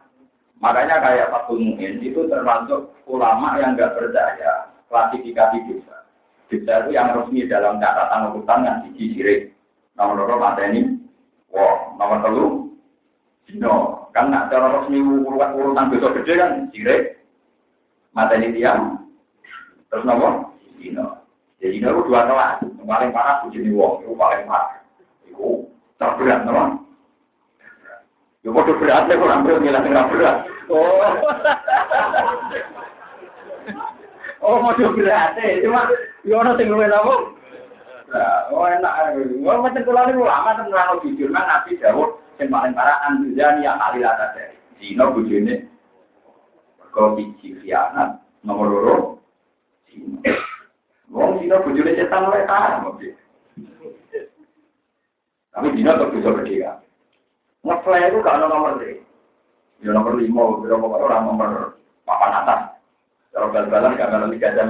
Makanya 0.66 0.98
kayak 0.98 1.30
Pak 1.30 1.54
Mu'in 1.54 2.02
itu 2.02 2.26
termasuk 2.26 2.90
ulama 3.06 3.62
yang 3.62 3.78
nggak 3.78 3.94
percaya 3.94 4.74
klasifikasi 4.90 5.62
dosa. 5.70 6.10
Dosa 6.50 6.74
itu 6.82 6.90
yang 6.90 7.14
resmi 7.14 7.46
dalam 7.46 7.78
catatan 7.78 8.34
urutan 8.34 8.66
kan 8.66 8.82
siji 8.82 9.14
sirik. 9.14 9.40
Nomor 9.94 10.26
loro 10.26 10.42
mateni, 10.42 10.98
wah, 11.54 11.94
nomor 12.02 12.18
telu, 12.26 12.46
dino. 13.46 14.10
Kan 14.10 14.34
nak 14.34 14.50
cara 14.50 14.82
resmi 14.82 15.06
urutan 15.06 15.54
urutan 15.54 15.94
dosa 15.94 16.18
gede 16.18 16.34
kan 16.34 16.52
sirik, 16.74 17.22
mateni 18.18 18.50
tiang, 18.58 19.06
terus 19.94 20.02
nomor 20.02 20.50
dino. 20.82 21.30
Jadi 21.62 21.78
dino 21.78 21.94
itu 21.94 22.10
dua 22.10 22.26
kelas. 22.26 22.66
Yang 22.66 22.90
paling 22.90 23.12
parah 23.14 23.46
bujuni 23.46 23.70
wong, 23.70 24.02
itu 24.02 24.18
paling 24.18 24.50
parah. 24.50 24.82
Itu 25.30 25.70
terberat, 26.02 26.42
nomor. 26.42 26.85
Ya 28.46 28.54
bodoh 28.54 28.78
berat, 28.78 29.10
ya 29.10 29.18
kurang 29.18 29.42
berat, 29.42 29.58
ngilang 29.58 30.14
berat. 30.14 30.46
Oh. 30.70 31.02
Oh, 34.46 34.62
mau 34.62 34.78
berat, 34.78 35.34
cuma 35.66 35.90
yo 36.22 36.38
ono 36.38 36.54
sing 36.54 36.70
luwih 36.70 36.86
apa? 36.86 37.14
Oh, 38.54 38.70
enak. 38.70 39.18
Oh, 39.42 39.58
macam 39.66 39.82
kula 39.82 40.06
niku 40.06 40.30
lama 40.30 40.62
tenan 40.62 41.02
jujur 41.02 41.34
nang 41.34 41.50
Nabi 41.50 41.82
dawuh 41.82 42.22
sing 42.38 42.54
paling 42.54 42.78
parah 42.78 43.10
yang 43.34 43.82
kali 43.82 44.06
lata 44.06 44.38
dari. 44.38 44.54
Dino 44.78 45.10
bojone 45.10 45.66
kok 46.94 47.18
biji 47.18 47.58
khianat 47.66 48.22
nomor 48.46 48.70
loro. 48.70 48.96
Wong 51.10 51.42
dino 51.42 51.66
bojone 51.66 51.98
cetan 51.98 52.30
oleh 52.30 52.46
ta, 52.46 52.86
Tapi 55.58 55.68
dino 55.74 55.90
tetap 55.98 56.14
bisa 56.14 56.30
berdiri. 56.30 56.85
Ngefly 57.66 58.14
itu 58.14 58.22
gak 58.22 58.38
ada 58.38 58.46
nomor 58.46 58.78
3. 58.78 59.02
Ya 59.82 59.90
nomor 59.90 60.14
5, 60.22 60.62
berapa 60.62 60.86
orang 60.86 61.24
nomor 61.26 61.50
papan 62.06 62.38
atas. 62.46 62.62
Kalau 63.34 63.50
bal-balan 63.50 63.98
gak 63.98 64.14
kalau 64.14 64.30
tiga 64.30 64.54
jam 64.54 64.70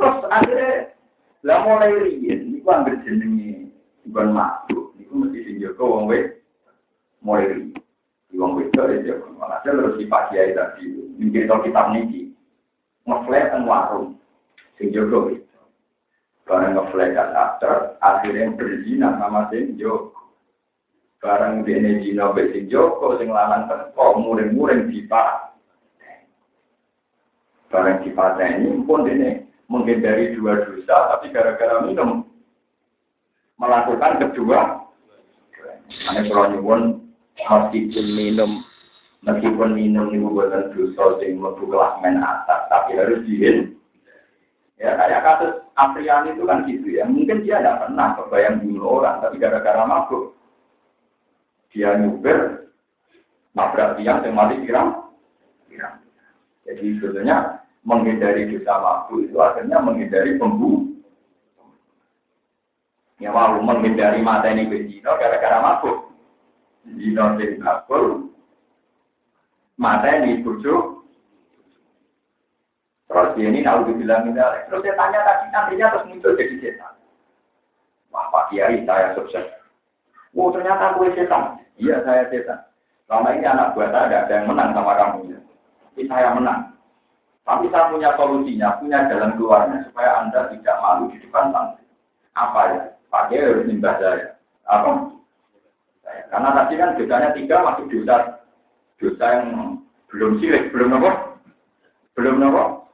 Terus 0.00 0.18
akhirnya, 0.32 0.96
lah 1.44 1.60
mulai 1.68 1.92
riyen, 2.00 2.56
itu 2.56 2.64
ambil 2.64 2.96
jenengi, 3.04 3.68
bukan 4.08 4.32
makhluk, 4.32 4.96
itu 4.96 5.12
mesti 5.12 5.38
dijaga 5.44 5.84
wong 5.84 6.08
weh, 6.08 6.40
mulai 7.20 7.52
riyen. 7.52 7.76
Di 8.32 8.40
wong 8.40 8.56
weh 8.56 8.72
itu 8.72 8.80
ya, 9.04 9.20
malah 9.36 9.60
terus 9.60 10.00
di 10.00 10.08
pagi 10.08 10.40
aja 10.40 10.72
tadi, 10.72 10.88
mikir 11.20 11.44
kalau 11.44 11.60
kitab 11.68 11.92
niki, 11.92 12.32
ngeflek 13.04 13.52
kan 13.52 13.68
warung, 13.68 14.16
sing 14.80 14.88
jaga 14.88 15.36
itu. 15.36 15.60
Barang 16.48 16.72
ngeflek 16.72 17.12
kan 17.12 17.36
aktor, 17.36 18.00
akhirnya 18.00 18.56
berzina 18.56 19.20
sama 19.20 19.52
sing 19.52 19.76
jaga. 19.76 20.19
Barang 21.20 21.68
dene 21.68 22.00
jino 22.00 22.32
be 22.32 22.48
sing 22.48 22.72
joko 22.72 23.20
sing 23.20 23.28
lanang 23.28 23.68
teko 23.68 24.24
muring-muring 24.24 24.88
dipak 24.88 25.50
barang 27.70 28.02
ini 28.02 28.82
pun 28.82 29.06
ini 29.06 29.46
menghindari 29.70 30.34
dua 30.34 30.66
dosa, 30.66 31.14
tapi 31.14 31.30
gara-gara 31.30 31.86
minum 31.86 32.26
melakukan 33.62 34.18
kedua. 34.18 34.82
Ane 36.10 36.26
kalau 36.26 36.50
nyuwun 36.50 36.82
meskipun 37.38 38.06
minum 38.18 38.66
meskipun 39.22 39.78
minum 39.78 40.10
itu 40.10 40.26
bukan 40.26 40.74
dosa 40.74 41.04
sing 41.22 41.38
mlebu 41.38 41.70
kelas 41.70 41.94
men 42.02 42.18
atas, 42.18 42.66
tapi 42.66 42.98
harus 42.98 43.22
dihin. 43.28 43.78
Ya 44.80 44.96
kayak 44.96 45.22
kasus 45.22 45.52
Afrian 45.76 46.32
itu 46.32 46.42
kan 46.48 46.64
gitu 46.64 46.88
ya. 46.88 47.04
Mungkin 47.04 47.44
dia 47.44 47.60
tidak 47.60 47.84
pernah 47.84 48.16
kebayang 48.16 48.64
bunuh 48.64 48.98
orang, 48.98 49.20
tapi 49.20 49.36
gara-gara 49.36 49.84
mabuk 49.84 50.39
dia 51.70 51.94
nyuber 51.98 52.70
nabrak 53.54 53.98
tiang 53.98 54.22
yang 54.26 54.34
mati 54.34 54.62
kirang. 54.66 55.10
Jadi 56.66 56.98
sebetulnya 56.98 57.66
menghindari 57.82 58.46
dosa 58.46 58.78
waktu 58.78 59.26
itu 59.26 59.36
akhirnya 59.40 59.82
menghindari 59.82 60.38
pembunuh. 60.38 60.86
Ya 63.20 63.34
mau 63.34 63.58
menghindari 63.60 64.22
mata 64.22 64.48
ini 64.48 64.70
bejino 64.70 65.12
gara-gara 65.18 65.58
mabuk. 65.60 66.08
Jino 66.96 67.36
sing 67.36 67.60
kabul, 67.60 68.32
mata 69.76 70.08
ini 70.24 70.40
bujuk. 70.40 71.04
Terus 73.10 73.34
dia 73.36 73.50
ini 73.50 73.66
tahu 73.66 73.90
dibilang 73.90 74.32
terus 74.32 74.80
saya 74.80 74.94
tanya 74.96 75.20
tadi 75.26 75.46
nantinya 75.50 75.86
terus 75.92 76.06
muncul 76.08 76.38
jadi 76.38 76.54
setan. 76.62 76.94
Wah 78.14 78.32
Pak 78.32 78.54
Kiai 78.54 78.86
saya 78.86 79.12
sukses. 79.18 79.59
Oh 80.36 80.48
ternyata 80.54 80.94
aku 80.94 81.10
setan. 81.14 81.58
Iya 81.80 82.02
saya 82.06 82.26
setan. 82.30 82.60
Selama 83.10 83.34
ini 83.34 83.46
anak 83.46 83.74
buah 83.74 83.90
saya 83.90 84.22
ada 84.22 84.30
yang 84.30 84.46
menang 84.46 84.70
sama 84.70 84.94
kamu. 84.94 85.34
Tapi 85.90 86.02
saya 86.06 86.30
menang. 86.34 86.70
Tapi 87.42 87.66
saya 87.74 87.90
punya 87.90 88.14
solusinya, 88.14 88.78
punya 88.78 89.10
jalan 89.10 89.34
keluarnya 89.34 89.82
supaya 89.90 90.22
Anda 90.22 90.46
tidak 90.54 90.76
malu 90.78 91.10
di 91.10 91.18
depan 91.18 91.50
santri. 91.50 91.82
Apa 92.38 92.60
ya? 92.70 92.80
Pakai 93.10 93.42
harus 93.42 93.66
nimbah 93.66 93.98
saya. 93.98 94.38
Apa? 94.70 95.10
Karena 96.30 96.48
tadi 96.54 96.74
kan 96.78 96.94
dosanya 96.94 97.34
tiga 97.34 97.56
masuk 97.66 97.90
dosa 97.90 98.38
dosa 99.02 99.26
yang 99.34 99.46
belum 100.14 100.38
sirik, 100.38 100.70
belum 100.70 100.94
apa? 101.02 101.10
Belum 102.14 102.38
apa? 102.46 102.86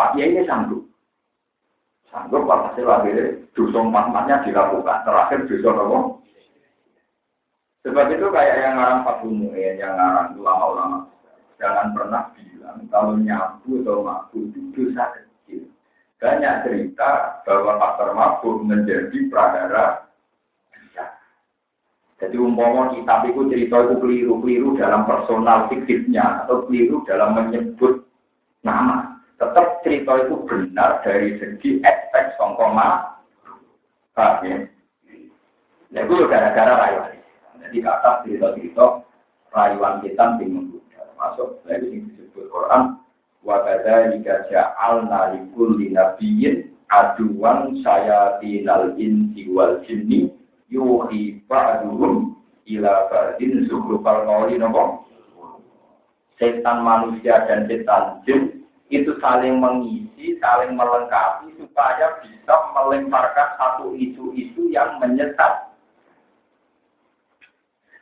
Pak 0.00 0.16
Kiai 0.16 0.32
ini 0.32 0.48
sanggup. 0.48 0.89
Sanggup 2.10 2.42
Pak 2.42 2.74
hasil 2.74 2.86
akhirnya 2.90 3.38
dosa 3.54 3.78
empat 3.86 4.10
dilakukan. 4.42 4.98
Terakhir 5.06 5.38
dosa 5.46 5.70
apa? 5.70 5.98
Sebab 7.86 8.06
itu 8.12 8.26
kayak 8.28 8.56
yang 8.60 8.74
ngarang 8.76 9.00
Pak 9.06 9.24
Mu'in, 9.24 9.80
yang 9.80 9.96
ngarang 9.96 10.36
ulama-ulama 10.36 11.08
Jangan 11.56 11.92
pernah 11.96 12.28
bilang 12.36 12.84
kalau 12.88 13.14
nyabu 13.20 13.84
atau 13.84 14.00
mabuk 14.00 14.48
itu 14.48 14.60
dosa 14.72 15.12
kecil. 15.12 15.68
Banyak 16.20 16.66
cerita 16.66 17.40
bahwa 17.44 17.76
faktor 17.76 18.10
mabuk 18.16 18.64
menjadi 18.64 19.28
pradara 19.28 20.10
jadi 22.20 22.36
umpama 22.36 22.92
kitab 22.92 23.24
itu 23.32 23.48
cerita 23.48 23.80
itu 23.80 23.94
keliru-keliru 23.96 24.76
dalam 24.76 25.08
personal 25.08 25.72
fiktifnya 25.72 26.44
atau 26.44 26.68
keliru 26.68 27.00
dalam 27.08 27.32
menyebut 27.32 28.04
nama. 28.60 29.09
Tetap 29.40 29.80
cerita 29.80 30.20
itu 30.20 30.36
benar 30.44 31.00
dari 31.00 31.40
segi 31.40 31.80
aspek 31.80 32.36
songkoma. 32.36 33.16
Paham 34.12 34.44
ya? 34.44 34.58
Nah, 35.90 36.00
itu 36.04 36.14
gara-gara 36.28 36.76
rayuan. 36.76 37.16
Jadi 37.64 37.78
kata 37.80 38.20
cerita-cerita 38.22 39.00
rayuan 39.56 40.04
kita 40.04 40.36
bingung 40.36 40.80
masuk 41.20 41.60
dari 41.68 42.00
yang 42.00 42.08
disebut 42.08 42.48
Quran 42.48 42.96
wa 43.44 43.60
kadzalika 43.60 44.48
ja'alna 44.48 45.36
likulli 45.36 45.92
nabiyyin 45.92 46.72
aduwan 46.88 47.76
sayatinal 47.84 48.96
insi 48.96 49.44
wal 49.52 49.84
jinni 49.84 50.32
yuhi 50.72 51.44
ba'duhum 51.44 52.40
ila 52.64 52.92
ba'din 53.12 53.68
zuhrufal 53.68 54.24
qawli 54.24 54.56
nopo 54.56 55.04
setan 56.40 56.80
manusia 56.80 57.44
dan 57.44 57.68
setan 57.68 58.24
jin 58.24 58.59
itu 58.90 59.14
saling 59.22 59.62
mengisi, 59.62 60.34
saling 60.42 60.74
melengkapi 60.74 61.54
supaya 61.56 62.18
bisa 62.26 62.54
melemparkan 62.74 63.54
satu 63.54 63.94
isu-isu 63.94 64.66
yang 64.74 64.98
menyesat. 64.98 65.70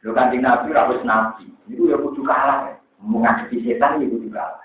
Lu 0.00 0.16
kan 0.16 0.32
Nabi 0.32 0.72
harus 0.72 1.04
nabi, 1.04 1.44
itu 1.68 1.92
ya 1.92 1.98
kudu 2.00 2.24
kalah 2.24 2.72
ya 2.72 2.78
menghadapi 3.02 3.62
setan 3.62 4.02
itu 4.02 4.18
juga. 4.26 4.58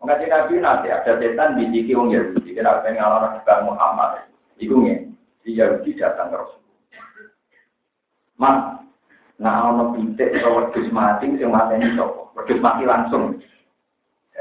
Menghadapi 0.00 0.28
Nabi 0.28 0.52
nanti 0.60 0.88
ada 0.92 1.12
setan 1.16 1.56
di 1.56 1.70
sisi 1.72 1.92
orang 1.94 2.12
Yahudi. 2.12 2.50
Kenapa 2.52 2.84
yang 2.90 3.00
ngalor 3.00 3.24
juga 3.38 3.54
Muhammad? 3.64 4.10
Itu 4.60 4.74
nih, 4.82 5.08
si 5.46 5.56
Yahudi 5.56 5.96
datang 5.96 6.34
ke 6.34 6.36
Rasul. 6.36 6.60
Mas, 8.36 8.82
nah 9.38 9.70
ono 9.70 9.94
pitik 9.94 10.34
atau 10.34 10.58
wedus 10.58 10.90
mati, 10.90 11.30
sing 11.38 11.48
mati 11.48 11.78
ini 11.78 11.94
sopo. 11.94 12.34
Mati 12.34 12.82
langsung. 12.82 13.38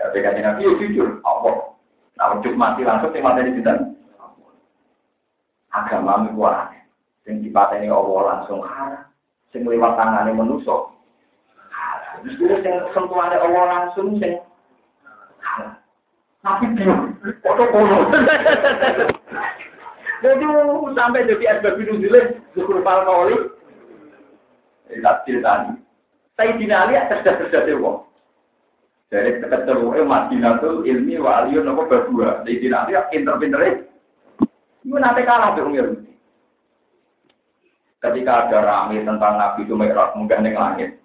Ya, 0.01 0.09
dekati 0.09 0.41
Nabi, 0.41 0.65
ya 0.65 0.71
jujur, 0.81 1.21
apa? 1.21 1.77
Nah, 2.17 2.33
wedus 2.33 2.57
mati 2.57 2.81
langsung, 2.81 3.13
sing 3.13 3.21
mati 3.21 3.53
tidak. 3.53 3.93
Agama 5.69 6.25
itu 6.25 6.41
aneh. 6.41 6.81
Sing 7.21 7.45
dipateni 7.45 7.85
Allah 7.85 8.19
langsung 8.33 8.65
haram. 8.65 9.05
Sing 9.53 9.61
lewat 9.61 9.93
tangannya 9.93 10.33
menusuk. 10.33 10.97
Itu 12.25 12.49
yang 12.49 12.89
sentuhannya 12.97 13.37
Allah 13.37 13.63
langsung 13.69 14.17
sing 14.17 14.41
tapi 16.41 16.73
bingung, 16.73 17.13
foto 17.45 17.63
kono. 17.69 18.09
Jadi 20.21 20.45
sampai 20.97 21.29
jadi 21.29 21.45
asbab 21.57 21.77
nuzulnya 21.77 22.33
zukur 22.57 22.81
pal 22.81 23.05
kauli. 23.05 23.37
Tak 24.89 25.23
ceritani. 25.23 25.77
Saya 26.35 26.57
dinali 26.57 26.97
cerdas-cerdas 26.97 27.65
dewa. 27.69 28.01
Dari 29.11 29.43
eh 29.43 30.07
Madinatul 30.07 30.87
ilmi 30.87 31.19
wa 31.19 31.43
aliyun 31.43 31.67
nopo 31.67 31.83
berdua. 31.83 32.47
Saya 32.47 32.55
dinali 32.55 32.95
pinter-pinter 33.11 33.59
Itu 34.81 34.95
nanti 34.95 35.27
kalah 35.27 35.51
tuh 35.51 35.67
Yahudi. 35.67 36.15
Ketika 37.99 38.47
ada 38.47 38.59
rame 38.63 39.03
tentang 39.03 39.35
Nabi 39.35 39.67
itu 39.67 39.75
merah 39.75 40.15
munggah 40.15 40.39
neng 40.39 40.55
langit. 40.55 40.95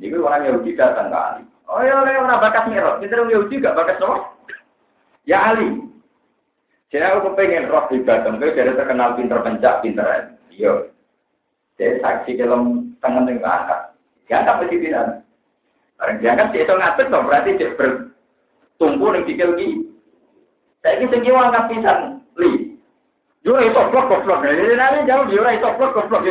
Ini 0.00 0.16
orang 0.16 0.48
Yahudi 0.48 0.74
datang 0.74 1.12
ke 1.12 1.18
Ali. 1.20 1.42
Oh 1.68 1.84
ya, 1.84 2.00
orang 2.00 2.40
bakas 2.40 2.66
merot. 2.72 3.04
Kita 3.04 3.20
orang 3.20 3.30
Yahudi 3.30 3.62
gak 3.62 3.76
bakas 3.76 4.00
apa? 4.00 4.16
Ya 5.28 5.38
Ali. 5.52 5.86
Jadi 6.88 7.04
aku 7.04 7.30
kepengen 7.30 7.68
roh 7.68 7.84
di 7.92 8.00
batam. 8.00 8.40
Jadi 8.40 8.74
terkenal 8.74 9.12
pinter 9.12 9.38
pencak, 9.44 9.84
pinter. 9.84 10.32
Iya. 10.50 10.88
Jadi 11.76 12.00
saksi 12.00 12.40
dalam 12.40 12.96
tangan 13.04 13.28
yang 13.28 13.44
angkat. 13.44 13.80
Diangkat 14.24 14.54
mesti 14.64 14.76
tidak. 14.80 15.25
Barang 15.96 16.20
diangkat 16.20 16.48
dia 16.52 16.64
itu 16.68 16.74
ngatur 16.76 17.06
dong. 17.08 17.24
Berarti 17.28 17.50
dia 17.56 17.72
bertumpu 17.76 19.06
yang 19.12 19.24
dikil 19.24 19.50
ki. 19.56 19.68
Saya 20.84 21.00
ini 21.00 21.10
tinggi 21.10 21.30
angkat 21.32 21.64
pisan. 21.72 21.98
Li. 22.36 22.76
Jura 23.40 23.64
itu 23.64 23.82
blok 23.90 24.12
blok. 24.26 24.44
Jadi 24.44 24.76
nanti 24.76 25.08
jauh 25.08 25.26
jura 25.30 25.56
itu 25.56 25.68
blok 25.80 25.96
blok. 25.96 26.22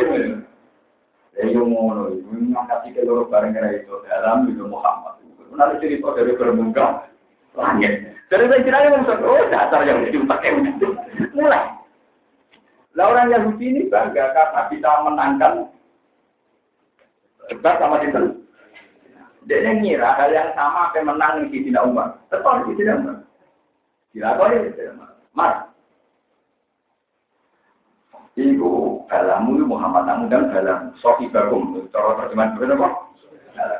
Ya 1.36 1.44
yo 1.52 1.68
ngono, 1.68 2.16
ngangkat 2.32 2.88
sikil 2.88 3.04
loro 3.04 3.28
bareng 3.28 3.52
kira 3.52 3.76
itu 3.76 3.92
dalam 4.08 4.48
itu 4.48 4.64
Muhammad. 4.64 5.20
Nanti 5.52 5.84
cerita 5.84 6.16
dari 6.16 6.32
bermuka 6.32 7.12
langit. 7.52 8.16
Dari 8.32 8.48
saya 8.48 8.64
kira 8.64 8.88
yang 8.88 9.04
oh 9.04 9.44
dasar 9.52 9.84
yang 9.84 10.00
pakai 10.24 10.56
mulai. 11.36 11.76
Lah 12.96 13.12
orang 13.12 13.28
Yahudi 13.28 13.66
ini 13.68 13.92
bangga 13.92 14.32
karena 14.32 14.60
bisa 14.72 14.90
menangkan 15.04 15.52
debat 17.52 17.76
sama 17.76 18.00
itu. 18.00 18.45
Dia 19.46 19.62
ngira 19.78 20.18
hal 20.18 20.34
yang 20.34 20.50
sama 20.58 20.90
akan 20.90 21.06
menang 21.06 21.46
di 21.54 21.62
Sina 21.62 21.86
Umar. 21.86 22.18
Tetap 22.34 22.66
di 22.66 22.74
Sina 22.74 22.98
Umar. 22.98 23.16
Dilakoni 24.10 24.66
di 24.66 24.70
Sina 24.74 24.90
Umar. 24.98 25.10
Mar. 25.38 25.54
Iku 28.36 29.00
kalamu 29.06 29.64
Muhammad 29.64 30.04
Namu 30.04 30.26
dan 30.28 30.50
kalam 30.50 30.92
sohibakum. 30.98 31.78
Cara 31.94 32.20
terjemahan 32.20 32.58
itu 32.58 32.68
apa? 32.68 32.88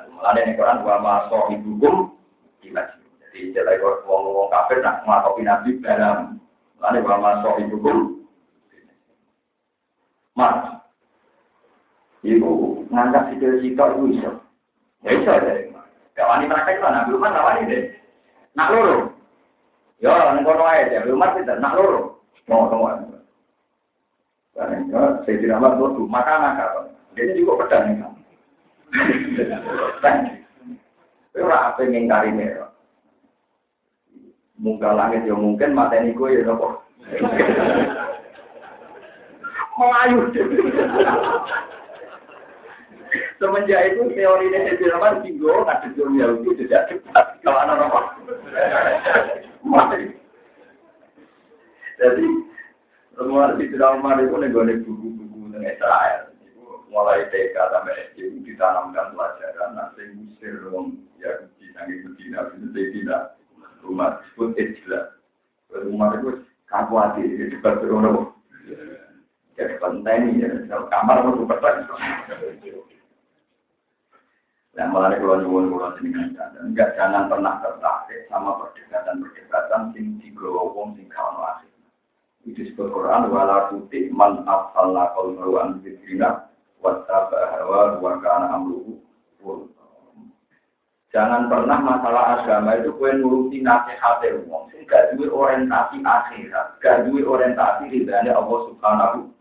Mulanya 0.09 0.41
ini 0.49 0.57
Quran 0.57 0.81
wa 0.81 0.97
ma 1.05 1.15
sohibukum 1.29 2.17
gila 2.65 2.81
Jadi 3.21 3.53
jelek 3.53 3.85
wong-wong 4.09 4.49
kafir 4.49 4.81
nak 4.81 5.05
ngelakopi 5.05 5.45
Nabi 5.45 5.77
dalam 5.85 6.41
Mulanya 6.81 7.05
wa 7.05 7.17
ma 7.21 7.31
sohibukum. 7.45 7.99
Ibu 12.27 12.51
ngangkat 12.91 13.35
sikil 13.35 13.53
sikil 13.61 13.91
itu. 14.09 14.46
Ya 15.07 15.15
bisa 15.15 15.39
deh. 15.39 15.71
Gak 16.19 16.27
wani 16.27 16.51
praktek 16.51 16.83
lah, 16.83 16.91
nabi 16.91 17.15
Umar 17.15 17.39
wani 17.39 17.71
deh. 17.71 17.95
Nak 18.59 18.75
loro. 18.75 19.15
Ya, 20.03 20.35
nengkono 20.35 20.67
aja, 20.67 20.99
nabi 20.99 21.15
Umar 21.15 21.39
tidak 21.39 21.63
nak 21.63 21.79
loro. 21.79 22.19
Mau 22.51 22.67
semua. 22.67 22.99
Karena 24.57 25.23
saya 25.23 25.37
tidak 25.39 25.61
mau 25.63 25.95
tuh 25.95 26.09
makan 26.11 26.59
apa? 26.59 26.91
Dia 27.15 27.37
juga 27.39 27.63
pedang 27.65 27.93
nih. 27.93 28.03
Ora 31.37 31.71
apa 31.71 31.85
ngingkari 31.85 32.33
merah. 32.33 32.73
Munggah 34.57 34.97
langit 34.97 35.29
ya 35.29 35.37
mungkin 35.37 35.77
mata 35.77 36.01
ini 36.01 36.17
gue 36.17 36.41
ya 36.41 36.49
nopo. 36.49 36.81
Melayu. 39.77 40.33
Semenjak 43.37 43.93
itu 43.93 44.17
teori 44.17 44.49
ini 44.49 44.81
bilang 44.81 45.21
tinggal 45.21 45.69
ada 45.69 45.93
dunia 45.93 46.41
itu 46.41 46.57
tidak 46.65 46.89
cepat 46.89 47.37
kalau 47.45 47.61
anak 47.61 47.85
apa. 47.85 48.01
Jadi 52.01 52.27
semua 53.13 53.53
di 53.61 53.69
drama 53.77 54.17
itu 54.25 54.37
nih 54.41 54.81
buku-buku 54.89 55.53
tentang 55.53 55.69
Israel. 55.69 56.23
Mulai 56.89 57.29
TK 57.29 57.57
sampai 57.61 58.09
SD 58.09 58.41
ditanamkan 58.41 59.13
pelajaran 59.13 59.77
nanti 59.77 60.09
Mesir 60.17 60.57
dong 60.65 60.97
ya 61.21 61.45
di 61.61 61.69
sangi 61.77 62.09
Medina 62.09 62.49
itu 62.57 62.73
tidak 62.73 63.37
rumah 63.85 64.17
disebut 64.25 64.57
Ejla. 64.57 65.13
Rumah 65.77 66.09
itu 66.17 66.41
di 67.21 67.53
debat 67.53 67.85
berumur. 67.85 68.33
Jadi 69.57 69.77
penting 69.81 70.41
ya, 70.41 70.49
kamar 70.89 71.21
mau 71.21 71.37
super 71.37 71.61
Nah, 74.77 74.93
malah 74.93 75.17
kalau 75.17 75.41
nyuwun 75.41 75.73
kalau 75.73 75.97
jenengan 75.97 76.37
dan 76.37 76.53
enggak 76.61 76.93
jangan 77.01 77.33
pernah 77.33 77.65
tertarik 77.65 78.29
sama 78.29 78.61
perdebatan-perdebatan 78.61 79.97
sing 79.97 80.21
digawa 80.21 80.69
wong 80.69 80.93
sing 81.01 81.09
kawan 81.09 81.41
akhir. 81.41 81.73
Itu 82.45 82.61
disebut 82.61 82.93
Quran 82.93 83.33
wala 83.33 83.73
tuti 83.73 84.13
man 84.13 84.45
afalna 84.45 85.17
qalbu 85.17 85.57
an 85.57 85.81
dzikrina 85.81 86.53
wa 86.85 86.93
tabahawa 87.09 87.97
wa 88.05 88.13
kana 88.21 88.53
amruhu 88.53 89.01
Jangan 91.09 91.49
pernah 91.49 91.81
masalah 91.81 92.37
agama 92.37 92.77
itu 92.77 92.93
kue 93.01 93.09
nuruti 93.17 93.65
nasihat 93.65 94.21
umum. 94.45 94.69
Gak 94.85 95.17
duwe 95.17 95.33
orientasi 95.33 96.05
akhirat, 96.05 96.77
gak 96.85 97.09
duwe 97.09 97.25
orientasi 97.25 97.89
ridhanya 97.89 98.37
Allah 98.37 98.59
Subhanahu 98.69 99.33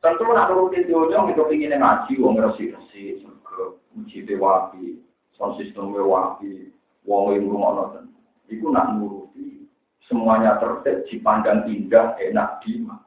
Tentu 0.00 0.24
nak 0.32 0.48
nuruti 0.48 0.88
dunia 0.88 1.20
itu 1.28 1.42
ingin 1.52 1.76
ngaji, 1.76 2.22
wong 2.22 2.40
resi-resi, 2.40 3.18
uji 4.04 4.22
wapi, 4.38 4.98
sound 5.34 5.58
system 5.58 5.94
wapi, 5.94 6.70
wong 7.08 7.38
rumah 7.48 7.70
nonton. 7.74 8.12
Iku 8.48 8.72
nak 8.72 8.96
nuruti 8.96 9.68
semuanya 10.08 10.56
tertib, 10.56 11.04
dipandang 11.08 11.68
indah, 11.68 12.16
enak 12.16 12.64
di 12.64 12.80
mana. 12.80 13.04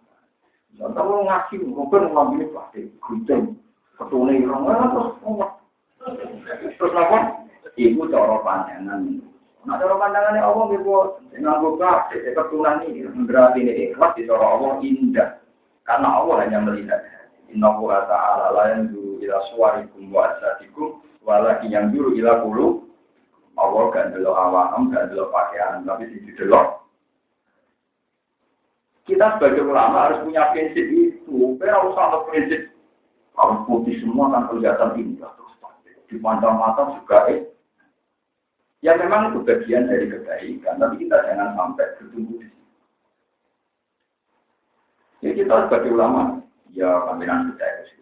Contoh 0.77 1.25
ngaji, 1.25 1.55
mungkin 1.61 2.09
ngomong 2.09 2.41
ini 2.41 2.45
pasti 2.53 2.89
gunting, 3.01 3.53
ketune 3.97 4.33
irong, 4.37 4.65
terus 4.65 5.13
ngomong. 5.21 5.51
Terus 6.77 6.93
apa? 6.97 7.45
Ibu 7.77 8.09
cara 8.09 8.41
pandangan. 8.41 9.01
Nah, 9.61 9.77
cara 9.77 9.93
pandangannya 9.93 10.41
Allah, 10.41 10.65
ibu 10.73 11.21
nganggo 11.37 11.77
kasih, 11.77 12.33
keturunan 12.33 12.81
ini, 12.89 13.05
berarti 13.29 13.61
ini 13.61 13.73
ikhlas 13.93 14.17
di 14.17 14.25
cara 14.25 14.45
Allah 14.57 14.81
indah. 14.81 15.29
Karena 15.85 16.07
Allah 16.17 16.35
hanya 16.45 16.59
melihat. 16.61 17.01
Inna 17.51 17.67
ta'ala 17.75 18.55
la 18.55 18.63
yang 18.73 18.95
ila 19.21 19.37
suwarikum 19.53 20.09
wa 20.09 20.33
asadikum 20.33 21.05
walaki 21.21 21.69
yang 21.69 21.93
dulu 21.93 22.17
ila 22.17 22.41
kulu 22.41 22.91
Allah 23.59 23.83
gak 23.93 24.07
delok 24.15 24.35
awam, 24.35 24.89
gak 24.89 25.11
delok 25.11 25.29
pakaian, 25.29 25.83
tapi 25.85 26.09
di 26.09 26.33
delok. 26.33 26.81
Kita 29.05 29.37
sebagai 29.37 29.67
ulama 29.67 30.07
harus 30.07 30.23
punya 30.23 30.49
prinsip 30.55 30.87
itu. 30.87 31.59
Kita 31.59 31.73
harus 31.73 31.93
sama 31.93 32.23
prinsip. 32.31 32.71
Kalau 33.35 33.65
putih 33.67 33.97
semua 33.99 34.29
kan 34.31 34.47
kelihatan 34.49 34.97
indah 34.97 35.31
terus 35.35 35.53
di 36.11 36.19
pandang 36.19 36.59
mata 36.59 36.95
juga 36.99 37.31
eh. 37.31 37.47
Ya 38.81 38.97
memang 38.97 39.31
itu 39.31 39.45
bagian 39.45 39.87
dari 39.87 40.09
kebaikan, 40.09 40.81
tapi 40.81 41.05
kita 41.05 41.21
jangan 41.21 41.53
sampai 41.53 41.85
bertumbuh 42.01 42.41
di 42.41 42.49
sini. 42.49 42.69
Ya 45.21 45.31
kita 45.37 45.69
sebagai 45.69 45.93
ulama, 45.93 46.41
ya 46.73 46.89
pimpinan 47.05 47.53
kita 47.53 47.65
itu 47.85 48.00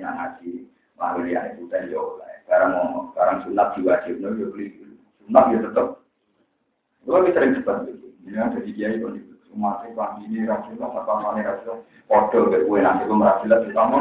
nak 0.00 0.14
ngaji 0.16 0.66
lalu 0.98 1.30
dia 1.30 1.54
itu 1.54 1.70
jauh 1.70 2.18
lah. 2.18 2.28
Sekarang 2.44 2.70
mau 2.74 3.12
sekarang 3.12 3.36
sunat 3.44 3.76
diwajib, 3.76 4.16
no 4.18 4.32
ya 4.34 4.46
beli 4.50 4.66
sunat 5.26 5.44
ya 5.52 5.58
tetap. 5.62 5.86
Lu 7.04 7.12
lebih 7.20 7.32
sering 7.36 7.52
cepat 7.60 7.76
gitu. 7.86 8.08
Ya 8.28 8.48
jadi 8.52 8.70
dia 8.72 8.88
itu 8.96 9.06
di 9.12 9.20
umat 9.56 9.84
itu 9.88 9.96
ini 10.28 10.48
rasulullah 10.48 10.92
apa 10.92 11.12
mana 11.24 11.40
rasulullah, 11.40 11.84
foto 12.04 12.38
ke 12.52 12.64
kue 12.68 12.78
nanti 12.80 13.04
gue 13.04 13.72
kamu. 13.72 13.96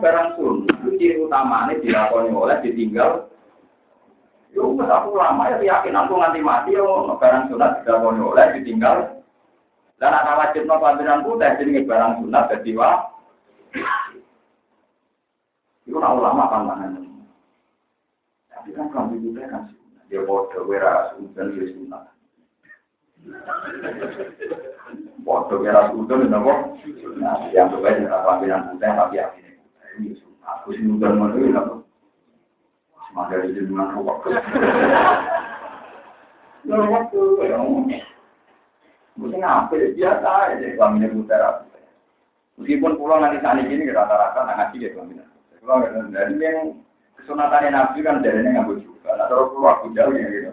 Barang 0.00 0.28
sun, 0.36 0.68
itu 0.68 0.88
ciri 1.00 1.16
utamanya 1.24 2.12
oleh 2.12 2.60
ditinggal. 2.60 3.32
Yo, 4.52 4.76
aku 4.76 5.14
lama 5.14 5.48
ya 5.48 5.56
yakin 5.62 5.96
aku 5.96 6.18
nganti 6.18 6.40
mati 6.44 6.76
yo 6.76 7.16
barang 7.16 7.48
sunat 7.48 7.86
ditinggal. 8.60 9.24
Dan 10.00 10.16
anak 10.16 10.36
wajib 10.36 10.64
no 10.64 10.80
pelajaran 10.80 11.24
putih 11.24 11.56
jadi 11.60 11.84
barang 11.84 12.24
sunat 12.24 12.52
jadi 12.52 12.72
wah. 12.76 13.08
Itu 15.86 15.96
nak 15.98 16.14
ulama. 16.18 16.44
Tapi 18.50 18.76
kan 18.76 18.92
kami 18.92 19.24
juga 19.24 19.48
kan 19.48 19.62
dia 20.10 20.20
bodoh 20.26 20.66
wera 20.66 21.14
sunat 21.16 21.54
dia 21.54 21.70
sunat. 21.72 22.02
Bodoh 25.22 25.58
wera 25.62 25.88
sunat 25.94 26.28
nopo. 26.28 26.76
Nah, 27.16 27.48
yang 27.54 27.70
terbaik 27.72 28.04
adalah 28.04 28.42
pelajaran 28.42 28.68
putih 28.74 28.90
tapi 28.90 29.14
yakin 29.16 29.44
ini 29.98 30.10
aku 30.42 30.74
sih 30.76 30.84
udah 30.84 31.10
mau 31.14 31.30
itu 31.32 31.48
nopo. 31.54 31.74
Semangat 33.08 33.42
di 33.46 33.56
jenengan 33.56 33.94
rokok. 33.96 34.28
Lalu 36.68 36.84
waktu 36.92 37.20
Mungkin 39.18 39.42
apa 39.44 39.74
biasa 39.76 40.28
aja 40.54 40.66
kelaminnya 40.76 41.12
putar 41.12 41.66
Meskipun 42.60 43.00
pulau 43.00 43.16
nanti 43.16 43.40
sana 43.40 43.64
gini 43.64 43.88
rata-rata 43.88 44.44
nggak 44.44 44.56
ngaji 44.60 44.84
ya 44.84 44.88
kelaminnya. 44.92 45.26
Pulau 45.64 45.80
dari 46.12 46.36
yang 46.36 46.76
kesunatannya 47.16 47.72
nabi 47.72 48.04
kan 48.04 48.20
yang 48.20 48.68
nggak 48.68 48.84
juga. 48.84 49.16
Nah 49.16 49.26
terus 49.32 49.48
pulau 49.56 49.72
aku 49.72 49.96
jauh 49.96 50.12
ya 50.12 50.28
gitu. 50.28 50.52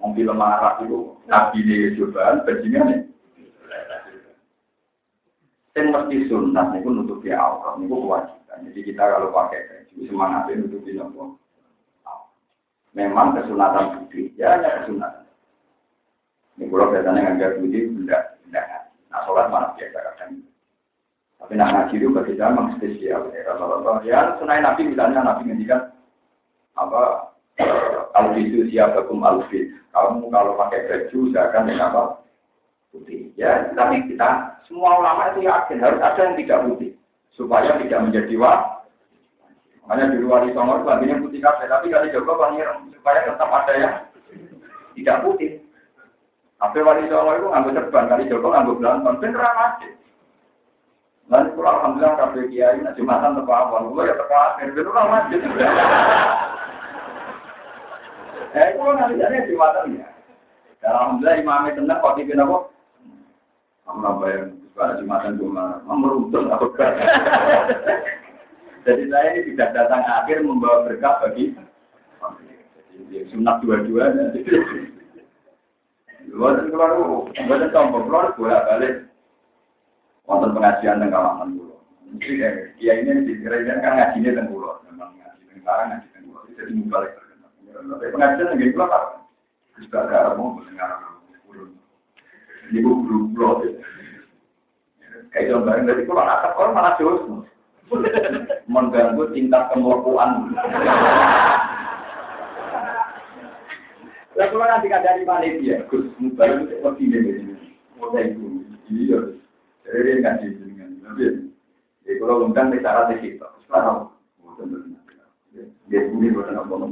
Mobil 0.00 0.28
marah 0.32 0.80
itu 0.80 1.20
nabi 1.28 1.60
ini 1.60 1.92
cobaan 2.00 2.48
bajingan 2.48 2.88
nih. 2.88 3.00
Yang 5.76 5.86
mesti 5.88 6.16
sunat 6.28 6.80
itu 6.80 6.88
nutupi 6.88 7.28
aurat 7.32 7.76
itu 7.80 7.92
kewajiban. 7.92 8.64
Jadi 8.68 8.80
kita 8.88 9.02
kalau 9.04 9.32
pakai 9.32 9.68
baju 9.68 10.00
semangatnya 10.04 10.52
nutupi 10.64 10.90
nopo. 10.96 11.36
Memang 12.92 13.32
kesunatan 13.32 14.04
putih, 14.04 14.28
ya 14.36 14.52
hanya 14.52 14.84
kesunatan. 14.84 15.24
Ini 16.60 16.68
kalau 16.68 16.92
biasanya 16.92 17.40
nggak 17.40 17.56
putih, 17.56 17.88
tidak, 18.04 18.36
tidak. 18.44 18.92
Nah, 19.08 19.20
sholat 19.24 19.48
mana 19.48 19.72
biasa. 19.72 20.11
Tapi 21.52 21.60
nak 21.60 21.72
ngaji 21.76 21.94
itu 22.00 22.08
bagi 22.08 22.32
saya 22.40 22.48
memang 22.48 22.80
spesial. 22.80 23.28
Ya. 23.36 23.52
Ya, 24.08 24.20
Nabi 24.40 24.88
misalnya 24.88 25.20
Nabi 25.20 25.52
ngendikan 25.52 25.92
apa 26.80 27.28
alfisu 28.16 28.72
siapakum 28.72 29.20
alfis. 29.20 29.68
Kamu 29.92 30.32
kalau 30.32 30.56
pakai 30.56 30.88
baju 30.88 31.28
akan 31.28 31.68
dengan 31.68 31.92
apa? 31.92 32.24
Putih. 32.88 33.36
Ya, 33.36 33.68
tapi 33.76 34.00
kita 34.08 34.64
semua 34.64 34.96
ulama 34.96 35.36
itu 35.36 35.44
yakin 35.44 35.76
harus 35.84 36.00
ada 36.00 36.24
yang 36.24 36.40
tidak 36.40 36.64
putih 36.72 36.96
supaya 37.36 37.76
tidak 37.84 38.00
menjadi 38.00 38.32
wah. 38.40 38.88
Makanya 39.84 40.16
di 40.16 40.24
luar 40.24 40.48
Songo 40.56 40.80
itu 40.80 40.88
lagunya 40.88 41.20
putih 41.20 41.44
kafe, 41.44 41.68
tapi 41.68 41.92
kali 41.92 42.16
Joko 42.16 42.32
panggil 42.32 42.64
supaya 42.96 43.28
tetap 43.28 43.52
ada 43.52 43.72
yang 43.76 43.94
tidak 44.96 45.20
putih. 45.20 45.60
Tapi 46.56 46.80
wali 46.80 47.12
Songo 47.12 47.36
itu 47.36 47.52
ngambil 47.52 47.76
serban, 47.76 48.08
kali 48.08 48.24
Joko 48.32 48.56
ngambil 48.56 48.80
belantong, 48.80 49.20
beneran 49.20 49.52
aja. 49.68 50.00
Lalu 51.32 51.48
kalau 51.56 51.72
alhamdulillah 51.80 52.12
kafe 52.20 52.44
kiai 52.52 52.84
nak 52.84 52.92
jumatan 52.92 53.40
tepat 53.40 53.56
awal, 53.64 53.88
gue 53.88 54.04
ya 54.04 54.12
tepat 54.20 54.40
akhir, 54.52 54.68
beneran 54.76 55.06
masjid. 55.08 55.40
Eh, 58.52 58.76
itu 58.76 58.84
nanti 58.84 59.16
jadi 59.16 59.48
jumatan 59.48 59.96
ya. 59.96 60.12
Dan 60.84 60.92
alhamdulillah 60.92 61.40
imamnya 61.40 61.72
tenang, 61.72 62.04
kok 62.04 62.20
di 62.20 62.36
apa? 62.36 62.56
Kamu 63.88 64.28
yang 64.28 64.60
suka 64.60 65.00
jumatan 65.00 65.40
gue 65.40 65.48
meruntun 65.88 66.52
atau 66.52 66.68
Jadi 68.84 69.02
saya 69.08 69.28
ini 69.32 69.56
tidak 69.56 69.72
datang 69.72 70.04
akhir 70.04 70.44
membawa 70.44 70.84
berkah 70.84 71.16
bagi 71.24 71.56
jadi 72.92 73.24
sunat 73.32 73.64
dua-dua. 73.64 74.12
Buatan 76.36 76.68
keluar, 76.76 76.92
buatan 77.32 77.72
tombol 77.72 78.04
keluar, 78.04 78.36
bolak 78.36 78.68
balik 78.68 79.11
wonten 80.26 80.54
pengajian 80.54 81.02
teng 81.02 81.10
kawasan 81.10 81.58
kula. 81.58 81.76
Mesti 82.12 82.32
dia 82.78 82.92
ini 83.00 83.26
di 83.26 83.34
gereja 83.42 83.80
kan 83.82 83.98
ngajinya 83.98 84.30
teng 84.38 84.46
kula, 84.52 84.72
memang 84.86 85.10
ngaji 85.18 85.42
teng 85.50 85.60
barang 85.66 85.86
ngaji 85.90 86.08
teng 86.14 86.22
kula. 86.30 86.40
Jadi 86.54 86.72
mubalik 86.78 87.10
terkenal. 87.18 87.50
Tapi 87.98 88.12
pengajian 88.14 88.50
teng 88.50 88.72
kula 88.74 88.86
tak. 88.86 89.04
Wis 89.72 89.88
gak 89.88 90.04
ada 90.12 90.36
mau 90.36 90.60
dengar 90.62 90.90
kurun. 91.48 91.70
Ini 92.70 92.78
guru 92.84 93.18
kula. 93.34 93.50
Kayak 95.32 95.64
bareng 95.64 95.84
dari 95.88 96.02
kula 96.06 96.22
nak 96.22 96.54
orang 96.54 96.74
malah 96.76 96.94
jauh. 97.00 97.42
Mengganggu 98.70 99.28
tingkat 99.36 99.68
kemelakuan. 99.68 100.54
Lah 104.32 104.48
kula 104.48 104.64
nanti 104.64 104.88
kadari 104.88 105.28
panitia, 105.28 105.84
Gus 105.92 106.08
Mubarak 106.16 106.64
itu 106.64 106.80
mesti 106.80 107.04
dene. 107.04 107.32
Mulai 108.00 108.32
itu. 108.32 108.64
Iya. 108.88 109.41
Jadi 109.92 110.24
kan 110.24 110.40
di 110.40 110.48
dengan 110.56 110.88
tapi 111.04 111.52
ya 112.08 112.12
kalau 112.16 112.48
undang 112.48 112.72
di 112.72 112.80
cara 112.80 113.12
di 113.12 113.20
kita, 113.20 113.44
sekarang 113.68 114.08
bukan 114.40 114.96
dia 115.92 116.00
ini 116.08 116.32
bukan 116.32 116.56
apa 116.56 116.72
apa. 116.72 116.88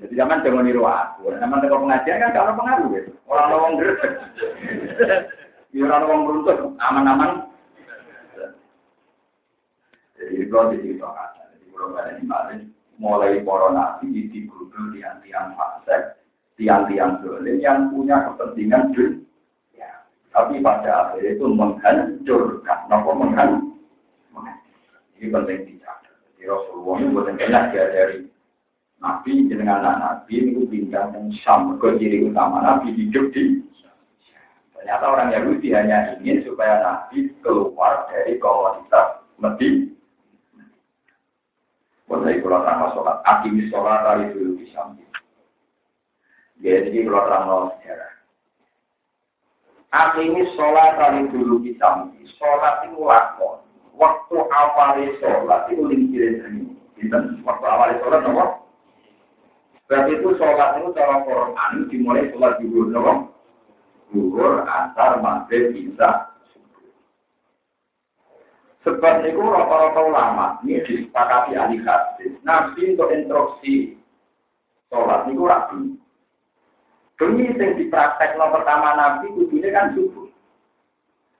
Jadi 0.00 0.12
zaman 0.16 0.40
jangan 0.40 0.64
niru 0.64 0.88
aku, 0.88 1.36
zaman 1.36 1.60
tengok 1.60 1.84
pengajian 1.84 2.16
kan 2.24 2.32
kalau 2.32 2.56
pengaruh 2.56 2.88
ya, 2.96 3.00
orang 3.28 3.48
lawang 3.52 3.72
gresek, 3.76 4.12
ya 5.76 5.84
orang 5.84 6.00
lawang 6.02 6.20
beruntut, 6.24 6.58
aman-aman. 6.80 7.30
Jadi 10.16 10.48
kalau 10.48 10.72
di 10.72 10.80
situ 10.80 11.04
jadi 11.04 11.66
kalau 11.76 11.94
ada 12.00 12.16
di 12.16 12.72
mulai 12.96 13.44
corona 13.44 14.00
di 14.00 14.32
di 14.32 14.48
grup 14.48 14.72
di 14.96 15.04
fase 15.30 16.21
tiang-tiang 16.62 17.18
dolim 17.26 17.58
yang 17.58 17.90
punya 17.90 18.30
kepentingan 18.30 18.94
dunia. 18.94 19.90
Tapi 20.30 20.62
pada 20.62 21.10
akhirnya 21.10 21.34
itu 21.34 21.46
menghancurkan, 21.50 22.78
nopo 22.86 23.10
menghancurkan. 23.18 24.54
Ini 25.18 25.26
penting 25.34 25.58
dicatat. 25.66 26.14
Jadi 26.38 26.46
Rasulullah 26.46 26.94
ini 27.02 27.10
buatan 27.10 27.34
kena 27.34 27.60
dari 27.74 28.30
Nabi 29.02 29.50
dengan 29.50 29.82
anak 29.82 29.96
Nabi 29.98 30.54
itu 30.54 30.62
pindah 30.70 31.10
dan 31.10 31.34
Syam 31.42 31.74
ke 31.82 31.98
ciri 31.98 32.22
utama 32.30 32.62
Nabi 32.62 32.94
hidup 32.94 33.34
di 33.34 33.58
Ternyata 34.78 35.04
orang 35.06 35.30
Yahudi 35.30 35.70
hanya 35.70 36.18
ingin 36.18 36.42
supaya 36.42 36.82
Nabi 36.82 37.30
keluar 37.38 38.02
dari 38.10 38.34
komunitas 38.42 39.22
Medina. 39.38 39.94
Mulai 42.10 42.42
kalau 42.42 42.66
terang 42.66 42.90
sholat, 42.90 43.16
akimis 43.22 43.70
sholat 43.70 44.02
dari 44.02 44.34
dulu 44.34 44.58
di 44.58 44.66
samping. 44.74 45.11
Ya, 46.62 46.78
jadi 46.86 47.10
kalau 47.10 47.26
terang 47.26 47.46
sejarah. 47.74 48.12
Akhirnya 49.92 50.46
sholat 50.56 50.94
kali 50.94 51.28
dulu 51.34 51.60
di 51.60 51.74
samping. 51.76 52.24
Sholat 52.38 52.86
itu 52.86 53.02
lakon. 53.02 53.60
Waktu 53.98 54.36
awalnya 54.40 55.10
sholat 55.18 55.68
itu 55.68 55.82
lingkirin 55.84 56.72
ini. 57.02 57.42
Waktu 57.42 57.66
awalnya 57.66 58.00
sholat 58.00 58.22
apa? 58.24 58.44
Berarti 59.90 60.10
itu 60.16 60.28
sholat 60.38 60.80
itu 60.80 60.88
cara 60.96 61.26
Quran 61.26 61.72
dimulai 61.90 62.30
sholat 62.30 62.56
dulu, 62.62 62.94
apa? 62.94 63.12
Duhur, 64.14 64.64
asar, 64.64 65.18
maghrib, 65.18 65.74
bisa. 65.74 66.32
Sebab 68.86 69.22
itu 69.26 69.38
rata-rata 69.38 70.00
ulama 70.02 70.58
ini 70.62 70.82
disepakati 70.82 71.54
ahli 71.54 71.82
hadis. 71.82 72.34
Nabi 72.42 72.94
untuk 72.94 73.12
instruksi 73.12 73.98
sholat 74.88 75.26
itu 75.28 75.42
rapi. 75.42 76.01
Demi 77.22 77.54
yang 77.54 77.78
dipraktek 77.78 78.34
no 78.34 78.50
pertama 78.50 78.98
Nabi 78.98 79.30
kudunya 79.30 79.70
kan 79.70 79.94
subuh. 79.94 80.26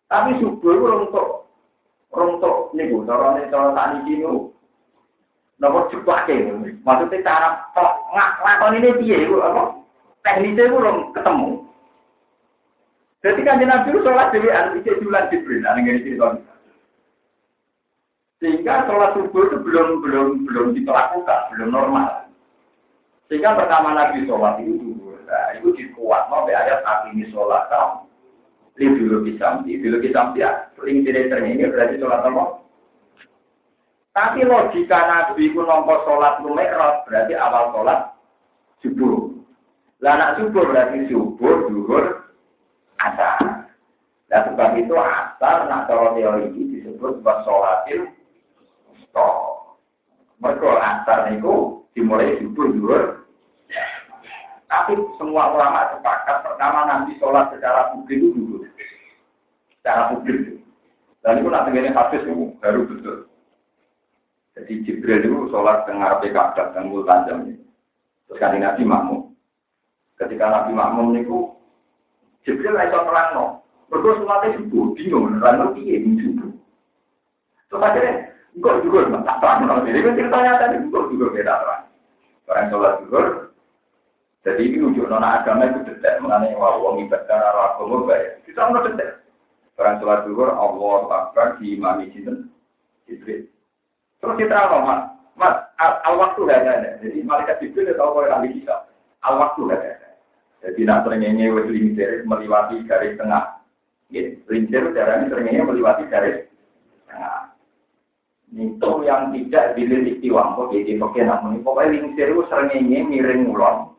Tapi 0.06 0.38
subuh 0.38 0.78
itu 0.78 0.86
untuk 0.86 1.26
untuk 2.14 2.70
nih 2.78 2.86
bu, 2.86 3.02
nih 3.02 3.50
cara 3.50 3.74
tani 3.74 4.06
kini, 4.06 4.22
nomor 5.58 5.90
cepat 5.90 6.30
Maksudnya 6.86 7.26
cara 7.26 7.66
nggak 7.74 8.30
lakon 8.46 8.78
ini 8.78 8.94
dia 9.02 9.26
itu 9.26 9.42
apa? 9.42 9.74
Teknisnya 10.22 10.70
itu 10.70 10.78
belum 10.78 10.98
ketemu. 11.18 11.50
Jadi 13.26 13.40
kan 13.42 13.58
Nabi 13.58 13.90
itu 13.90 14.06
sholat 14.06 14.30
dewi 14.30 14.54
anti 14.54 14.86
bulan 15.02 15.26
Jibril, 15.34 15.66
aneh 15.66 15.82
gini 15.82 16.06
cerita. 16.06 16.38
Sehingga 18.38 18.86
sholat 18.86 19.18
subuh 19.18 19.50
itu 19.50 19.56
belum 19.66 19.98
belum 19.98 20.26
belum 20.46 20.66
dilakukan, 20.78 21.40
belum 21.50 21.74
normal. 21.74 22.30
Sehingga 23.26 23.58
pertama 23.58 23.98
Nabi 23.98 24.30
sholat 24.30 24.62
itu 24.62 24.91
dulu 25.22 25.30
Nah, 25.30 25.48
itu 25.54 25.68
dikuat 25.78 26.26
mau 26.28 26.44
ayat 26.44 26.82
saat 26.82 27.08
ini 27.14 27.30
sholat 27.30 27.70
kamu. 27.70 28.10
Ini 28.72 28.86
dulu 28.98 29.16
dulu 29.78 29.96
kisamti 30.00 30.42
ya. 30.42 30.50
Sering 30.74 31.06
tidak 31.06 31.30
ini 31.44 31.68
berarti 31.68 32.00
sholat 32.00 32.24
apa? 32.24 32.44
Tapi 34.12 34.44
logika 34.44 34.98
Nabi 35.08 35.48
itu 35.48 35.60
nomor 35.64 36.04
sholat 36.04 36.44
lumerot 36.44 37.08
berarti 37.08 37.32
awal 37.32 37.72
sholat 37.72 38.00
subuh. 38.84 39.32
Lah 40.02 40.18
anak 40.18 40.42
subuh 40.42 40.66
berarti 40.66 41.08
subuh, 41.08 41.70
duhur, 41.70 42.26
asar. 42.98 43.70
Dan 44.26 44.52
sebab 44.52 44.74
itu 44.80 44.92
asar, 44.98 45.70
nak 45.70 45.86
cara 45.86 46.12
teori 46.16 46.50
ini 46.50 46.80
disebut 46.80 47.22
buat 47.22 47.46
sholatil 47.46 48.10
stop. 49.06 49.78
Mereka 50.42 50.70
asar 50.76 51.30
itu 51.32 51.86
dimulai 51.94 52.36
subuh, 52.42 52.66
duhur, 52.74 53.21
tapi 54.72 54.96
semua 55.20 55.52
ulama 55.52 55.92
sepakat 55.92 56.48
pertama 56.48 56.88
nanti 56.88 57.12
sholat 57.20 57.52
secara 57.52 57.92
publik 57.92 58.24
itu 58.24 58.32
dulu. 58.32 58.64
Secara 59.76 60.16
publik. 60.16 60.64
Dan 61.20 61.44
itu 61.44 61.48
nanti 61.52 61.76
ini 61.76 61.92
hadis 61.92 62.24
itu 62.24 62.56
baru 62.56 62.88
betul. 62.88 63.28
Jadi 64.56 64.72
Jibril 64.88 65.28
itu 65.28 65.52
sholat 65.52 65.84
Arabi 65.84 66.32
Ka'bah 66.32 66.72
dan 66.72 66.88
tanjam 66.88 67.52
ini. 67.52 67.60
Terus 68.24 68.40
kan 68.40 68.56
Nabi 68.56 68.82
makmum. 68.88 69.36
Ketika 70.16 70.48
Nabi 70.48 70.72
makmum 70.72 71.20
itu 71.20 71.52
Jibril 72.48 72.72
itu 72.72 72.96
terang 72.96 73.28
no. 73.36 73.46
Berdua 73.92 74.24
sholatnya 74.24 74.56
subuh, 74.56 74.96
bingung, 74.96 75.36
terang 75.36 75.56
no 75.60 75.66
iya 75.76 76.00
subuh. 76.00 76.48
Terus 77.68 77.84
akhirnya, 77.84 78.12
enggak 78.56 78.80
juga, 78.88 79.20
tak 79.20 79.36
terang. 79.36 79.84
Jadi 79.84 80.00
ceritanya 80.16 80.52
tadi, 80.56 80.76
enggak 80.80 81.08
juga 81.12 81.26
beda 81.28 81.54
terang. 81.60 81.82
Orang 82.48 82.66
sholat 82.72 82.92
juga, 83.04 83.51
jadi 84.42 84.58
ini 84.58 84.82
ujuk 84.82 85.06
nona 85.06 85.38
agama 85.38 85.70
itu 85.70 85.86
detail 85.86 86.18
mengenai 86.18 86.58
wah 86.58 86.74
wong 86.82 87.06
ibadah 87.06 87.38
arah 87.38 87.78
agama 87.78 88.10
baik. 88.10 88.42
Kita 88.42 88.74
mau 88.74 88.82
detail. 88.82 89.22
Orang 89.78 89.98
sholat 90.02 90.26
zuhur 90.26 90.50
Allah 90.50 91.00
Akbar 91.10 91.62
di 91.62 91.78
imam 91.78 92.02
sinten 92.10 92.50
Jibril. 93.06 93.46
Terus 94.18 94.38
kita 94.38 94.54
tahu 94.54 94.82
mas, 94.82 95.14
mas 95.38 95.54
al, 95.78 96.18
waktu 96.18 96.42
gak 96.46 96.62
ada. 96.66 96.90
Jadi 97.02 97.22
malaikat 97.22 97.62
Jibril 97.62 97.94
tahu 97.94 98.18
kalau 98.18 98.34
ahli 98.34 98.50
kita. 98.58 98.86
Al 99.22 99.38
waktu 99.38 99.60
gak 99.70 99.78
ada. 99.78 100.08
Jadi 100.62 100.80
nak 100.86 101.02
terengenge 101.06 101.46
wes 101.54 101.66
limiter 101.70 102.22
melewati 102.26 102.82
garis 102.86 103.18
tengah 103.18 103.62
Gitu. 104.12 104.44
Lincir 104.52 104.92
darahnya 104.92 105.32
seringnya 105.32 105.64
melewati 105.64 106.04
garis 106.12 106.44
tengah. 107.08 107.56
Itu 108.52 109.00
yang 109.08 109.32
tidak 109.32 109.72
dilirik 109.80 110.20
istiwa, 110.20 110.52
kok 110.52 110.76
jadi 110.76 111.00
pakai 111.00 111.24
namun 111.24 111.64
pokoknya 111.64 111.96
lincir 111.96 112.28
itu 112.28 112.44
seringnya 112.52 113.08
miring 113.08 113.48
ulon. 113.48 113.91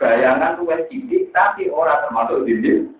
Bayangan 0.00 0.56
tuh 0.56 0.64
sedikit, 0.88 1.28
tapi 1.36 1.68
orang 1.68 2.00
termasuk 2.08 2.48
dinding. 2.48 2.96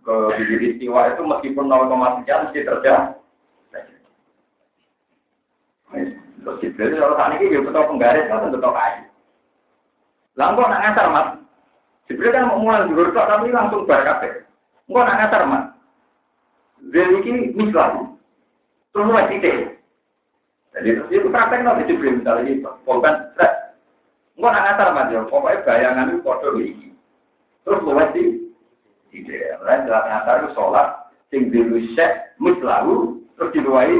Ke 0.00 0.14
dinding 0.40 0.62
istiwa 0.72 1.12
itu 1.12 1.20
meskipun 1.20 1.68
0, 1.68 1.92
sekian 2.24 2.48
mesti 2.48 2.64
terjadi. 2.64 3.20
Terus 6.40 6.56
Jibril 6.64 6.96
kalau 6.96 7.20
saat 7.20 7.36
ini 7.36 7.52
dia 7.52 7.60
betul 7.60 7.84
penggaris, 7.92 8.24
kan 8.32 8.48
betul 8.48 8.72
kayu. 8.72 9.04
Lalu 10.40 10.62
nak 10.64 10.80
ngasar 10.80 11.06
mas, 11.12 11.28
Jibril 12.08 12.32
kan 12.32 12.48
mau 12.48 12.64
mulai 12.64 12.88
dulu 12.88 13.12
tapi 13.12 13.52
langsung 13.52 13.84
berkata, 13.84 14.48
enggak 14.88 15.04
nak 15.04 15.18
ngasar 15.20 15.42
mas. 15.44 15.64
Jadi 16.88 17.16
ini 17.28 17.40
misal, 17.52 18.16
terus 18.96 19.04
mulai 19.04 19.28
titik. 19.28 19.76
Jadi 20.72 20.88
terus 20.96 21.12
itu 21.12 21.28
praktek 21.28 21.60
nanti 21.60 21.92
Jibril 21.92 22.24
misalnya 22.24 22.48
ini, 22.48 22.64
polban, 22.88 23.28
enggak 24.40 24.52
nak 24.56 24.64
ngasar 24.72 24.88
mas 24.96 25.12
ya, 25.12 25.20
pokoknya 25.28 25.64
bayangan 25.68 26.08
itu 26.16 26.24
kode 26.24 26.48
ini. 26.56 26.88
Terus 27.68 27.84
mulai 27.84 28.08
di 28.16 28.24
titik. 29.12 29.60
Lain 29.60 29.84
jelas 29.84 30.08
ngasar 30.08 30.34
itu 30.40 30.48
sholat, 30.56 30.88
sing 31.28 31.52
dulu 31.52 31.76
syek, 31.92 32.32
mislahu, 32.40 33.20
terus 33.36 33.52
diluai 33.52 33.92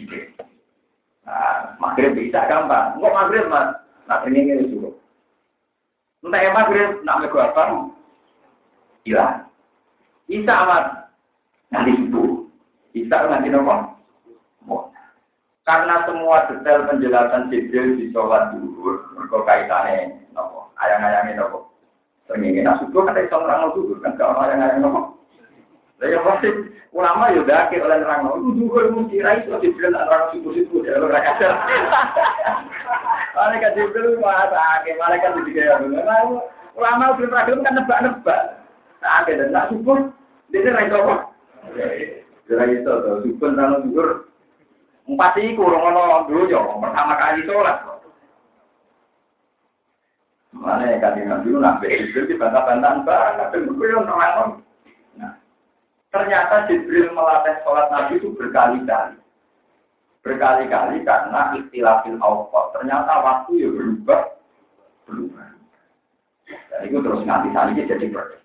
titik. 0.00 0.32
Nah, 1.28 1.76
maghrib 1.76 2.16
bisa 2.16 2.48
gampang. 2.48 2.96
Enggak 2.96 3.16
maghrib 3.20 3.44
mas, 3.52 3.68
nak 4.08 4.24
ini 4.24 4.48
itu 4.48 4.80
cukup. 4.80 4.94
Entah 6.24 6.40
yang 6.40 6.56
maghrib, 6.56 6.90
nak 7.04 7.20
mego 7.20 7.36
apa? 7.36 7.62
Hilang. 9.04 9.44
Isa 10.32 10.56
mas, 10.64 10.86
nanti 11.68 11.92
subuh. 12.00 12.48
Isa 12.96 13.28
nanti 13.28 13.52
nopo. 13.52 13.93
Karena 15.64 16.04
semua 16.04 16.44
detail 16.52 16.84
penjelasan 16.84 17.48
Jibril 17.48 17.96
di 17.96 18.12
sholat 18.12 18.52
dulu, 18.52 19.00
mereka 19.16 19.48
kaitannya 19.48 20.12
nopo, 20.36 20.68
ayang-ayangnya 20.76 21.40
nopo. 21.40 21.72
Sering 22.28 22.60
nak 22.60 22.84
subuh 22.84 23.08
kan 23.08 23.16
iso 23.16 23.40
orang 23.40 23.72
dulu 23.72 23.96
kan 24.04 24.12
kalau 24.20 24.44
ayang-ayang 24.44 24.84
nopo. 24.84 25.16
Lah 26.04 26.20
pasti 26.20 26.52
ulama 26.92 27.32
ya 27.32 27.40
dakir 27.48 27.80
oleh 27.80 27.96
nerang 27.96 28.28
itu 28.28 28.60
juga 28.60 28.92
mesti 28.92 29.24
ra 29.24 29.40
iso 29.40 29.56
dibilang 29.56 29.96
nerang 29.96 30.36
subuh-subuh 30.36 30.84
ya 30.84 31.00
ora 31.00 31.20
kadang. 31.32 31.56
Malaikat 33.32 33.72
Jibril 33.72 34.20
masak, 34.20 34.84
malaikat 35.00 35.32
juga 35.32 35.62
ya. 35.64 35.74
Ulama 36.76 37.16
belum 37.16 37.32
pernah 37.32 37.64
kan 37.64 37.72
nebak-nebak. 37.72 38.40
Nah, 39.00 39.24
dan 39.24 39.48
nak 39.48 39.72
subuh, 39.72 40.12
dia 40.52 40.68
ra 40.68 40.84
iso 40.84 40.96
apa? 41.00 41.16
Ra 42.52 42.64
iso 42.68 42.92
to, 43.00 43.12
subuh 43.24 43.48
nang 43.48 43.80
zuhur. 43.88 44.28
Empat 45.04 45.36
iku 45.36 45.68
ora 45.68 45.78
ono 45.92 46.04
dulu 46.24 46.48
yo, 46.48 46.80
pertama 46.80 47.12
kali 47.20 47.44
sholat. 47.44 47.76
Mana 50.54 50.86
yang 50.86 51.02
kadang 51.02 51.28
nabi 51.28 51.50
nak 51.60 51.82
begitu 51.82 52.24
di 52.30 52.38
bantah-bantahan 52.38 53.04
banget, 53.04 53.52
tapi 53.52 53.68
gue 53.68 53.88
yang 53.90 54.06
nerang 54.06 54.64
Ternyata 56.14 56.70
Jibril 56.70 57.10
melatih 57.10 57.58
sholat 57.66 57.90
Nabi 57.90 58.22
itu 58.22 58.30
berkali-kali. 58.38 59.18
Berkali-kali 60.22 61.02
karena 61.02 61.58
istilahil 61.58 62.22
awqat. 62.22 62.70
Ternyata 62.78 63.12
waktu 63.18 63.66
ya 63.66 63.68
berubah. 63.74 64.22
Berubah. 65.10 65.50
Dan 66.70 66.80
itu 66.86 67.02
terus 67.02 67.26
nganti 67.26 67.50
saat 67.50 67.74
ini 67.74 67.90
jadi 67.90 68.06
berbeda. 68.14 68.43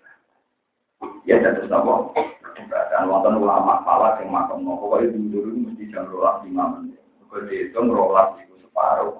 ya 1.24 1.36
jatuh 1.40 1.66
nopo 1.66 2.16
keberadaan 2.56 3.08
wonten 3.08 3.40
ulama 3.40 3.84
pala 3.84 4.18
sing 4.18 4.28
makam 4.28 4.64
nopo 4.64 4.92
kalau 4.92 5.04
itu 5.04 5.18
dulu 5.30 5.68
mesti 5.68 5.88
jam 5.92 6.08
rolas 6.08 6.40
lima 6.44 6.64
menit 6.76 7.00
kalau 7.28 7.44
di 7.48 7.56
itu 7.68 7.80
rolas 7.80 8.28
itu 8.40 8.54
separuh 8.64 9.16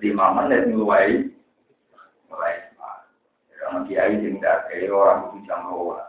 lima 0.00 0.26
menit 0.38 0.68
mulai 0.72 1.28
mulai 2.28 2.54
sama 3.60 3.88
kiai 3.88 4.20
yang 4.20 4.40
tidak 4.40 4.68
orang 4.92 5.32
itu 5.32 5.38
jam 5.48 5.60
rolas 5.68 6.08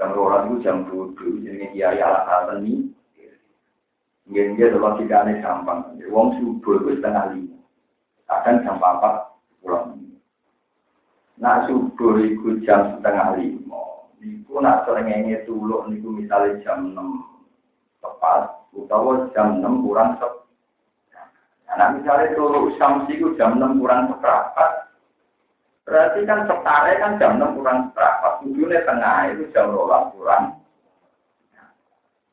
jam 0.00 0.10
rolas 0.12 0.48
itu 0.48 0.56
jam 0.64 0.84
tujuh 0.88 1.44
jadi 1.44 1.72
kiai 1.72 1.98
ala 2.00 2.24
ala 2.24 2.60
ini 2.60 2.94
Mungkin 4.24 4.56
dia 4.56 4.72
tidak 4.72 5.36
gampang. 5.44 6.00
Wong 6.08 6.40
subuh 6.40 6.80
wis 6.88 6.96
setengah 6.96 7.36
5. 7.36 7.44
Akan 8.32 8.64
jam 8.64 8.80
empat 8.80 9.36
pulang. 9.60 10.00
Nah 11.36 11.68
subuh 11.68 12.16
iku 12.24 12.56
jam 12.64 12.96
setengah 12.96 13.36
lima. 13.36 13.63
Iku 14.24 14.56
nak 14.56 14.88
serengenge 14.88 15.44
tuluk 15.44 15.84
niku 15.92 16.08
misalnya 16.08 16.56
jam 16.64 16.96
6 16.96 16.96
tepat 18.00 18.64
utawa 18.72 19.28
jam 19.36 19.60
6 19.60 19.84
kurang 19.84 20.16
sep. 20.16 20.32
Nah 21.68 21.92
misalnya 21.92 22.32
tuluk 22.32 22.72
samsi 22.80 23.20
siku 23.20 23.36
jam 23.36 23.60
6 23.60 23.76
kurang 23.84 24.08
tepat, 24.08 24.88
Berarti 25.84 26.24
kan 26.24 26.48
setare 26.48 26.96
kan 26.96 27.20
jam 27.20 27.36
6 27.36 27.60
kurang 27.60 27.92
tepat. 27.92 28.40
Ujungnya 28.48 28.80
tengah 28.88 29.36
itu 29.36 29.44
jam 29.52 29.68
rolas 29.68 30.08
kurang. 30.16 30.56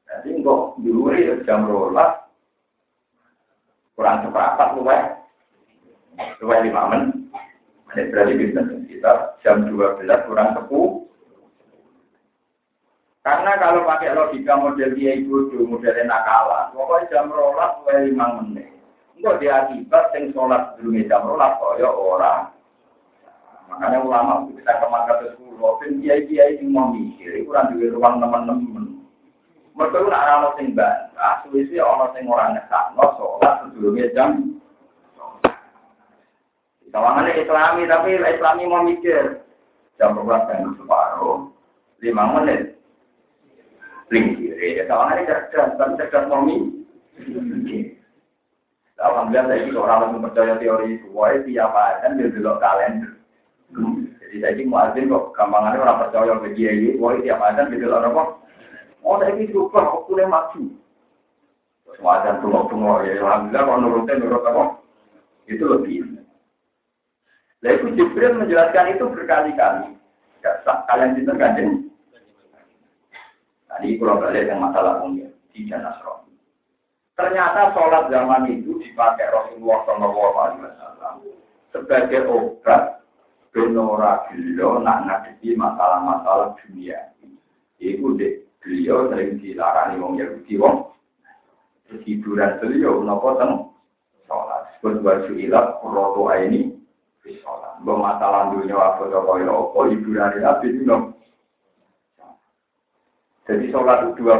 Jadi 0.07 0.39
kok 0.39 0.79
diuri 0.79 1.27
ya 1.27 1.35
jam 1.43 1.67
rolas 1.67 2.23
kurang 3.99 4.23
seperempat 4.23 4.69
luwe 4.79 4.97
luwe 6.39 6.57
lima 6.67 6.83
menit 6.91 7.15
Ini 7.91 8.07
berarti 8.07 8.33
kita 8.87 9.11
jam 9.43 9.67
12 9.67 10.07
kurang 10.07 10.55
sepuluh 10.55 11.10
karena 13.21 13.53
kalau 13.61 13.85
pakai 13.85 14.17
logika 14.17 14.57
model 14.57 14.97
dia 14.97 15.13
ibu 15.13 15.45
model 15.69 15.93
nakalan, 16.09 16.73
pokoknya 16.73 17.09
jam 17.13 17.29
rolas 17.29 17.77
luwes 17.85 18.09
lima 18.09 18.41
menit. 18.41 18.73
Enggak 19.13 19.37
diakibat 19.37 20.09
yang 20.17 20.33
sholat 20.33 20.73
dulu 20.81 20.97
jam 21.05 21.21
rolas, 21.29 21.53
kaya 21.61 21.85
orang 21.85 22.49
Makanya 23.71 24.03
ulama 24.03 24.51
kita 24.51 24.83
ke 24.83 24.87
mana 24.91 25.07
kata 25.07 25.25
sepuluh, 25.31 25.79
dan 25.79 26.03
kiai-kiai 26.03 26.59
yang 26.59 26.75
mau 26.75 26.91
mikir, 26.91 27.39
kurang 27.47 27.71
di 27.71 27.87
ruang 27.87 28.19
teman-teman. 28.19 28.99
Mereka 29.71 29.95
itu 29.95 30.07
nak 30.11 30.25
rano 30.27 30.49
sing 30.59 30.75
bantah, 30.75 31.39
suwisi 31.47 31.79
orang 31.79 32.11
sing 32.11 32.27
orang 32.27 32.59
no 32.99 33.05
sholat 33.15 33.63
sebelumnya 33.63 34.11
jam. 34.11 34.59
Kawangannya 36.91 37.39
Islami, 37.39 37.87
tapi 37.87 38.19
Islami 38.19 38.63
mau 38.67 38.83
mikir 38.83 39.39
jam 39.95 40.19
berapa 40.19 40.51
dan 40.51 40.75
separuh, 40.75 41.47
lima 42.03 42.23
menit. 42.35 42.70
Lingkir, 44.11 44.59
ya 44.59 44.83
kawangannya 44.91 45.23
cerdas, 45.25 45.71
tapi 45.79 45.95
cerdas 45.95 46.27
mikir. 46.27 47.95
Alhamdulillah 49.01 49.49
saya 49.49 49.65
ini 49.65 49.73
orang 49.73 49.99
langsung 50.05 50.21
percaya 50.21 50.53
teori 50.61 50.99
itu, 50.99 51.07
wah 51.09 51.33
tiap 51.41 51.73
ada 51.73 52.13
dia 52.13 52.29
dulu 52.29 52.53
kalender. 52.61 53.17
Jadi 54.21 54.35
saya 54.37 54.53
ini 54.53 54.69
muadzin 54.69 55.09
kok 55.09 55.33
gampangannya 55.33 55.81
orang 55.81 56.01
percaya 56.05 56.33
ke 56.37 56.53
dia 56.53 56.69
ini, 56.75 56.99
wah 57.01 57.17
tiap 57.17 57.41
ada 57.41 57.65
gitu 57.71 57.89
orang 57.89 58.13
kok. 58.13 58.29
Oh 59.01 59.17
saya 59.17 59.33
ini 59.33 59.49
aku 59.49 60.11
udah 60.13 60.27
maju. 60.29 60.61
Muadzin 61.97 62.35
tunggu-tunggu 62.45 63.09
ya, 63.09 63.13
alhamdulillah 63.25 63.63
kalau 63.65 63.81
nurutnya 63.81 64.13
nurut 64.21 64.43
apa? 64.45 64.63
Itu 65.49 65.65
lebih. 65.65 66.21
Lalu 67.61 67.77
itu 67.77 67.87
Jibril 67.93 68.41
menjelaskan 68.41 68.97
itu 68.97 69.05
berkali-kali. 69.05 69.93
Ya, 70.41 70.51
kalian 70.65 71.17
itu 71.17 71.31
ganjeng. 71.37 71.90
Tadi 73.81 73.97
kalau 73.97 74.21
balik 74.21 74.45
yang 74.45 74.61
masalah 74.61 75.01
umum 75.01 75.25
di 75.49 75.65
Janasro. 75.65 76.21
Ternyata 77.17 77.73
sholat 77.73 78.13
zaman 78.13 78.45
itu 78.53 78.77
dipakai 78.77 79.25
Rasulullah 79.33 79.81
SAW 79.89 80.61
sebagai 81.73 82.29
obat 82.29 83.01
benora 83.49 84.29
beliau 84.29 84.77
nak 84.85 85.09
ngadepi 85.09 85.57
masalah-masalah 85.57 86.53
dunia. 86.61 87.09
Iku 87.81 88.13
dek 88.21 88.45
beliau 88.61 89.09
sering 89.09 89.41
dilarang 89.41 89.97
wong 89.97 90.21
Yahudi 90.21 90.61
wong. 90.61 90.93
Hiburan 91.89 92.61
beliau 92.61 93.01
nopo 93.01 93.33
teng 93.41 93.73
sholat. 94.29 94.77
Sebut 94.77 95.01
baju 95.01 95.33
ilat 95.41 95.81
roto 95.81 96.29
ini 96.37 96.69
sholat. 97.25 97.81
Masalah 97.81 98.53
dunia 98.53 98.77
apa 98.77 99.09
apa 99.09 99.31
ya 99.41 99.49
apa 99.49 99.79
hiburan 99.89 100.37
Nabi 100.37 100.69
itu 100.69 100.85
nopo. 100.85 101.17
Jadi 103.49 103.73
sholat 103.73 104.05
itu 104.05 104.21
dua 104.21 104.37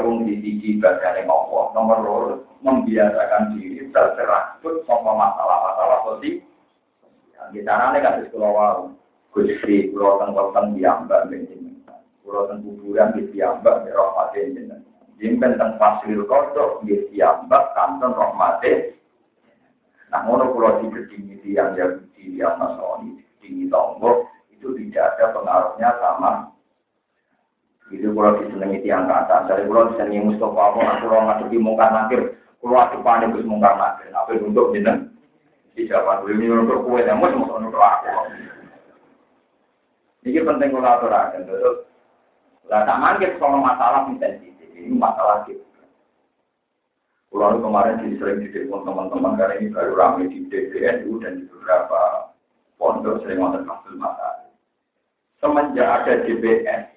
bagian 0.78 1.18
yang 1.18 1.34
Allah. 1.34 1.64
Nomor 1.74 1.98
dua, 2.06 2.20
membiasakan 2.62 3.58
diri 3.58 3.90
terserah 3.90 4.62
sama 4.62 5.12
masalah-masalah 5.18 6.00
sosial. 6.06 6.46
Kita 7.52 7.74
nanti 7.74 8.00
kasih 8.00 8.26
sekolah 8.30 8.94
Gusti 9.32 9.90
pulau 9.90 10.22
tentang 10.22 10.78
diambak 10.78 11.32
jenengan. 11.32 11.98
Pulau 12.22 12.46
tentang 12.46 12.68
kuburan 12.68 13.16
di 13.18 13.22
diambak 13.34 13.88
di 13.88 13.90
rahmat 13.90 14.28
jenengan. 14.38 14.84
Jimpen 15.18 15.58
tentang 15.58 15.82
fasil 15.82 16.22
kodok 16.30 16.86
di 16.86 17.00
diambak 17.10 17.74
kanton 17.74 18.14
rahmat 18.14 18.62
Nah, 20.12 20.28
ngono 20.28 20.52
pulau 20.52 20.84
di 20.84 20.92
yang 21.56 21.72
Yahudi, 21.80 22.36
yang 22.36 22.60
Nasrani, 22.60 23.24
kedini 23.40 23.72
Lombok, 23.72 24.28
itu 24.52 24.76
tidak 24.76 25.16
ada 25.16 25.32
pengaruhnya 25.32 25.90
sama 26.04 26.52
Itu 27.92 28.16
kalau 28.16 28.40
disenangi 28.40 28.88
tiang 28.88 29.04
kata, 29.06 29.52
dari 29.52 29.68
kalau 29.68 29.92
disenangi 29.92 30.24
Mustafa, 30.32 30.62
aku 30.72 30.80
kalau 30.80 31.28
ngadepi 31.28 31.58
mungkar 31.60 31.92
nakir, 31.92 32.40
kalau 32.64 32.80
aku 32.80 33.04
panik 33.04 33.36
terus 33.36 33.44
mungkar 33.46 33.76
nakir, 33.76 34.08
apa 34.16 34.32
untuk 34.40 34.72
jeneng? 34.72 35.12
Siapa 35.76 36.24
dulu 36.24 36.32
ini 36.36 36.46
untuk 36.52 36.84
kue, 36.88 37.04
yang 37.04 37.20
mau 37.20 37.32
untuk 37.32 37.80
aku. 37.80 38.12
Ini 40.24 40.40
penting 40.46 40.70
kalau 40.72 40.88
aturakan, 40.88 41.48
terus. 41.48 41.78
Lah 42.72 42.88
tak 42.88 43.00
mangkir 43.04 43.36
soal 43.36 43.60
masalah 43.60 44.08
sensitif, 44.08 44.70
ini 44.78 44.96
masalah 44.96 45.44
gitu. 45.50 45.60
Kalau 47.32 47.64
kemarin 47.64 48.00
jadi 48.04 48.16
sering 48.20 48.40
ditelepon 48.44 48.84
teman-teman 48.84 49.40
karena 49.40 49.56
ini 49.60 49.72
baru 49.72 49.92
ramai 49.96 50.28
di 50.28 50.52
DPNU 50.52 51.16
dan 51.24 51.40
di 51.40 51.44
beberapa 51.48 52.28
pondok 52.76 53.24
sering 53.24 53.40
nonton 53.40 53.64
kasus 53.64 53.96
masalah. 53.96 54.52
Semenjak 55.40 55.88
ada 55.90 56.28
GPS, 56.28 56.92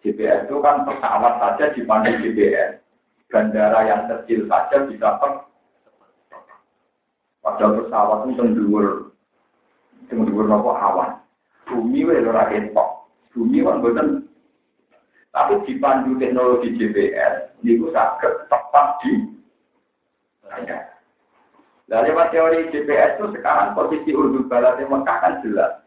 GPS 0.00 0.48
itu 0.48 0.56
kan 0.64 0.88
pesawat 0.88 1.34
saja 1.40 1.64
dipandu 1.76 2.12
GPS. 2.24 2.80
Bandara 3.30 3.86
yang 3.86 4.08
kecil 4.08 4.48
saja 4.48 4.88
bisa 4.88 5.20
per. 5.20 5.46
Padahal 7.40 7.84
pesawat 7.84 8.18
itu 8.26 8.32
tenggur, 8.40 8.86
tenggur 10.08 10.44
nopo 10.48 10.72
awan. 10.72 11.20
Bumi 11.68 12.08
wae 12.08 12.24
ora 12.24 12.48
ketok. 12.48 13.06
Bumi 13.36 13.62
kan 13.62 13.80
boten. 13.84 14.08
Tapi 15.30 15.62
dipandu 15.62 16.18
teknologi 16.18 16.74
GPS, 16.74 17.54
niku 17.62 17.94
saged 17.94 18.50
tepat 18.50 18.98
di 19.06 19.30
saya. 20.42 20.90
Nah, 21.86 22.02
lewat 22.02 22.34
teori 22.34 22.66
GPS 22.74 23.14
itu 23.18 23.38
sekarang 23.38 23.78
posisi 23.78 24.10
urdun 24.10 24.50
barat 24.50 24.82
Mekah 24.82 25.18
kan 25.22 25.38
jelas. 25.46 25.86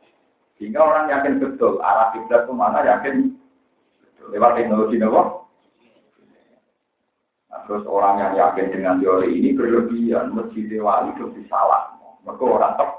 Sehingga 0.56 0.80
orang 0.80 1.12
yakin 1.12 1.44
betul 1.44 1.84
arah 1.84 2.16
kiblat 2.16 2.48
ke 2.48 2.54
mana 2.56 2.88
yakin 2.88 3.33
lewat 4.32 4.56
teknologi 4.56 4.96
nopo. 5.02 5.50
Nah, 7.52 7.60
terus 7.68 7.84
orang 7.90 8.22
yang 8.24 8.34
yakin 8.40 8.72
dengan 8.72 9.02
teori 9.04 9.30
ini 9.34 9.52
berlebihan, 9.58 10.32
masjid 10.32 10.70
wali 10.80 11.12
itu 11.14 11.44
salah. 11.52 11.94
Maka 12.24 12.44
orang 12.44 12.74
tep. 12.80 12.90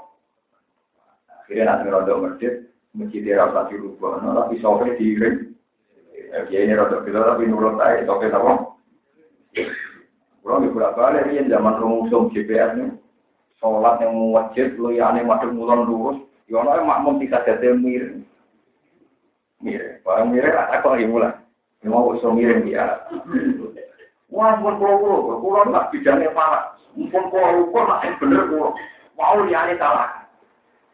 Akhirnya 1.45 1.63
nanti 1.77 1.89
rodok 1.89 2.21
masjid, 2.25 2.53
masjid 2.93 3.21
rasa 3.33 3.69
dirubah, 3.69 4.21
no, 4.21 4.33
tapi 4.45 4.61
sore 4.61 4.97
diiring. 4.97 5.53
Ya 6.49 6.59
ini 6.61 6.73
rodok 6.73 7.05
kita 7.05 7.21
tapi 7.21 7.49
nurut 7.49 7.77
saya, 7.77 8.05
sore 8.05 8.29
apa? 8.29 8.53
Kalau 10.45 10.61
di 10.61 10.69
bulan 10.69 10.93
balik 10.93 11.25
ini 11.33 11.49
zaman 11.49 11.81
rumusum 11.81 12.29
GPS 12.29 12.77
nih, 12.77 12.93
sholat 13.57 13.97
yang 13.97 14.13
wajib, 14.29 14.77
lu 14.77 14.93
ya 14.93 15.09
aneh 15.09 15.25
madem 15.25 15.57
mulon 15.57 15.89
lurus, 15.89 16.17
ya 16.45 16.61
makmum 16.61 17.17
bisa 17.17 17.41
jadi 17.41 17.73
miring. 17.73 18.21
Miring, 19.65 19.97
barang 20.05 20.29
miring 20.29 20.53
aku 20.53 20.93
lagi 20.93 21.09
mulai. 21.09 21.33
Ya 21.81 21.89
mau 21.89 22.13
iso 22.13 22.29
miring 22.29 22.69
dia. 22.69 23.01
Wah, 24.29 24.61
pun 24.61 24.77
pulau 24.77 25.01
pulau, 25.01 25.41
pulau 25.41 25.65
nggak 25.65 25.89
bidangnya 25.89 26.29
parah. 26.37 26.77
Pun 26.93 27.23
pulau 27.33 27.65
pulau 27.73 27.89
nggak 27.89 28.21
bener 28.21 28.45
pulau. 28.45 28.77
Mau 29.17 29.41
dia 29.49 29.65
aneh 29.65 29.73
salah. 29.81 30.29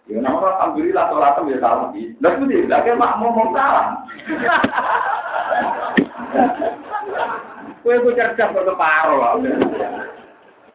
Ya 0.07 0.23
nama 0.23 0.39
alhamdulillah 0.39 1.03
sholat 1.11 1.35
ya 1.51 1.57
salah. 1.59 1.91
Lah 1.91 2.31
itu 2.31 2.43
dia, 2.47 2.69
lagi 2.71 2.95
makmum 2.95 3.35
mau 3.35 3.51
salah. 3.51 3.85
Kue 7.83 7.99
ku 7.99 8.15
cerdas 8.15 8.55
kok 8.55 8.63
keparo 8.63 9.41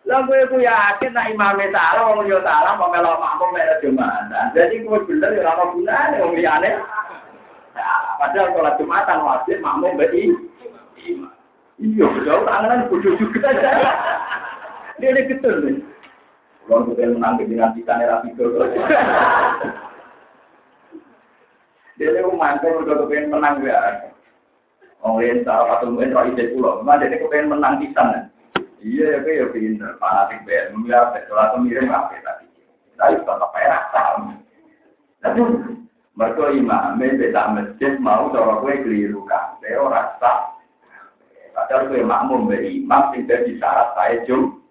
Lah 0.06 0.22
kowe 0.22 0.38
ku 0.52 0.60
yakin 0.60 1.16
nek 1.16 1.32
imame 1.32 1.72
salah 1.72 2.12
wong 2.12 2.28
yo 2.28 2.44
salah 2.44 2.76
kok 2.76 2.92
melok 2.92 3.18
makmum 3.24 3.56
mek 3.56 3.80
Jumatan. 3.80 4.52
Jadi 4.52 4.84
kowe 4.84 5.00
bener 5.08 5.32
ya 5.32 5.48
ora 5.48 5.64
gunane 5.72 6.16
wong 6.20 6.36
Padahal 8.16 8.48
kalau 8.56 8.72
Jumatan 8.80 9.18
wajib 9.22 9.56
makmum 9.60 9.94
mbek 9.96 10.12
Iya, 11.76 12.04
betul. 12.08 12.40
Tangan 12.48 12.88
bodoh 12.88 13.12
juga. 13.20 13.52
Dia 14.96 15.12
ini 15.12 15.28
betul 15.28 15.54
nih. 15.60 15.76
Kalau 16.64 16.88
kita 16.88 17.12
menang 17.12 17.36
dengan 17.36 17.76
kita 17.76 17.92
nih 18.00 18.08
rapi 18.08 18.32
Dia 21.96 22.08
ini 22.16 22.20
mantul 22.32 22.80
udah 22.80 22.96
kepengen 23.04 23.28
menang 23.28 23.60
ya. 23.60 24.08
Wong 25.04 25.20
lain 25.20 25.44
salah 25.44 25.76
satu 25.76 25.92
mungkin 25.92 26.16
roh 26.16 26.24
ide 26.32 26.56
pulau. 26.56 26.80
Memang 26.80 27.04
dia 27.04 27.20
kepengen 27.20 27.52
menang 27.52 27.78
pisan. 27.84 28.32
Iya, 28.80 29.20
ya 29.20 29.44
ya 29.44 29.46
pinter. 29.52 30.00
Fanatik 30.00 30.48
BR. 30.48 30.72
Memilih 30.72 31.12
salah 31.28 31.52
satu 31.52 31.60
miring 31.60 31.92
apa 31.92 32.16
tadi. 32.24 32.46
Tapi 32.96 33.20
tetap 33.20 33.50
perak 33.52 33.82
sama. 33.92 34.34
Tapi 35.20 35.40
mereka 36.16 36.48
imam, 36.48 36.96
beda 36.96 37.52
masjid 37.52 37.92
mau 38.00 38.32
cara 38.32 38.64
kue 38.64 38.80
keliru. 38.80 39.28
Dia 39.60 39.76
orang 39.76 40.16
sah. 40.16 40.56
Padahal 41.52 41.92
kue 41.92 42.00
makmum 42.00 42.48
be 42.48 42.56
imam 42.56 43.12
tidak 43.12 43.44
disyarat 43.44 43.92
saya 43.92 44.24
jum. 44.24 44.64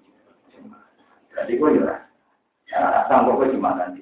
Jadi 1.37 1.53
kue 1.61 1.77
ya. 1.77 2.01
Ya, 2.65 2.81
rasa 2.81 3.21
kok 3.21 3.45
cuma 3.53 3.77
nanti. 3.77 4.01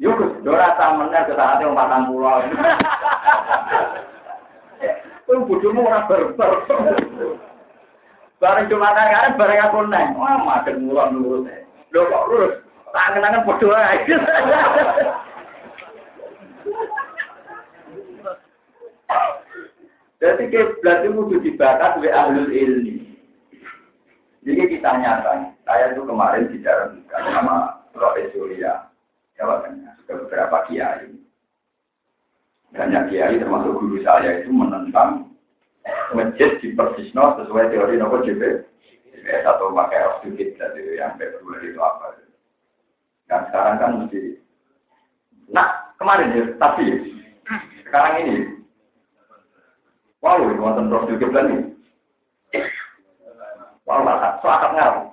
Yuk, 0.00 0.40
dora 0.42 0.72
sama 0.74 1.06
menang 1.06 1.28
ke 1.28 1.36
saatnya 1.36 1.68
umpatan 1.68 2.08
pulau. 2.10 2.42
Kowe 5.28 5.46
bojomu 5.46 5.86
ora 5.86 6.08
berber. 6.10 6.52
Bareng 8.42 8.66
cuma 8.66 8.90
kan 8.90 9.38
bareng 9.38 9.60
aku 9.62 9.86
neng. 9.86 10.18
Wah, 10.18 10.42
makan 10.42 10.82
murah 10.82 11.06
nurut. 11.14 11.46
Lho 11.94 12.00
kok 12.10 12.26
lurus? 12.26 12.58
Tangan-tangan 12.90 13.46
padha 13.46 13.70
ae. 13.78 13.96
Jadi 20.22 20.54
kiblat 20.54 21.02
itu 21.02 21.18
kudu 21.18 21.36
dibatas 21.42 21.98
oleh 21.98 22.14
ahlul 22.14 22.46
ilmi. 22.54 23.02
Jadi 24.46 24.62
kita 24.70 24.90
nyata, 25.02 25.50
saya 25.66 25.94
itu 25.94 26.02
kemarin 26.06 26.46
bicara 26.50 26.94
sama 27.10 27.82
Roy 27.94 28.30
Surya, 28.30 28.86
Jawa 29.34 29.66
Tengah, 29.66 29.94
sudah 30.02 30.16
beberapa 30.22 30.66
kiai. 30.70 31.10
Banyak 32.70 33.10
kiai 33.10 33.38
termasuk 33.38 33.78
guru 33.78 33.98
saya 34.06 34.42
itu 34.42 34.50
menentang 34.54 35.30
masjid 36.14 36.54
di 36.62 36.70
Persisno 36.74 37.38
sesuai 37.42 37.74
teori 37.74 37.98
nopo 37.98 38.22
JP. 38.22 38.70
atau 39.22 39.70
pakai 39.70 40.18
sedikit 40.18 40.58
jadi 40.58 40.98
yang 40.98 41.14
februari 41.14 41.70
itu 41.70 41.78
apa. 41.78 42.18
Dan 43.30 43.46
sekarang 43.46 43.74
kan 43.78 43.90
mesti. 44.02 44.34
Nah 45.46 45.94
kemarin 45.94 46.34
ya, 46.34 46.44
tapi 46.58 47.14
sekarang 47.86 48.14
ini. 48.26 48.61
Wow, 50.22 50.38
ini 50.38 50.62
wonten 50.62 50.86
roh 50.86 51.02
sedikit 51.10 51.34
lagi. 51.34 51.74
Wow, 53.82 54.06
akad, 54.06 54.38
so 54.38 54.46
akad 54.46 54.70
ngarep. 54.78 55.10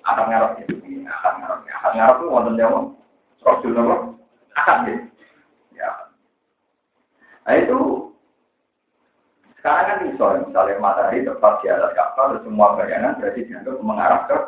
Akad 0.00 0.26
ngarep 0.32 0.50
itu, 0.64 0.74
akad 1.04 1.34
ngarep. 1.44 1.58
Akad 1.68 1.92
ngarep 1.92 2.16
itu 2.16 2.32
wonten 2.32 2.56
jawa. 2.56 2.80
Roh 3.44 3.56
sedikit 3.60 3.84
akad 4.56 4.78
gitu. 4.88 5.04
Nah 7.46 7.54
itu 7.62 7.78
sekarang 9.62 9.86
kan 9.86 10.02
bisa, 10.02 10.26
misalnya 10.50 10.82
matahari 10.82 11.22
tepat 11.22 11.62
di 11.62 11.70
atas 11.70 11.94
kapal, 11.94 12.34
semua 12.42 12.74
bayangan 12.74 13.22
berarti 13.22 13.46
dianggap 13.46 13.78
mengarah 13.86 14.20
ke. 14.26 14.38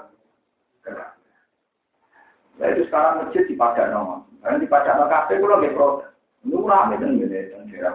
Nah 2.58 2.66
itu 2.74 2.82
sekarang 2.90 3.22
masjid 3.22 3.46
di 3.46 3.54
Padano, 3.54 4.26
karena 4.42 4.58
di 4.58 4.66
Padano 4.66 5.06
kafe 5.06 5.38
kalau 5.38 5.62
nggak 5.62 5.74
protes, 5.78 6.10
itu 6.42 6.58
rame 6.58 6.98
gitu, 6.98 7.38
dan 7.54 7.70
daerah 7.70 7.94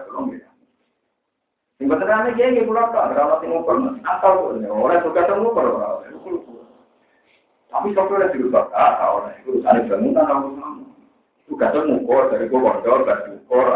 gitu. 1.78 1.90
Yang 1.90 1.90
betul 1.90 2.34
dia 2.38 2.46
nggak 2.54 2.66
pulau 2.70 2.86
tak, 2.94 3.18
kalau 3.18 3.38
tinggal 3.42 3.66
ngumpul, 3.66 3.98
asal 4.06 4.32
oleh 4.54 4.98
juga 5.02 5.26
ngumpul, 5.34 5.66
tapi 7.74 7.90
sopirnya 7.90 8.30
juga 8.30 8.70
tak 8.70 9.02
tahu, 9.02 9.26
itu 9.42 9.58
ada 9.66 9.82
bangunan, 9.82 10.22
aku 10.22 10.48
Tugasnya 11.44 11.84
ngukur 11.84 12.32
dari 12.32 12.48
gue 12.48 12.56
ngukur. 12.56 13.68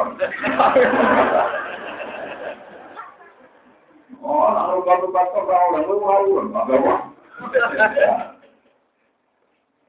Oh, 4.25 4.49
lalu 4.49 4.83
pastor 5.13 5.43
kau 5.45 5.77
lalu 5.77 5.95
mau 6.01 6.25
apa? 6.57 6.75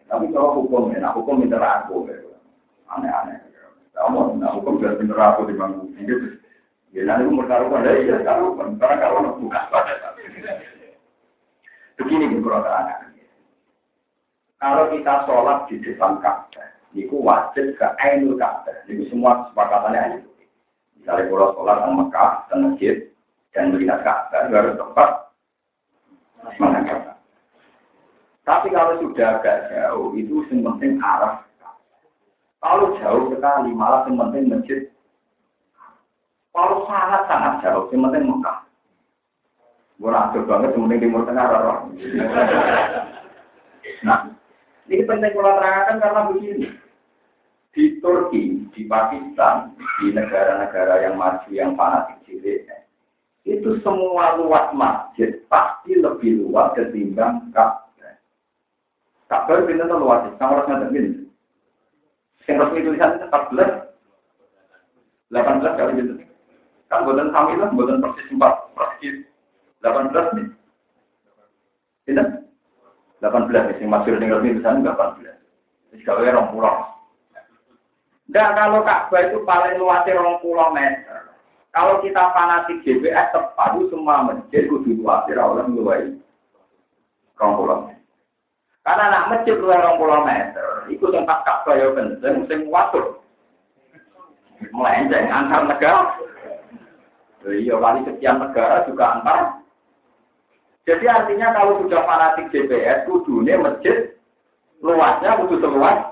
Tapi 0.10 0.26
kalau 0.34 0.60
hukum 0.60 0.92
ya, 0.92 1.00
nah 1.00 1.16
hukum 1.16 1.40
itu 1.40 1.56
aku, 1.56 2.10
aneh-aneh. 2.92 3.40
Kamu, 3.96 4.42
nah 4.42 4.52
hukum 4.58 4.82
sudah 4.82 4.98
bener 5.00 5.20
aku 5.22 5.48
di 5.48 5.56
bangku. 5.56 5.88
Ya 6.90 7.06
nanti 7.06 7.30
aku 7.30 7.38
bertaruhan, 7.46 7.86
ya 7.86 8.18
taruhan. 8.26 8.78
Karena 8.82 8.96
kalau 8.98 9.38
bukan 9.38 9.64
pada 9.70 9.94
Begini 12.00 12.32
kalau 14.60 14.92
kita 14.92 15.24
sholat 15.24 15.72
di 15.72 15.80
depan 15.80 16.20
Ka'bah, 16.20 16.68
Niku 16.92 17.24
wajib 17.24 17.80
ke 17.80 17.88
Ainul 18.04 18.36
Ka'bah. 18.36 18.76
Niku 18.92 19.08
semua 19.08 19.48
kesepakatannya 19.48 20.00
Ainul. 20.04 20.36
Misalnya 21.00 21.32
kalau 21.32 21.56
sholat 21.56 21.78
di 21.80 21.96
Mekah, 21.96 22.32
dan 22.52 22.58
masjid, 22.68 22.96
dan 23.56 23.72
melihat 23.72 24.04
Ka'bah, 24.04 24.52
harus 24.52 24.76
tempat 24.76 25.10
menghadap. 26.60 27.16
Tapi 28.44 28.68
kalau 28.76 29.00
sudah 29.00 29.40
agak 29.40 29.72
jauh, 29.72 30.12
itu 30.20 30.44
yang 30.52 31.00
arah. 31.00 31.46
Kalau 32.60 33.00
jauh 33.00 33.32
sekali, 33.32 33.72
malah 33.72 34.04
yang 34.12 34.60
masjid. 34.60 34.92
Kalau 36.50 36.86
sangat-sangat 36.90 37.54
jauh, 37.62 37.86
yang 37.94 38.10
penting 38.10 38.26
Mekah. 38.26 38.58
Gue 40.00 40.10
nakjub 40.10 40.48
banget, 40.48 40.74
yang 40.74 40.84
penting 40.88 41.00
Timur 41.04 41.24
Tengah, 41.28 41.46
roh. 41.52 41.80
Nah, 44.00 44.20
ini 44.88 45.04
penting 45.04 45.32
kalau 45.36 45.54
terangkan 45.60 46.02
karena 46.02 46.22
begini. 46.32 46.68
Di 47.70 48.02
Turki, 48.02 48.66
di 48.74 48.82
Pakistan, 48.90 49.78
di 49.78 50.10
negara-negara 50.10 51.06
yang 51.06 51.16
maju, 51.22 51.50
yang 51.54 51.78
fanatik 51.78 52.18
cilik, 52.26 52.66
itu 53.46 53.78
semua 53.86 54.38
luas 54.42 54.74
masjid 54.74 55.42
pasti 55.48 55.98
lebih 55.98 56.44
luas 56.44 56.74
ketimbang 56.74 57.50
Ka'bah. 57.54 58.18
Ka'bah 59.30 59.62
itu 59.62 59.86
luas, 59.86 60.34
sama 60.42 60.66
orang 60.66 60.90
Yang 62.50 62.58
resmi 62.66 62.82
tulisan 62.82 63.22
14, 63.30 63.94
18 65.30 65.78
kali 65.78 66.02
gitu. 66.02 66.14
Kan 66.90 67.06
buatan 67.06 67.30
kami 67.30 67.54
lah, 67.62 67.70
buatan 67.70 68.02
persis 68.02 68.28
4, 68.34 68.42
persis 68.74 69.16
18 69.86 70.36
nih. 70.36 70.48
Tidak? 72.10 72.28
18 73.22 73.46
nih, 73.46 73.78
yang 73.78 73.90
masuk 73.94 74.18
dengan 74.18 74.42
tulisan 74.42 74.82
18. 74.82 75.30
Jadi 75.94 76.04
kalau 76.06 76.26
ya 76.26 76.34
orang 76.34 76.50
pulau. 76.54 76.76
Dan 78.30 78.54
kalau 78.54 78.86
Ka'bah 78.86 79.26
itu 79.26 79.42
paling 79.42 79.82
luasnya 79.82 80.18
orang 80.22 80.38
pulau 80.42 80.70
meter. 80.70 81.34
Kalau 81.74 82.02
kita 82.02 82.34
fanatik 82.34 82.82
GBS 82.86 83.34
tepat 83.34 83.78
itu 83.78 83.90
semua 83.90 84.26
masjid 84.26 84.70
kudu 84.70 85.02
luasnya 85.02 85.42
orang 85.42 85.74
luas. 85.74 86.14
Orang 87.42 87.54
pulau. 87.58 87.78
Karena 88.86 89.04
anak 89.10 89.28
masjid 89.34 89.58
luas 89.58 89.82
orang 89.82 89.98
pulau 89.98 90.22
meter. 90.26 90.70
Itu 90.94 91.10
yang 91.10 91.26
pas 91.26 91.42
Ka'bah 91.42 91.74
ya 91.74 91.90
kenceng, 91.94 92.46
sing 92.46 92.70
watur. 92.70 93.18
Melenceng 94.74 95.26
antar 95.34 95.66
negara. 95.66 96.14
Iya, 97.48 97.76
kali 97.80 98.00
sekian 98.04 98.44
negara 98.44 98.84
juga 98.84 99.06
antar. 99.16 99.64
Jadi 100.84 101.06
artinya 101.08 101.56
kalau 101.56 101.80
sudah 101.86 102.02
fanatik 102.04 102.52
GPS, 102.52 103.08
kudunya 103.08 103.56
masjid 103.56 104.12
luasnya 104.84 105.40
kudu 105.40 105.62
seluas. 105.64 106.10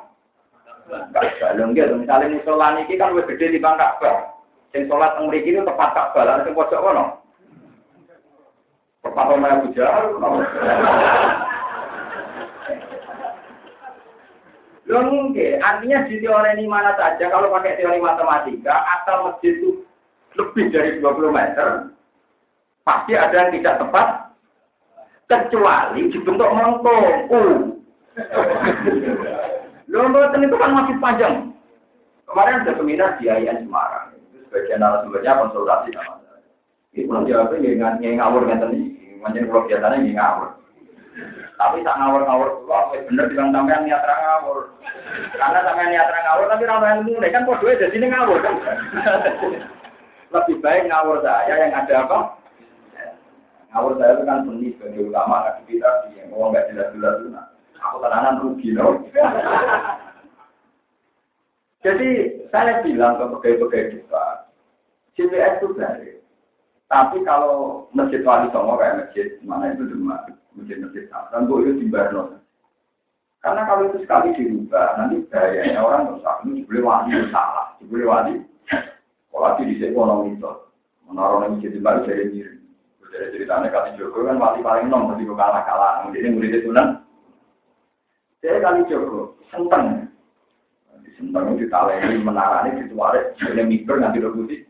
Ka'bah. 0.88 1.52
Lho 1.60 1.64
nggih, 1.72 2.00
misalnya 2.00 2.32
musola 2.32 2.80
niki 2.80 2.96
kan 2.96 3.12
gede 3.12 3.52
di 3.52 3.60
Ka'bah. 3.60 4.40
Sing 4.72 4.88
salat 4.88 5.16
teng 5.16 5.28
mriki 5.28 5.52
itu 5.52 5.64
tepat 5.64 5.92
Ka'bah, 5.92 6.24
lan 6.24 6.44
sing 6.48 6.56
pojok 6.56 6.80
kono. 6.80 7.06
Tepat 9.04 9.26
omah 9.32 9.52
Abu 9.60 9.68
Jahal. 9.76 10.16
Loh 14.88 15.04
mungkin, 15.04 15.60
artinya 15.60 16.08
di 16.08 16.24
teori 16.24 16.56
ini 16.56 16.64
mana 16.64 16.96
saja, 16.96 17.28
kalau 17.28 17.52
pakai 17.52 17.76
teori 17.76 18.00
matematika, 18.00 18.88
asal 18.96 19.28
masjid 19.28 19.60
itu 19.60 19.84
lebih 20.38 20.66
dari 20.70 21.02
20 21.02 21.34
meter, 21.34 21.92
pasti 22.86 23.14
ada 23.18 23.36
yang 23.36 23.52
tidak 23.58 23.76
tepat, 23.82 24.08
kecuali 25.28 26.08
dibentuk 26.14 26.50
melengkung. 26.54 27.06
Uh. 27.28 27.58
Loh, 29.88 30.08
itu 30.08 30.56
kan 30.58 30.72
masih 30.74 30.96
panjang. 31.02 31.36
Kemarin 32.28 32.60
ada 32.64 32.76
seminar 32.76 33.16
di 33.20 33.32
IAIN 33.32 33.64
Semarang. 33.64 34.12
Itu 34.20 34.44
sebagian 34.52 34.84
narasumbernya 34.84 35.40
konsultasi 35.40 35.96
sama 35.96 36.20
saya. 36.28 36.44
Ini 36.92 37.08
belum 37.08 37.24
jawabnya 37.24 37.96
nggak 37.96 38.20
ngawur 38.20 38.42
nggak 38.44 38.60
tadi. 38.68 38.82
Macam 39.24 39.48
kalau 39.48 39.64
biasanya 39.64 39.96
nggak 39.96 40.18
ngawur. 40.20 40.50
Tapi 41.58 41.82
tak 41.82 41.98
ngawur-ngawur 41.98 42.50
kok 42.68 42.84
bener 43.10 43.26
bilang 43.32 43.50
sampean 43.56 43.88
niat 43.88 44.04
ngawur. 44.04 44.60
Karena 45.40 45.60
sampean 45.64 45.90
niat 45.90 46.12
ngawur 46.12 46.46
tapi 46.52 46.64
ra 46.68 46.78
ilmu 47.00 47.14
kan 47.24 47.48
podo 47.48 47.66
jadi 47.72 47.96
ini 47.96 48.08
ngawur 48.12 48.38
kan. 48.44 48.56
Lebih 50.28 50.60
baik 50.60 50.92
ngawur 50.92 51.24
saya 51.24 51.54
yang 51.56 51.72
ada 51.72 52.04
apa? 52.04 52.18
Ngawur 53.72 53.96
saya 53.96 54.20
itu 54.20 54.24
kan 54.28 54.44
seni 54.44 54.76
sebagai 54.76 55.08
ulama 55.08 55.48
aktivitas 55.48 56.12
yang 56.16 56.28
ngomong 56.32 56.52
nggak 56.52 56.68
jelas-jelas 56.72 57.16
itu. 57.24 57.30
Aku 57.78 57.96
tenanan 58.04 58.42
rugi 58.44 58.76
loh. 58.76 59.00
Jadi 61.86 62.10
saya 62.52 62.84
bilang 62.84 63.16
ke 63.16 63.26
pegawai-pegawai 63.32 63.92
kita, 63.96 64.26
CPS 65.16 65.54
itu 65.62 65.68
baik. 65.78 66.20
Tapi 66.88 67.20
kalau 67.28 67.86
masjid 67.92 68.24
wali 68.24 68.48
songo 68.52 68.80
kayak 68.80 69.08
masjid 69.08 69.28
mana 69.44 69.76
itu 69.76 69.92
cuma 69.92 70.24
masjid-masjid 70.56 71.12
dan 71.32 71.48
bu 71.48 71.64
itu 71.64 71.84
dibarno. 71.84 72.40
Karena 73.44 73.64
kalau 73.70 73.88
itu 73.88 74.04
sekali 74.04 74.34
dirubah, 74.34 74.98
nanti 74.98 75.24
bahayanya 75.30 75.80
orang 75.80 76.10
rusak. 76.12 76.36
Ini 76.44 76.66
boleh 76.68 76.84
wali 76.84 77.12
salah, 77.32 77.68
boleh 77.80 78.08
wali. 78.08 78.34
Kalau 79.38 79.54
di 79.62 79.78
sini 79.78 79.94
orang 79.94 80.34
itu 80.34 80.50
menaruh 81.06 81.46
masjid 81.46 81.70
di 81.70 81.78
baru 81.78 82.10
dari 82.10 82.26
diri. 82.34 82.58
Dari 83.06 83.38
ceritanya 83.38 83.70
kali 83.70 83.94
Joko 84.02 84.26
kan 84.26 84.42
wali 84.42 84.66
paling 84.66 84.90
nom, 84.90 85.14
mesti 85.14 85.30
kalah 85.30 85.62
kalah. 85.62 86.10
Ini 86.10 86.34
murid 86.34 86.58
itu 86.58 86.74
kan. 86.74 87.06
Saya 88.42 88.58
kali 88.66 88.90
Joko, 88.90 89.38
senteng. 89.54 90.10
Senteng 91.22 91.54
itu 91.54 91.70
taleni 91.70 92.18
menarani 92.18 92.82
dituarik, 92.82 93.38
ini 93.46 93.62
mikir 93.78 94.02
nanti 94.02 94.22
udah 94.26 94.34
putih. 94.34 94.62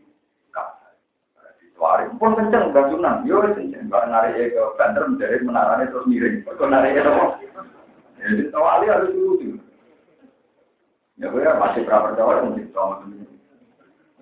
Wari 1.78 2.10
pun 2.18 2.34
kenceng, 2.34 2.74
gak 2.74 2.90
sunan. 2.90 3.22
Yo 3.24 3.38
kenceng. 3.40 3.88
Gak 3.88 4.10
narik 4.10 4.52
ke 4.52 4.62
banter 4.76 5.06
menjadi 5.08 5.46
menaranya 5.46 5.86
terus 5.88 6.10
miring. 6.10 6.42
Kok 6.42 6.66
narik 6.68 7.00
apa? 7.06 7.38
Jadi 8.18 8.50
tawali 8.50 8.86
harus 8.90 9.14
lucu. 9.14 9.62
Ya 11.22 11.30
gue 11.30 11.42
masih 11.42 11.86
pernah 11.86 12.10
percaya 12.10 12.42
mungkin 12.46 12.66
sama 12.74 13.02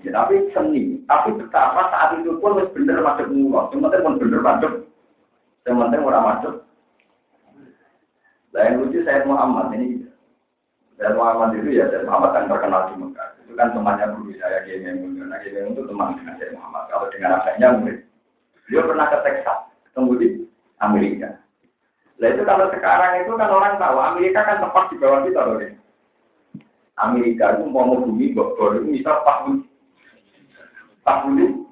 Ya, 0.04 0.10
tapi 0.12 0.52
seni, 0.52 1.00
tapi 1.08 1.32
betapa 1.40 1.88
saat 1.88 2.20
itu 2.20 2.36
pun 2.36 2.60
harus 2.60 2.68
bener 2.76 3.00
masuk 3.00 3.32
murah. 3.32 3.72
Sementara 3.72 4.04
pun 4.04 4.20
bener 4.20 4.40
masuk, 4.44 4.72
sementara 5.64 6.04
orang 6.04 6.26
masuk. 6.36 6.54
Nah 8.52 8.72
lucu 8.76 9.04
saya 9.04 9.24
Muhammad 9.28 9.72
ini, 9.76 10.08
saya 10.96 11.12
Muhammad 11.12 11.60
itu 11.60 11.76
ya 11.76 11.88
saya 11.92 12.08
Muhammad 12.08 12.32
yang 12.32 12.48
terkenal 12.48 12.82
di 12.88 12.94
Mekah. 12.96 13.28
Itu 13.44 13.52
kan 13.52 13.68
temannya 13.76 14.16
guru 14.16 14.32
saya 14.40 14.64
Kiai 14.64 14.80
Memun. 14.80 15.28
Nah 15.28 15.36
Kiai 15.44 15.52
Memun 15.52 15.76
itu 15.76 15.82
teman 15.84 16.16
dengan 16.16 16.34
saya 16.40 16.56
Muhammad. 16.56 16.82
Kalau 16.88 17.06
dengan 17.12 17.36
anaknya 17.36 17.68
murid, 17.76 17.98
Beliau 18.66 18.82
pernah 18.90 19.06
ke 19.06 19.18
Texas, 19.22 19.58
ketemu 19.86 20.12
di 20.18 20.28
Amerika. 20.82 21.38
Nah 22.18 22.28
itu 22.34 22.42
kalau 22.42 22.66
sekarang 22.74 23.22
itu 23.22 23.32
kan 23.38 23.50
orang 23.52 23.78
tahu 23.78 23.96
Amerika 24.02 24.40
kan 24.42 24.58
tepat 24.58 24.84
di 24.90 24.96
bawah 24.98 25.20
kita 25.22 25.40
loh. 25.46 25.62
Amerika 26.96 27.44
itu 27.54 27.64
mau 27.68 27.94
bumi, 27.94 28.34
bor 28.34 28.72
itu 28.74 28.88
misal 28.88 29.22
pas 29.22 29.46
40 31.06 31.62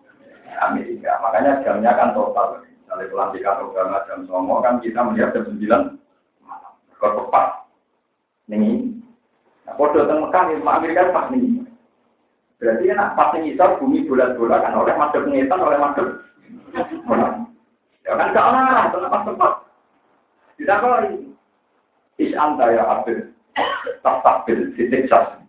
Amerika. 0.63 1.11
Makanya 1.19 1.61
jamnya 1.67 1.93
kan 1.99 2.15
total. 2.15 2.63
Dari 2.95 3.11
pelantikan 3.11 3.59
program 3.59 3.91
jam 4.07 4.23
Songo 4.31 4.63
kan 4.63 4.79
kita 4.79 5.03
melihat 5.03 5.35
jam 5.35 5.51
9 5.51 5.99
malam. 6.47 6.73
Kepepat. 6.95 7.67
Ini. 8.47 8.95
Nah, 9.67 9.75
kode 9.75 10.05
tentang 10.05 10.29
Mekah, 10.29 10.43
ya, 10.53 10.57
Amerika 10.63 11.11
pas 11.11 11.33
ini. 11.35 11.67
Berarti 12.61 12.85
kan 12.87 13.19
pas 13.19 13.35
itu 13.35 13.67
bumi 13.83 14.07
bulat-bulat 14.07 14.63
kan 14.63 14.79
oleh 14.79 14.95
masuk 14.95 15.27
pengetan, 15.27 15.65
oleh 15.65 15.79
masuk. 15.81 16.09
Ya 18.05 18.13
kan 18.15 18.37
gak 18.37 18.47
olah, 18.47 18.93
kenapa 18.93 19.19
tempat. 19.27 19.53
Tidak 20.55 20.85
ini, 21.11 21.35
Is 22.21 22.37
anta 22.39 22.71
ya 22.71 22.85
abdul, 22.87 23.35
Tak 24.05 24.23
takbil, 24.23 24.71
titik 24.79 25.11
sah. 25.11 25.44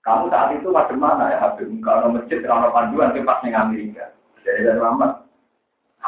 Kamu 0.00 0.32
saat 0.32 0.56
itu 0.56 0.72
pada 0.72 0.96
mana 0.96 1.28
ya 1.28 1.38
Habib? 1.44 1.68
Kalau 1.84 2.08
masjid, 2.08 2.40
kalau 2.40 2.72
panduan, 2.72 3.12
ke 3.12 3.20
pas 3.20 3.44
Amerika. 3.44 4.08
Jadi 4.40 4.64
dari 4.64 4.80
lama. 4.80 5.28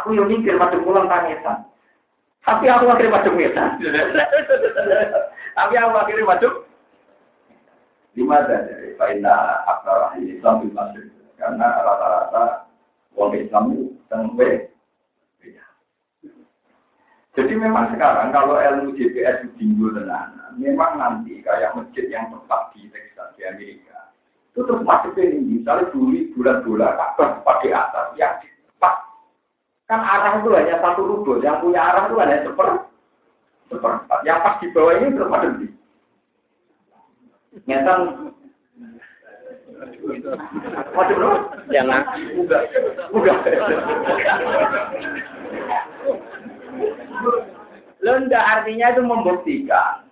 Aku 0.01 0.17
yang 0.17 0.33
mikir 0.33 0.57
macam 0.57 0.81
pulang 0.81 1.05
tangisan. 1.05 1.69
Tapi 2.43 2.65
aku 2.67 2.89
akhirnya 2.89 3.13
macam 3.13 3.37
ngetan. 3.37 3.71
Tapi 5.59 5.75
aku 5.77 5.95
akhirnya 5.95 6.25
macam 6.25 6.53
Lima 8.13 8.45
dari 8.45 8.93
Faina 9.01 9.65
Akbar 9.69 10.17
Islam 10.21 10.65
di 10.65 10.69
Masjid. 10.73 11.07
Karena 11.37 11.69
rata-rata 11.85 12.45
uang 13.17 13.37
Islam 13.37 13.65
itu 13.77 13.85
tengwe. 14.09 14.73
Jadi 17.33 17.53
memang 17.57 17.89
sekarang 17.97 18.29
kalau 18.29 18.61
ilmu 18.61 18.93
GPS 18.93 19.49
tinggi 19.57 19.89
tenan, 19.97 20.37
memang 20.61 21.01
nanti 21.01 21.41
kayak 21.41 21.73
masjid 21.73 22.05
yang 22.13 22.29
tepat 22.29 22.77
di 22.77 22.85
di 23.43 23.51
Amerika 23.51 24.15
itu 24.53 24.61
terus 24.69 24.85
ke 25.17 25.23
ini. 25.25 25.59
Misalnya 25.59 25.91
dulu 25.91 26.13
bulan-bulan 26.37 26.93
kabar 26.95 27.29
pakai 27.41 27.73
atas, 27.73 28.07
ya 28.21 28.37
tepat. 28.39 28.95
Kan 29.89 30.05
arah 30.05 30.39
itu 30.39 30.53
hanya 30.53 30.77
satu 30.79 31.03
rubel, 31.03 31.41
yang 31.41 31.59
punya 31.65 31.81
arah 31.81 32.07
itu 32.07 32.17
hanya 32.21 32.45
seper, 32.45 32.69
seperempat. 33.73 34.21
Yang 34.29 34.39
pas 34.45 34.55
di 34.61 34.67
bawah 34.77 34.95
ini 35.01 35.17
terus 35.17 35.33
ada 35.33 35.49
di 35.57 35.69
Ngetan. 37.53 38.01
Waduh 40.97 41.17
bro. 41.17 41.31
Jangan. 41.69 42.01
Udah. 42.41 42.61
Udah. 43.13 43.37
Lenda 48.01 48.41
artinya 48.41 48.87
itu 48.97 49.03
membuktikan 49.05 50.12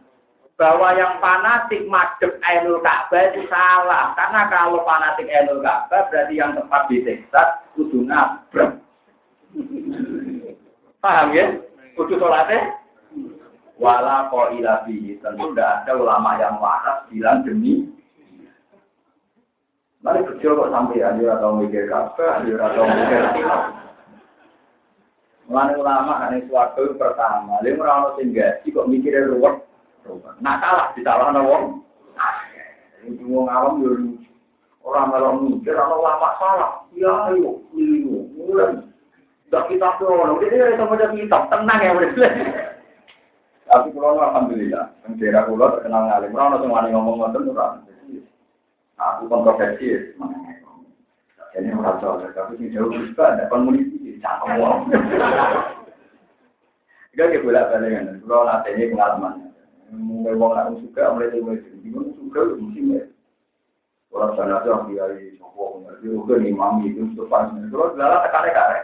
bahwa 0.60 0.92
yang 0.92 1.16
fanatik 1.24 1.88
madep 1.88 2.36
Ainul 2.44 2.84
Ka'bah 2.84 3.32
itu 3.32 3.48
salah. 3.48 4.12
Karena 4.12 4.44
kalau 4.52 4.84
fanatik 4.84 5.24
Ainul 5.24 5.64
Ka'bah 5.64 6.12
berarti 6.12 6.36
yang 6.36 6.52
tepat 6.52 6.84
di 6.92 7.00
Texas 7.00 7.64
kudu 7.72 8.04
nabrak. 8.04 8.76
Paham 11.00 11.32
ya? 11.32 11.56
Kudu 11.96 12.20
sholatnya? 12.20 12.76
Wala 13.80 14.28
ko 14.28 14.52
ilabi. 14.52 15.16
Tentu 15.24 15.56
tidak 15.56 15.88
ada 15.88 15.96
ulama 15.96 16.36
yang 16.36 16.60
waras 16.60 17.08
bilang 17.08 17.40
demi. 17.40 17.88
Mari 20.04 20.20
kecil 20.28 20.60
kok 20.60 20.72
sampai 20.72 21.00
aja 21.00 21.40
atau 21.40 21.56
mikir 21.56 21.88
Ka'bah, 21.88 22.44
aja 22.44 22.52
atau 22.68 22.84
mikir 22.84 23.20
Mulane 25.48 25.72
ulama 25.74 26.22
kan 26.22 26.36
suatu 26.46 26.94
pertama, 26.94 27.58
dia 27.58 27.74
merana 27.74 28.14
tinggal, 28.14 28.62
kok 28.62 28.86
mikirnya 28.86 29.34
ruwet. 29.34 29.69
Nah 30.40 30.54
salah 30.60 30.86
disalahno 30.96 31.40
wong. 31.44 31.64
Ini 33.04 33.24
wong 33.28 33.46
awam 33.48 33.84
yo 33.84 33.92
Orang 34.80 35.12
malah 35.12 35.36
mikir 35.36 35.76
ana 35.76 35.92
lama 35.92 36.28
salah. 36.40 36.70
Ya 36.96 37.12
ayo 37.32 37.60
niru. 37.76 38.32
Mulai 38.32 38.80
dak 39.52 39.68
kita 39.68 40.00
ono. 40.00 40.40
Ini 40.40 40.56
ya 40.56 40.80
sama 40.80 40.96
jadi 40.96 41.20
kitab 41.20 41.52
tenang 41.52 41.84
ya 41.84 41.92
wis. 42.00 42.16
Tapi 43.70 43.94
kalau 43.94 44.18
alhamdulillah, 44.18 44.90
yang 45.06 45.14
daerah 45.14 45.46
pulau 45.46 45.78
terkenal 45.78 46.10
ngalim. 46.10 46.34
Orang 46.34 46.58
langsung 46.58 46.74
wani 46.74 46.90
ngomong 46.90 47.22
ngoten 47.22 47.54
ora. 47.54 47.78
Aku 48.98 49.30
kontroversi, 49.30 50.10
jadi 51.50 51.74
merasa 51.74 52.30
tapi 52.36 52.60
ini 52.60 52.70
jauh 52.70 52.92
juga 52.92 53.32
ada 53.32 53.48
komuniti 53.50 54.20
cakap 54.22 54.60
wong. 54.60 54.86
Gak 57.18 57.42
bolak 57.42 57.74
balik 57.74 57.90
kan, 57.90 58.22
kalau 58.22 58.46
ini 58.70 58.94
pengalaman. 58.94 59.49
Mulai 59.90 60.38
wong 60.38 60.52
aku 60.54 60.72
suka, 60.86 61.10
mulai 61.10 61.34
mulai 61.42 61.58
jadi 61.66 61.88
suka, 62.14 62.40
mesti 62.54 62.80
mulai. 62.86 63.10
Orang 64.14 64.34
sana 64.38 64.62
tuh 64.62 64.70
yang 64.70 64.82
kiai 64.86 65.34
sopo, 65.38 65.82
jadi 65.86 66.06
udah 66.14 66.36
nih 66.38 66.54
mami 66.54 66.94
itu 66.94 67.22
pas. 67.26 67.50
Kalau 67.50 67.94
dalam 67.98 68.22
tekan 68.26 68.50
kare. 68.54 68.80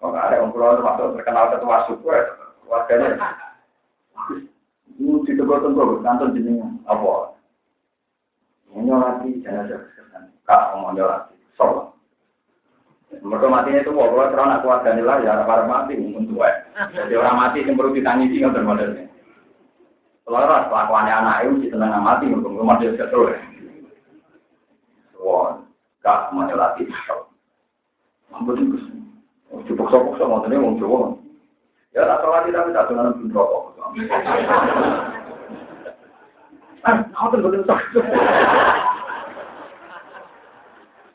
Kalau 0.00 0.12
kare, 0.16 0.36
om 0.44 0.52
pulau 0.52 0.76
termasuk 0.76 1.16
terkenal 1.16 1.52
ketua 1.52 1.88
suku, 1.88 2.08
warganya. 2.68 3.16
Itu 4.92 5.24
di 5.24 5.32
tempat 5.36 5.64
tempat 5.64 6.04
kantor 6.04 6.28
jenengan 6.36 6.80
apa? 6.88 7.36
Nyolati 8.72 9.44
jenazah 9.44 9.88
kesan. 9.92 10.32
Kak 10.48 10.76
mau 10.80 10.92
nyolati, 10.96 11.36
sholat. 11.56 11.92
Mereka 13.12 13.44
matinya 13.52 13.84
itu 13.84 13.92
mau 13.92 14.08
terang 14.08 14.56
aku 14.56 14.72
warga 14.72 14.96
lah 14.96 15.20
ya 15.20 15.44
para 15.44 15.68
mati 15.68 16.00
untuk 16.00 16.40
Jadi 16.96 17.12
orang 17.12 17.36
mati 17.36 17.60
yang 17.60 17.76
perlu 17.76 17.92
ditangisi 17.92 18.40
kan 18.40 18.56
termodelnya. 18.56 19.11
Selaras 20.22 20.70
kelakuannya 20.70 21.14
anak 21.18 21.38
itu 21.50 21.74
tenang 21.74 22.02
mati 22.06 22.30
untuk 22.30 22.54
rumah 22.54 22.78
dia 22.78 22.94
terus. 22.94 23.34
Wah, 25.18 25.58
kak 26.02 26.30
latih. 26.34 26.86
Ampun. 28.30 28.78
Cukup 29.68 29.86
sopok 29.92 30.16
sama 30.16 30.40
tadi 30.42 30.56
mau 30.56 30.78
coba. 30.80 31.20
Ya 31.92 32.08
tak 32.08 32.24
salah 32.24 32.40
tidak 32.48 32.72
kita 32.72 32.88
dengan 32.88 33.12
pun 33.20 33.28
rokok. 33.36 33.62
Ah, 36.82 36.98
aku 37.14 37.36
tuh 37.36 37.46
betul 37.46 37.62
sok. 37.68 37.80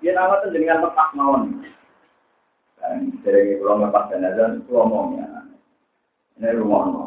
Ya 0.05 0.13
nama 0.13 0.37
tuh 0.45 0.53
dengan 0.53 0.85
lepas 0.85 1.09
mawon. 1.17 1.65
Dan 2.77 3.17
dari 3.25 3.57
pulau 3.57 3.81
lepas 3.81 4.07
jenazah 4.13 4.53
itu. 4.53 4.77
Ini 6.37 6.53
rumah 6.61 6.83
no. 6.93 7.05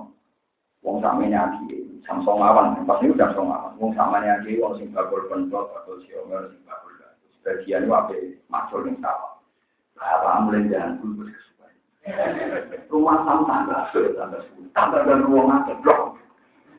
Wong 0.82 0.98
samenya 0.98 1.54
kiai, 1.68 1.69
Samsung 2.08 2.40
awan, 2.40 2.80
pasti 2.84 3.10
udah 3.10 3.28
Samsung 3.32 3.48
awan. 3.50 3.72
Wong 3.80 3.92
samanya 3.96 4.40
kiai, 4.44 4.60
wong 4.60 4.76
sing 4.80 4.88
bakul 4.92 5.24
pentot 5.28 5.72
atau 5.76 6.00
siomer 6.04 6.48
sing 6.52 6.60
bakul 6.64 6.92
Sebagian 7.40 7.88
itu 7.88 7.92
apa? 7.96 8.16
Macul 8.52 8.84
yang 8.84 9.00
sawah. 9.00 9.40
Apa 9.96 10.44
mulai 10.44 10.68
jalan 10.68 11.00
dulu 11.00 11.28
kesukaan. 11.28 11.72
Rumah 12.92 13.16
sama 13.24 13.42
tangga, 13.48 13.78
tangga 13.92 14.38
sepuluh. 14.44 14.70
Tangga 14.76 14.98
dan 15.08 15.24
ruang 15.24 15.48
aja, 15.48 15.72
blok. 15.80 16.20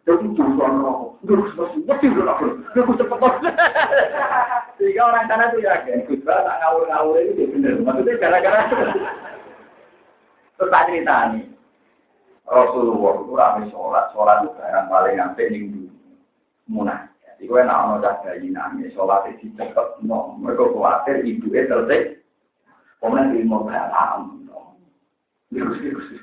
Jadi 0.01 0.33
jurusan 0.33 0.81
rokok, 0.81 1.21
terus 1.29 1.53
masih 1.53 1.81
mesti 1.85 2.05
udah 2.09 2.25
lapor. 2.25 2.57
Terus 2.73 2.97
cepet 2.97 3.21
Sehingga 4.81 5.01
orang 5.05 5.29
sana 5.29 5.53
tuh 5.53 5.61
yakin, 5.61 6.09
Gus 6.09 6.25
tak 6.25 6.41
ngawur-ngawur 6.41 7.21
itu 7.21 7.45
bener. 7.53 7.77
Maksudnya 7.85 8.17
gara-gara 8.17 8.65
terus 10.57 10.73
tak 10.73 10.85
cerita 10.89 11.37
nih. 11.37 11.45
Rasulullah 12.51 13.15
itu 13.23 13.31
rame 13.31 13.63
sholat, 13.71 14.11
sholat 14.11 14.43
itu 14.43 14.51
barang 14.59 14.87
paling 14.91 15.15
sampai 15.15 15.51
minggu 15.55 15.87
munah. 16.67 17.07
Jadi 17.23 17.47
gue 17.47 17.61
nak 17.63 17.79
mau 17.87 18.03
dah 18.03 18.19
bayi 18.19 18.51
nangis, 18.51 18.91
sholat 18.91 19.23
itu 19.31 19.47
cepet, 19.55 20.03
no. 20.03 20.35
Mereka 20.35 20.75
khawatir 20.75 21.23
ibu 21.23 21.47
itu 21.47 21.71
selesai. 21.71 22.19
Kemudian 22.99 23.39
ilmu 23.39 23.71
paham, 23.71 24.43
no. 24.43 24.75
Virus, 25.47 25.79
virus. 25.79 26.19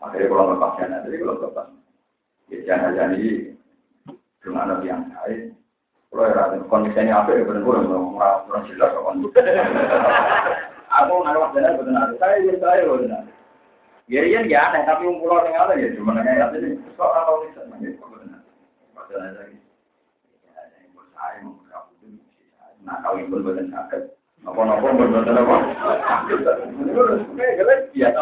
Akhirnya 0.00 0.32
kalau 0.32 0.56
lepas 0.56 0.80
jana, 0.80 1.04
jadi 1.04 1.16
kalau 1.20 1.36
lepas. 1.44 1.68
Ya 2.48 2.56
jangan 2.64 2.96
jadi 2.96 3.52
dengan 4.40 4.64
ada 4.64 4.80
yang 4.80 5.12
lain. 5.12 5.52
Kalau 6.08 6.24
ya 6.24 6.56
kondisinya 6.72 7.20
apa 7.20 7.36
ya 7.36 7.44
benar-benar 7.44 8.00
orang 8.48 8.64
jelas 8.72 8.96
kan. 8.96 9.16
Aku 11.04 11.12
nggak 11.20 11.52
ada 11.58 11.80
benar. 11.80 12.08
Saya 12.16 12.48
ya 12.48 12.54
saya 12.62 12.86
benar. 12.86 13.33
Ya 14.04 14.20
iya 14.20 14.44
ya 14.44 14.68
aneh, 14.68 14.84
tapi 14.84 15.08
um 15.08 15.16
pulau 15.16 15.40
yang 15.48 15.56
ada 15.64 15.80
ya 15.80 15.88
cuma 15.96 16.12
nanya 16.12 16.36
ya 16.36 16.46
ini 16.60 16.76
kok 16.92 17.08
kalau 17.08 17.40
bisa 17.48 17.64
nanya 17.72 17.88
kok 17.96 18.08
benar. 18.12 18.40
Padahal 18.92 19.32
lagi. 19.32 19.56
Nah, 22.84 23.00
kalau 23.00 23.16
itu 23.16 23.32
benar 23.40 23.64
sakit. 23.72 24.02
Apa-apa 24.44 24.92
benar 24.92 25.24
apa? 25.24 25.56
Biasa. 27.96 28.20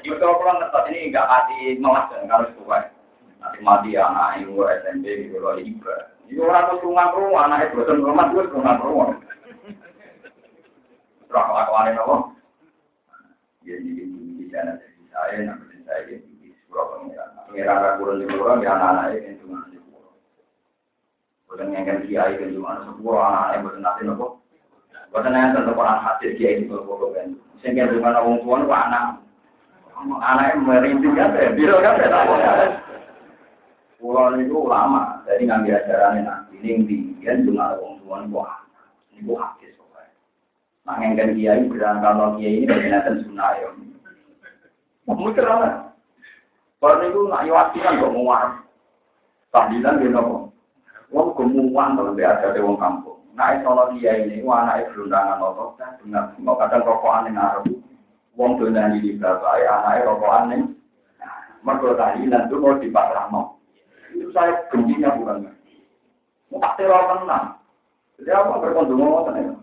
Itu 0.00 0.14
kalau 0.16 0.40
pulang 0.40 0.58
ngetat 0.64 0.84
ini 0.88 1.12
nggak 1.12 1.28
hati 1.28 1.76
malas 1.76 2.08
kan 2.08 2.24
harus 2.32 2.56
kuat. 2.64 2.88
Nanti 3.36 3.60
mati 3.60 3.92
anak 3.92 4.40
yang 4.40 4.56
gue 4.56 4.64
SMP 4.80 5.28
gitu 5.28 5.44
loh 5.44 5.60
iba. 5.60 6.08
Itu 6.24 6.40
orang 6.40 6.72
tuh 6.72 6.88
rumah 6.88 7.12
rumah 7.12 7.52
anaknya 7.52 7.76
bosan 7.76 8.00
rumah 8.00 8.32
rumah 8.32 8.80
rumah. 8.80 9.12
Ya 13.60 13.76
jadi 13.76 14.02
di 14.08 14.48
sana 14.48 14.91
saya 15.12 15.44
yang 15.44 15.60
penting 15.60 15.80
saya 15.84 16.00
di 16.08 16.16
surau 16.66 16.96
pengiran. 16.96 17.28
Pengiran 17.52 17.84
rakuran 17.84 18.20
di 18.24 18.26
kurang 18.32 18.64
ya 18.64 18.72
anak-anak 18.80 19.20
itu 19.20 19.44
cuma 19.44 19.68
di 19.68 19.76
surau. 19.76 20.16
Bukan 21.52 21.76
yang 21.76 21.84
kan 21.84 21.98
kiai 22.08 22.40
kan 22.40 22.56
cuma 22.56 22.80
anak-anak 22.80 23.52
yang 23.60 23.84
nanti 23.84 24.02
nopo. 24.08 24.40
Bukan 25.12 25.36
yang 25.36 25.52
tetap 25.52 25.76
orang 25.76 26.00
hati 26.00 26.32
kiai 26.40 26.64
itu 26.64 26.72
nopo 26.72 27.12
kan. 27.12 27.36
Sehingga 27.60 27.92
cuma 27.92 28.16
orang 28.16 28.40
tua 28.40 28.56
itu 28.64 28.72
anak. 28.72 29.04
Anak 30.02 30.46
yang 30.56 30.60
merintih 30.64 31.12
kan 31.12 31.36
bilang 31.54 31.84
kan 31.84 32.00
ya. 32.00 32.66
Pulau 34.02 34.34
itu 34.34 34.58
lama, 34.66 35.22
jadi 35.22 35.46
ngambil 35.46 35.78
ajarannya 35.78 36.26
nanti. 36.26 36.58
Ini 36.58 36.82
tinggian 36.90 37.46
cuma 37.46 37.78
orang 37.78 38.02
tua 38.02 38.16
itu 38.26 38.42
Ini 39.14 39.20
bu 39.22 39.38
hati 39.38 39.70
soalnya. 39.78 40.10
Nah 40.82 40.98
yang 40.98 41.14
kan 41.14 41.38
berangkat 41.70 42.42
ini 42.42 42.66
berkenaan 42.66 43.22
sunnah 43.22 43.54
ya. 43.62 43.70
Mikir 45.06 45.46
apa? 45.46 45.94
Kalau 46.82 46.98
itu 47.06 47.20
nak 47.30 47.46
kan 47.74 48.00
kok 48.02 48.14
muar. 48.14 48.46
Tahlilan 49.54 50.00
dia 50.00 50.10
nopo. 50.10 50.50
Wong 51.12 51.36
gemuan 51.36 51.94
kalau 51.94 52.16
dia 52.16 52.32
ada 52.32 52.56
di 52.56 52.64
wong 52.64 52.80
kampung. 52.80 53.20
Nah 53.36 53.52
itu 53.52 53.68
kalau 53.68 53.92
dia 53.92 54.24
ini, 54.24 54.40
wah 54.40 54.64
anak 54.64 54.88
itu 54.88 55.04
undangan 55.04 55.38
nopo. 55.38 55.76
Dengar, 55.76 56.32
mau 56.40 56.56
kadang 56.56 56.82
rokokan 56.88 57.28
yang 57.28 57.38
Arab. 57.38 57.68
Wong 58.34 58.56
tuh 58.56 58.72
nanti 58.72 59.04
di 59.04 59.20
berapa 59.20 59.44
ya 59.62 59.72
anak 59.84 60.08
rokokan 60.08 60.50
yang. 60.50 60.62
Mereka 61.62 61.94
tahlilan 61.94 62.50
itu 62.50 62.56
mau 62.58 62.74
dipasrah 62.74 63.26
no. 63.30 63.62
Itu 64.10 64.34
saya 64.34 64.66
bencinya 64.66 65.14
bukan. 65.14 65.46
Mau 66.50 66.58
tak 66.58 66.74
teror 66.74 67.22
tenang. 67.22 67.54
Jadi 68.18 68.30
apa 68.34 68.58
berkondom 68.58 68.98
mau 68.98 69.22
tenang. 69.30 69.61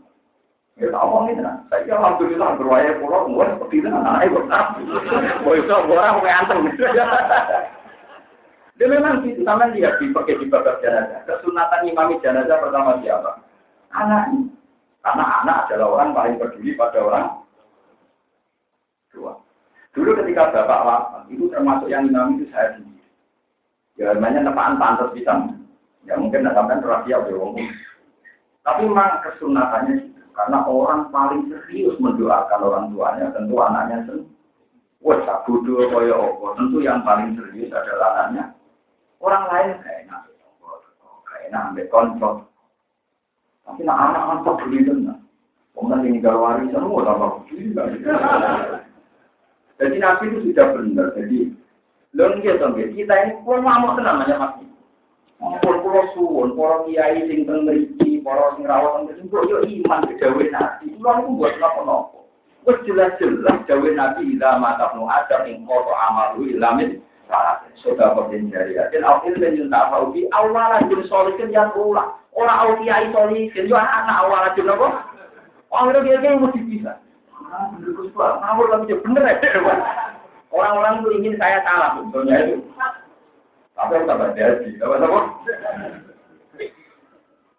Ya 8.79 8.87
memang 8.87 9.19
dia 9.75 9.91
dipakai 9.99 10.39
di 10.39 10.47
babak 10.47 10.79
jenazah. 10.79 11.19
Kesunatan 11.27 11.83
imami 11.83 12.15
jenazah 12.23 12.63
pertama 12.63 12.95
siapa? 13.03 13.43
Anak. 13.91 14.31
Karena 15.03 15.25
anak 15.43 15.67
adalah 15.67 15.87
orang 15.99 16.15
paling 16.15 16.35
peduli 16.39 16.79
pada 16.79 16.99
orang. 17.03 17.27
Dulu 19.91 20.15
ketika 20.23 20.55
bapak 20.55 20.85
wafat, 20.85 21.23
itu 21.27 21.51
termasuk 21.51 21.91
yang 21.91 22.07
imam 22.07 22.39
itu 22.39 22.47
saya 22.55 22.77
sendiri. 22.77 23.03
Ya 23.99 24.15
namanya 24.15 24.47
tepaan 24.47 24.79
pantas 24.79 25.11
bisa. 25.11 25.33
Ya 26.07 26.15
mungkin 26.15 26.47
sampai 26.47 26.79
rahasia 26.79 27.19
Tapi 28.63 28.81
memang 28.87 29.19
kesunatannya 29.27 30.08
karena 30.39 30.63
orang 30.71 31.11
paling 31.11 31.51
serius 31.51 31.99
mendoakan 31.99 32.63
orang 32.63 32.85
tuanya 32.95 33.27
tentu 33.35 33.59
anaknya 33.59 34.07
sendiri. 34.07 34.31
Wah, 35.03 35.43
bodoh 35.43 35.83
kaya 35.91 36.15
apa? 36.15 36.45
Tentu 36.55 36.79
yang 36.79 37.03
paling 37.03 37.35
serius 37.35 37.75
adalah 37.75 38.23
anaknya. 38.23 38.55
Orang 39.19 39.51
lain 39.51 39.83
kayak 39.83 40.07
enak, 40.07 40.31
kayak 41.27 41.43
enak 41.51 41.61
ambil 41.75 41.85
kontrol. 41.91 42.35
Tapi 43.67 43.83
nak 43.83 43.99
anak 43.99 44.23
anak 44.31 44.55
beli 44.63 44.79
tenang. 44.87 45.19
Kemudian 45.75 46.07
ini 46.07 46.19
kalau 46.23 46.47
warisan, 46.47 46.87
mau 46.87 47.03
tambah 47.03 47.43
Jadi 49.79 49.95
Nabi 49.99 50.23
itu 50.27 50.39
sudah 50.51 50.67
benar. 50.71 51.07
Jadi, 51.19 51.51
lo 52.15 52.23
nggak 52.39 52.95
kita 52.95 53.13
ini 53.27 53.31
pun 53.43 53.59
mau 53.59 53.91
tenang 53.95 54.23
aja 54.23 54.39
mati. 54.39 54.63
Ampun 55.43 55.83
kula 55.83 56.03
suwun 56.15 56.55
para 56.55 56.83
kiai 56.87 57.27
sing 57.27 57.43
teng 57.43 57.67
para 58.29 58.53
sing 58.53 58.65
rawuh 58.69 59.09
teng 59.09 59.25
mriki 59.25 59.49
yo 59.49 59.57
iman 59.65 60.05
ke 60.05 60.25
Nabi. 60.53 60.85
Kula 60.93 61.11
niku 61.17 61.31
buat 61.33 61.53
napa-napa. 61.57 62.17
Wis 62.69 62.77
jelas-jelas 62.85 63.57
dawuh 63.65 63.89
Nabi 63.97 64.37
ila 64.37 64.61
mata 64.61 64.93
nu 64.93 65.09
ada 65.09 65.49
ing 65.49 65.65
koto 65.65 65.89
amalu 65.97 66.53
ilamin 66.53 67.01
salat. 67.25 67.65
Sudah 67.81 68.13
dari 68.13 68.77
dan 68.77 69.01
akhir 69.01 69.33
dan 69.41 69.57
yunta 69.57 69.89
faubi 69.89 70.29
awala 70.29 70.77
jin 70.85 71.01
solikin 71.09 71.49
yang 71.49 71.73
ulah. 71.73 72.13
Ora 72.37 72.69
kiai 72.77 73.09
solikin 73.09 73.65
yo 73.65 73.73
anak 73.73 74.21
awala 74.21 74.53
jin 74.53 74.69
apa? 74.69 75.09
Orang 75.73 75.89
itu 75.97 76.05
kiai 76.05 76.37
mesti 76.37 76.61
bisa. 76.69 76.93
Ah, 77.49 77.73
ngawur 78.13 78.69
lagi 78.69 78.93
bener 78.93 79.25
ya. 79.25 79.41
Orang-orang 80.49 81.01
itu 81.01 81.09
ingin 81.21 81.37
saya 81.37 81.61
salah, 81.61 81.93
sebetulnya 81.97 82.35
itu. 82.41 82.57
Apa 83.77 83.95
yang 83.95 84.05
tambah 84.09 84.33
jadi? 84.33 84.69
Apa-apa? 84.81 85.19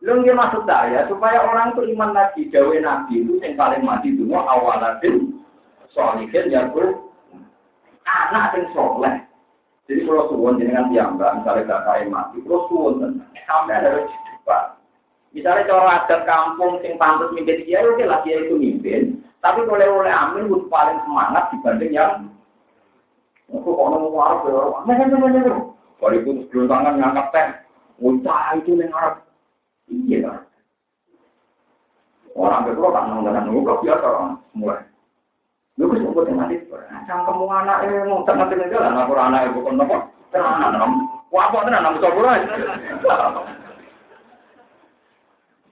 Lu 0.01 0.17
nggak 0.17 0.33
maksud 0.33 0.65
saya 0.65 1.05
supaya 1.13 1.45
orang 1.45 1.77
itu 1.77 1.93
iman 1.93 2.17
lagi 2.17 2.49
gawe 2.49 2.73
nabi 2.81 3.21
itu 3.21 3.37
yang 3.45 3.53
paling 3.53 3.85
mati 3.85 4.17
dulu 4.17 4.33
nabi 4.33 5.29
soalikin 5.93 6.49
ya 6.49 6.73
bro 6.73 7.11
anak 8.11 8.57
yang 8.57 8.65
soleh. 8.73 9.15
Jadi 9.91 10.07
kalau 10.07 10.31
suwon 10.31 10.63
dengan 10.63 10.87
tiamba 10.89 11.35
misalnya 11.43 11.83
kaya 11.83 12.07
mati, 12.07 12.39
kalau 12.47 12.67
suwon 12.71 13.27
sampai 13.45 13.75
ada 13.75 14.07
cepat. 14.07 14.79
Misalnya 15.35 15.67
cara 15.67 16.07
adat 16.07 16.21
kampung 16.27 16.79
sing 16.83 16.95
pantas 16.95 17.35
mimpin 17.35 17.67
dia, 17.67 17.83
oke 17.83 18.03
lah 18.07 18.23
dia 18.23 18.39
itu 18.39 18.55
mimpin. 18.55 19.19
Tapi 19.43 19.67
kalau 19.67 20.03
oleh 20.03 20.15
amin 20.15 20.47
paling 20.71 20.99
semangat 21.07 21.51
dibanding 21.51 21.93
yang 21.95 22.31
aku 23.51 23.67
kok 23.67 23.89
nemu 23.91 24.09
warung, 24.15 24.87
nah, 24.87 24.95
kalau 25.99 26.17
itu 26.17 26.31
tangan 26.71 26.95
ngangkat 27.03 27.27
teh, 27.35 27.49
ucap 27.99 28.63
itu 28.63 28.79
yang. 28.79 29.19
Iya 29.91 30.19
kan? 30.23 30.39
Orang 32.39 32.65
betul 32.71 32.95
tak 32.95 33.05
nongol 33.11 33.35
dan 33.35 33.43
nunggu 33.45 33.83
biasa 33.83 34.07
orang 34.07 34.39
mulai. 34.55 34.87
Lu 35.77 35.91
bisa 35.91 36.07
sebut 36.07 36.31
yang 36.31 36.39
mati. 36.39 36.63
Cangkem 37.11 37.43
anak 37.51 37.91
eh 37.91 38.07
mau 38.07 38.23
tak 38.23 38.39
mati 38.39 38.55
aja 38.55 38.79
lah. 38.79 39.03
Aku 39.03 39.13
anak 39.19 39.51
ibu 39.51 39.67
kon 39.67 39.75
nopo. 39.75 39.99
Tenang, 40.31 40.71
tenang. 40.71 40.93
Wah 41.35 41.51
apa 41.51 41.67
tenang? 41.67 41.83
Namu 41.83 41.99
coba 41.99 42.21
lah. 42.23 42.39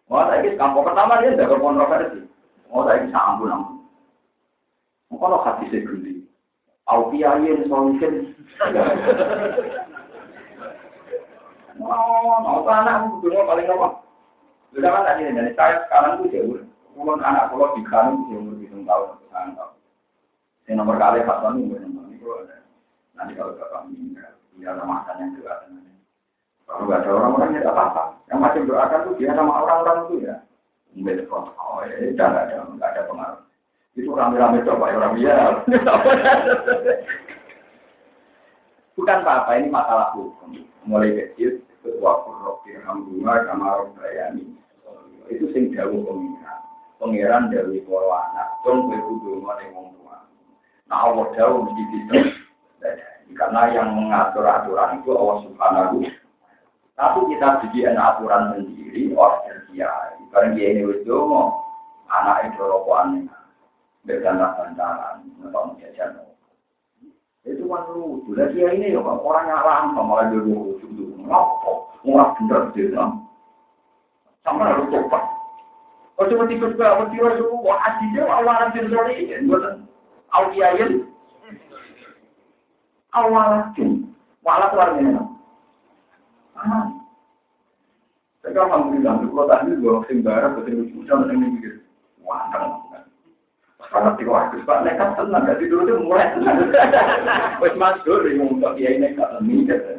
Wah, 0.09 0.25
saya 0.33 0.57
kampung 0.57 0.89
pertama 0.89 1.21
dia 1.21 1.37
jaga 1.37 1.61
kontroversi. 1.61 2.25
Oh, 2.73 2.81
saya 2.89 3.05
bisa 3.05 3.21
ampun 3.21 3.53
ampun. 3.53 3.77
Kalau 5.13 5.45
hati 5.45 5.69
saya 5.69 5.85
gede, 5.85 6.25
Alfiayin 6.89 7.69
solution. 7.69 8.33
Oh, 11.79 12.41
mau 12.41 12.65
anak 12.65 13.05
aku 13.05 13.29
dulu 13.29 13.45
paling 13.45 13.69
apa? 13.69 13.89
Sudah 14.73 14.91
kan 14.93 15.07
tadi 15.09 15.33
dari 15.33 15.53
saya 15.57 15.81
sekarang 15.89 16.21
tuh 16.21 16.29
jauh. 16.29 16.61
Kalau 16.99 17.15
anak 17.15 17.55
kalau 17.55 17.79
di 17.79 17.83
kanan 17.87 18.27
tuh 18.27 18.43
umur 18.43 18.59
hitung 18.59 18.83
tahun 18.83 19.17
sekarang 19.31 19.55
tahun. 19.55 19.75
Yang 20.67 20.77
nomor 20.83 20.97
kali 20.99 21.23
Hasan 21.23 21.63
itu 21.63 21.79
nomor 21.79 22.05
ini 22.11 22.19
kalau 22.19 22.43
ada. 22.43 22.57
Nanti 23.15 23.33
kalau 23.39 23.55
bapak 23.55 23.81
meninggal, 23.87 24.33
dia 24.59 24.75
sama 24.75 24.95
Hasan 25.01 25.23
yang 25.23 25.31
juga 25.39 25.55
Kalau 26.69 26.85
nggak 26.85 27.01
ada 27.01 27.11
orang-orang 27.15 27.57
ya 27.57 27.71
apa-apa. 27.71 28.03
Yang 28.29 28.39
masih 28.45 28.61
doakan 28.69 29.01
tuh 29.07 29.15
dia 29.17 29.31
sama 29.33 29.53
orang-orang 29.63 29.99
itu 30.05 30.15
ya. 30.27 30.37
Mungkin 30.93 31.25
oh 31.31 31.81
ya, 31.87 31.97
tidak 32.03 32.29
ada, 32.35 32.67
nggak 32.67 32.91
ada 32.93 33.09
pengaruh. 33.09 33.43
Itu 33.95 34.11
rame-rame 34.13 34.67
coba 34.67 34.85
ya 34.91 34.97
orang 34.99 35.15
biar. 35.17 35.53
Bukan 38.99 39.19
apa-apa, 39.23 39.51
ini 39.63 39.71
masalah 39.71 40.11
hukum. 40.19 40.59
Mulai 40.83 41.15
kecil, 41.15 41.63
ketua 41.87 42.27
kurok 42.27 42.67
dirhamdulillah 42.67 43.47
kamar 43.47 43.87
bayani 43.95 44.58
itu 45.29 45.47
sing 45.53 45.73
jauh 45.73 46.01
pengiran. 46.05 46.61
Pengiran 46.99 47.49
dari 47.53 47.81
para 47.85 48.09
anak. 48.33 48.49
Dong 48.67 48.89
kowe 48.89 48.99
kudu 48.99 49.31
ngene 49.45 49.65
wong 49.77 49.87
tua. 49.97 50.17
Nah 50.89 50.99
Allah 51.09 51.27
jauh 51.37 51.65
mesti 51.65 51.83
bisa 51.93 52.17
karena 53.37 53.63
yang 53.77 53.93
mengatur 53.93 54.49
aturan 54.49 55.05
itu 55.05 55.13
Allah 55.13 55.39
Subhanahu 55.45 56.01
tapi 56.99 57.21
kita 57.31 57.49
bikin 57.63 57.95
aturan 57.95 58.57
sendiri 58.57 59.13
orang 59.15 59.63
kiai 59.71 60.19
bareng 60.35 60.57
kiai 60.59 60.75
ini 60.75 60.89
wis 60.89 61.07
anak 62.09 62.51
itu 62.51 62.63
rokokan. 62.65 63.29
Berganda-gandaran 64.09 65.21
nonton 65.37 65.77
jajan 65.85 66.17
itu 67.45 67.65
kan 67.69 67.85
lucu. 67.93 68.33
Lah 68.33 68.49
dia 68.53 68.73
ini 68.73 68.97
ya 68.97 69.01
orang 69.05 69.49
yang 69.49 69.61
lama 69.61 70.01
malah 70.01 70.27
dia 70.33 70.41
lucu. 70.41 70.85
Tuh. 70.97 71.13
Ngapa? 71.29 71.71
Murah 72.05 72.33
bener 72.41 72.63
dia. 72.73 73.05
Sama 74.49 74.65
harus 74.65 74.89
coba. 74.89 75.21
Oh 76.17 76.25
cuma 76.25 76.49
tikus 76.49 76.73
gue 76.73 76.89
sih 77.13 77.21
harus 77.21 77.45
wah 77.61 77.85
awalan. 83.13 83.77
Ah. 86.57 86.89
Alhamdulillah, 88.49 89.21
kalau 89.21 89.45
tadi 89.53 89.77
gue 89.77 89.95
sing 90.09 90.25
barat, 90.25 90.57
gue 90.57 90.65
mikir. 91.37 91.85
Wah, 92.25 92.49
karena 93.93 94.17
tiga 94.17 94.31
waktu 94.33 94.65
pak 94.65 94.85
nekat 94.85 95.17
jadi 95.49 95.65
dulu 95.69 95.83
tuh 95.89 95.99
mulai 96.01 96.33
tenang. 96.33 96.73
Masuk, 97.81 98.25
untuk 98.41 98.73
nekat. 98.97 99.98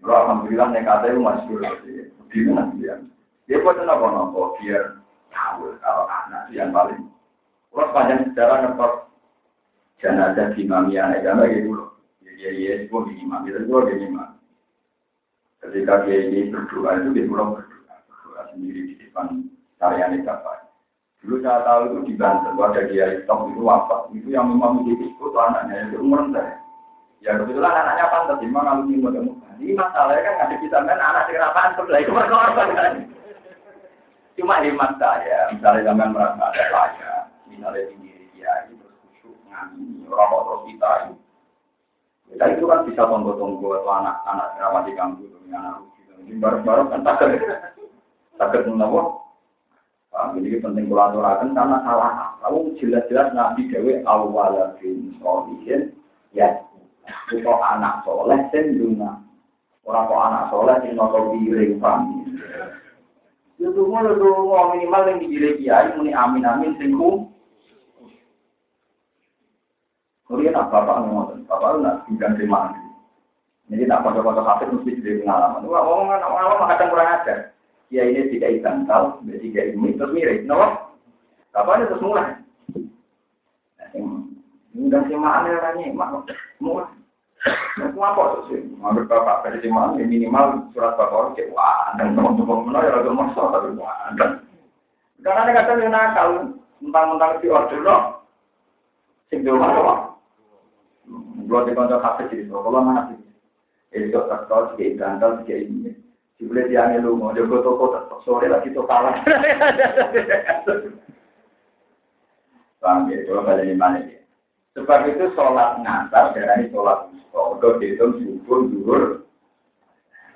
Alhamdulillah 0.00 0.68
nekatnya 0.72 1.12
itu 1.12 1.20
masuk 1.20 1.60
di 2.32 2.38
mana 2.48 2.72
dia. 2.78 2.94
Dia 3.44 3.60
buat 3.60 3.76
nopo 3.82 4.06
nopo 4.08 4.40
biar 4.60 4.96
tahu 5.28 5.76
kalau 5.82 6.06
anak 6.08 6.48
yang 6.54 6.72
paling. 6.72 7.04
Kalau 7.70 7.86
sepanjang 7.90 8.20
sejarah 8.30 8.56
ngetok 8.64 8.92
jenazah 10.00 10.48
di 10.56 10.62
mamia 10.64 11.10
agama 11.10 11.46
gitu 11.52 11.76
loh. 11.76 11.90
Jadi 12.24 12.64
ya 12.64 12.72
itu 12.88 12.96
minimal, 12.96 13.44
itu 13.44 13.60
juga 13.68 13.92
minimal. 13.92 14.28
Ketika 15.60 16.08
dia 16.08 16.16
ini 16.24 16.48
berdoa 16.48 16.90
itu 16.96 17.08
dia 17.12 17.28
pulang 17.28 17.52
berdoa, 17.52 17.94
berdoa 18.08 18.42
sendiri 18.56 18.80
di 18.88 18.94
depan 18.96 19.44
tarian 19.76 20.24
bapak. 20.24 20.72
Dulu 21.20 21.36
saya 21.44 21.60
tahu 21.68 21.80
itu 21.84 21.98
di 22.08 22.14
Banten, 22.16 22.56
ada 22.56 22.80
dia 22.88 23.12
hitam 23.12 23.52
itu 23.52 23.60
wafat. 23.60 24.08
Itu 24.16 24.32
yang 24.32 24.48
memang 24.48 24.80
menjadi 24.80 25.04
itu 25.12 25.36
anaknya 25.36 25.92
itu 25.92 26.00
umur 26.00 26.32
saya. 26.32 26.59
Ya 27.20 27.36
kebetulan 27.36 27.76
anaknya 27.76 28.08
pantas, 28.08 28.40
memang 28.40 28.64
kalau 28.64 28.84
ini 28.88 28.96
mau 28.96 29.12
Ini 29.60 29.76
masalahnya 29.76 30.24
kan 30.24 30.40
ada 30.48 30.56
kita 30.56 30.76
kan 30.80 30.96
anak 30.96 31.28
yang 31.28 31.52
pantas 31.52 31.86
lah 31.92 32.00
itu 32.00 32.12
kan. 32.16 32.94
Cuma 34.40 34.64
hemat 34.64 34.96
saya, 34.96 35.52
misalnya 35.52 35.92
zaman 35.92 36.16
merasa 36.16 36.48
ada 36.48 36.64
saya, 36.72 37.12
misalnya 37.44 37.92
di 37.92 37.96
diri 38.00 38.26
dia 38.32 38.48
itu 38.64 38.80
terus 38.80 38.96
khusyuk 39.04 39.36
ngamini 39.52 40.08
orang 40.08 40.32
terus 40.32 40.62
kita 40.64 40.90
itu. 41.04 41.14
Kita 42.32 42.44
itu 42.56 42.64
kan 42.64 42.80
bisa 42.88 43.02
tunggu-tunggu 43.04 43.68
atau 43.84 43.92
anak-anak 44.00 44.48
yang 44.56 44.80
di 44.88 44.92
kampung, 44.96 45.44
anak 45.52 45.84
lucu, 45.84 46.00
ini 46.24 46.40
baru-baru 46.40 46.88
kan 46.88 47.04
takut, 47.04 47.36
takut 48.40 48.62
menawa 48.64 49.20
ini 50.34 50.58
penting 50.58 50.90
aturakan 50.90 51.54
karena 51.54 51.78
salah. 51.86 52.34
Lalu 52.44 52.76
jelas-jelas 52.82 53.32
Nabi 53.32 53.70
Dewi 53.70 54.02
awal 54.04 54.76
bin 54.78 55.14
solihin 55.22 55.94
ya. 56.34 56.60
Itu 57.32 57.50
anak 57.50 58.02
soleh 58.04 58.40
senduna. 58.50 59.20
Orang 59.86 60.06
kok 60.06 60.24
anak 60.24 60.44
soleh 60.52 60.76
sing 60.82 60.92
noto 60.94 61.32
piring 61.34 61.80
pami. 61.80 62.36
Itu 63.60 63.82
mau 63.86 64.00
lu 64.00 64.48
mau 64.48 64.72
minimal 64.72 65.08
yang 65.08 65.20
digiring 65.20 65.56
kiai 65.60 65.92
muni 65.96 66.12
amin 66.16 66.48
amin 66.48 66.76
singku. 66.80 67.28
Kemudian 70.24 70.54
apa 70.54 70.86
bapak 70.86 70.96
ngomong, 71.02 71.42
bapak 71.50 71.82
nak 71.82 72.06
tinggal 72.06 72.38
di 72.38 72.46
mana? 72.46 72.78
Jadi 73.66 73.86
tak 73.86 74.02
pada-pada 74.02 74.42
hafid 74.46 74.70
mesti 74.70 75.02
jadi 75.02 75.22
pengalaman. 75.22 75.66
Wah, 75.66 75.82
omongan 75.82 76.22
orang 76.22 76.70
kadang 76.74 76.90
kurang 76.90 77.10
ajar 77.18 77.38
ya 77.90 78.06
ini 78.06 78.30
tiga 78.30 78.50
bantal, 78.62 79.18
tiga 79.26 79.62
ini 79.66 79.98
terus 79.98 80.14
mirip, 80.14 80.46
no? 80.46 80.62
Kapan 81.50 81.90
terus 81.90 82.02
mulai? 82.02 82.38
Udah 84.70 85.02
sih 85.10 85.18
mana 85.18 85.50
orangnya, 85.50 85.90
mulai. 86.62 86.86
Mau 87.96 88.04
apa 88.04 88.44
sih? 88.52 88.60
Menurut 88.76 89.08
bapak 89.08 89.48
dari 89.48 89.72
mana 89.72 89.96
minimal 89.96 90.68
surat 90.76 90.94
bakor 91.00 91.32
cek 91.32 91.48
dan 91.96 92.12
teman-teman 92.12 92.68
mana 92.68 92.84
ya 92.84 93.00
tapi 93.00 93.72
wah 93.80 94.12
karena 95.20 95.40
ada 95.44 95.52
kata 95.52 95.70
yang 95.80 95.92
nakal 95.92 96.28
mentang-mentang 96.80 97.40
si 97.40 97.46
order 97.52 97.80
dong. 97.84 98.04
Sing 99.28 99.44
apa? 99.44 100.16
Kalau 101.50 101.66
di 101.66 101.72
kantor 101.76 101.98
kafe 102.00 102.22
jadi 102.32 102.44
kalau 102.48 102.80
mana 102.80 103.12
sih? 103.12 103.18
Itu 103.90 104.16
terus 104.16 104.68
kayak 104.78 104.96
gantal 104.96 105.44
kayak 105.44 105.66
ini. 105.68 105.92
Jebule 106.40 106.72
tiane 106.72 107.04
lu 107.04 107.20
mau 107.20 107.36
jago 107.36 107.60
toko 107.60 108.16
sore 108.24 108.48
lagi 108.48 108.72
to 108.72 108.84
kalah. 108.84 109.16
Ya, 112.80 113.20
kalau 113.28 113.44
kalian 113.44 113.76
mana 113.76 114.00
ya? 114.08 114.19
Sebab 114.78 115.00
itu 115.10 115.34
sholat 115.34 115.82
ngantar, 115.82 116.30
ini 116.38 116.70
sholat 116.70 117.10
wusta. 117.10 117.40
Udah 117.58 117.72
dihitung 117.82 118.22
subuh, 118.22 118.58
duhur. 118.70 119.02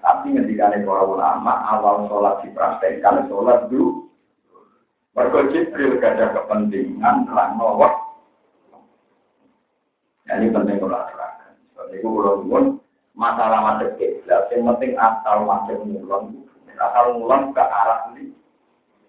Tapi 0.02 0.34
ngendikane 0.34 0.82
para 0.82 1.06
ulama, 1.06 1.54
awal 1.70 2.10
sholat 2.10 2.42
dipraktekkan 2.42 3.30
sholat 3.30 3.70
dulu. 3.70 4.10
Mereka 5.14 5.54
Jibril 5.54 6.02
gak 6.02 6.18
ada 6.18 6.34
kepentingan, 6.34 7.30
terang 7.30 7.54
nawak. 7.54 7.94
Ya, 10.26 10.42
ini 10.42 10.50
penting 10.50 10.82
kalau 10.82 10.98
aturakan. 10.98 11.54
Sebab 11.70 11.86
itu 11.94 12.08
kalau 12.10 12.42
pun 12.42 12.64
masalah 13.14 13.62
macet 13.62 13.94
kiblat, 13.94 14.50
yang 14.50 14.66
penting 14.74 14.98
asal 14.98 15.46
macet 15.46 15.78
mulon. 15.86 16.42
Asal 16.74 17.14
mulon 17.14 17.54
ke 17.54 17.62
arah 17.62 18.10
ini. 18.10 18.34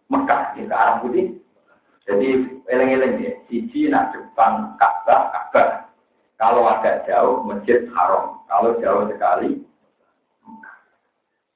Mekah, 0.06 0.54
ya, 0.54 0.70
ke 0.70 0.76
arah 0.78 0.96
putih. 1.02 1.42
Jadi 2.06 2.62
eleng-eleng 2.70 3.18
ya, 3.18 3.34
siji 3.50 3.90
nak 3.90 4.14
depan 4.14 4.78
Ka'bah, 4.78 5.34
Ka'bah. 5.34 5.90
Kalau 6.38 6.70
agak 6.70 7.10
jauh, 7.10 7.42
masjid 7.42 7.82
haram. 7.98 8.38
Kalau 8.46 8.78
jauh 8.78 9.10
sekali, 9.10 9.66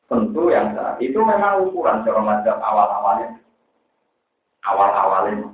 tentu 0.10 0.50
yang 0.50 0.74
saat 0.74 0.98
itu 0.98 1.22
memang 1.22 1.70
ukuran 1.70 2.02
cara 2.02 2.22
macam 2.26 2.58
awal-awalnya. 2.58 3.30
Awal-awalnya. 4.66 5.54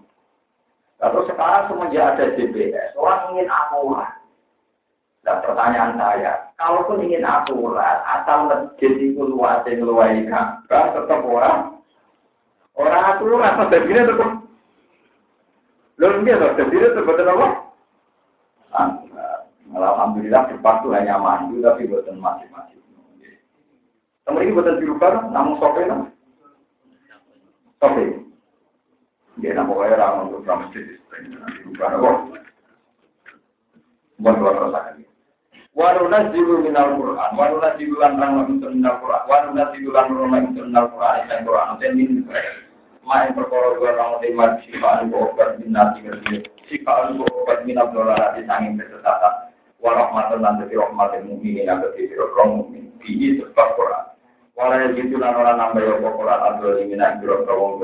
Lalu 1.04 1.20
sekarang 1.28 1.68
semenjak 1.68 2.16
ada 2.16 2.26
GPS, 2.40 2.96
orang 2.96 3.36
ingin 3.36 3.52
akurat. 3.52 4.16
Dan 5.28 5.42
pertanyaan 5.44 6.00
saya, 6.00 6.54
kalaupun 6.56 7.04
ingin 7.04 7.28
akurat, 7.28 8.00
asal 8.06 8.48
masjid 8.48 8.94
itu 8.96 9.20
luasnya 9.20 9.84
luai 9.84 10.24
Ka'bah, 10.32 10.96
tetap 10.96 11.20
orang 11.28 11.84
orang 12.80 13.04
akurat, 13.12 13.60
ini 13.74 14.08
tetap 14.08 14.45
Lalu 15.96 16.28
dia 16.28 16.52
jadi 16.60 16.76
itu 16.76 17.02
betul 17.08 17.32
apa? 17.32 17.48
Alhamdulillah 19.76 20.44
cepat 20.52 20.76
tuh 20.84 20.92
hanya 20.92 21.16
maju 21.16 21.56
tapi 21.64 21.88
buatan 21.88 22.20
masing-masing. 22.20 22.84
Temen 24.26 24.42
ini 24.44 24.56
buatan 24.56 24.80
dirubah, 24.82 25.32
namun 25.32 25.56
sope 25.60 25.82
lah. 25.88 26.02
Sope. 27.80 28.06
Dia 29.40 29.52
nama 29.52 29.72
kaya 29.72 29.96
orang 30.00 30.32
untuk 30.32 30.48
masjid 30.48 30.86
dirubah 31.64 31.90
apa? 31.96 32.12
Buat 34.20 34.36
luar 34.40 34.56
rasakan. 34.68 35.04
Waruna 35.76 36.32
jiru 36.32 36.64
minal 36.64 36.96
Quran, 36.96 37.32
waruna 37.36 37.76
jiru 37.76 38.00
lan 38.00 38.16
rang 38.16 38.48
minal 38.48 38.96
Quran, 39.04 39.24
waruna 39.28 39.64
jiru 39.76 39.92
lan 39.92 40.08
rang 40.08 40.56
minal 40.56 40.88
Quran, 40.88 41.28
yang 41.28 41.44
Quran, 41.44 41.76
dan 41.84 41.92
min 42.00 42.24
main 43.06 43.38
perkara 43.38 43.78
dua 43.78 43.94
orang 43.94 44.18
terima 44.20 44.58
sifaan 44.66 45.14
obat 45.14 45.62
minati 45.62 46.02
kerja 46.02 46.42
sifaan 46.66 47.22
obat 47.22 47.62
minat 47.64 47.94
dolar 47.94 48.34
di 48.34 48.42
sanging 48.50 48.82
kesesatan. 48.82 49.54
Warahmatan 49.80 50.42
dan 50.42 50.58
dari 50.58 50.74
rahmatin 50.74 51.30
mukminin 51.30 51.70
yang 51.70 51.78
dari 51.78 52.10
orang 52.18 52.58
mukmin. 52.58 52.90
Bihi 52.98 53.38
sebab 53.38 53.78
Quran. 53.78 54.06
Walau 54.58 54.98
gitu 54.98 55.22
lan 55.22 55.38
orang 55.38 55.62
nambah 55.62 55.86
ya 55.86 56.02
Quran 56.02 56.40
adul 56.42 56.82
minat 56.90 57.22
biro 57.22 57.46
biro 57.46 57.78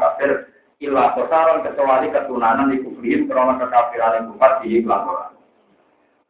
kafir. 0.00 0.48
Ilah 0.80 1.12
kosaron 1.16 1.64
kecuali 1.64 2.12
ketunanan 2.12 2.72
di 2.72 2.84
kufrin 2.84 3.28
karena 3.28 3.60
kekafiran 3.60 4.16
yang 4.16 4.24
kufar 4.32 4.60
di 4.60 4.80
iklan 4.80 5.08
Quran 5.08 5.35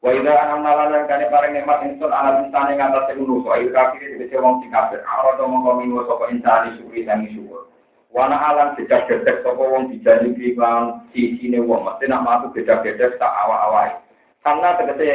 Wa 0.06 0.14
idza 0.14 0.38
anamna 0.38 0.86
lan 0.86 1.10
kane 1.10 1.26
paring 1.34 1.50
nikmat 1.50 1.82
ingsun 1.82 2.14
ala 2.14 2.38
insane 2.38 2.78
ngatas 2.78 3.10
ngono 3.18 3.42
so 3.42 3.50
ayo 3.58 3.74
kafir 3.74 4.22
iki 4.22 4.38
wong 4.38 4.62
sing 4.62 4.70
kafir 4.70 5.02
ora 5.02 5.34
to 5.34 5.42
mongko 5.50 5.82
minggu 5.82 6.06
sapa 6.06 6.30
insane 6.30 6.78
syukri 6.78 7.02
sami 7.02 7.26
syukur. 7.34 7.66
Wa 8.14 8.30
na 8.30 8.38
alam 8.38 8.78
sejak 8.78 9.10
gedek 9.10 9.42
sapa 9.42 9.58
wong 9.58 9.90
dijani 9.90 10.30
lan 10.54 11.02
sisine 11.10 11.58
wong 11.58 11.82
mesti 11.82 12.06
nak 12.06 12.22
matu 12.22 12.54
gedek-gedek 12.54 13.18
tak 13.18 13.34
awak-awake. 13.34 13.98
Karena 14.46 14.78
tegese 14.78 15.10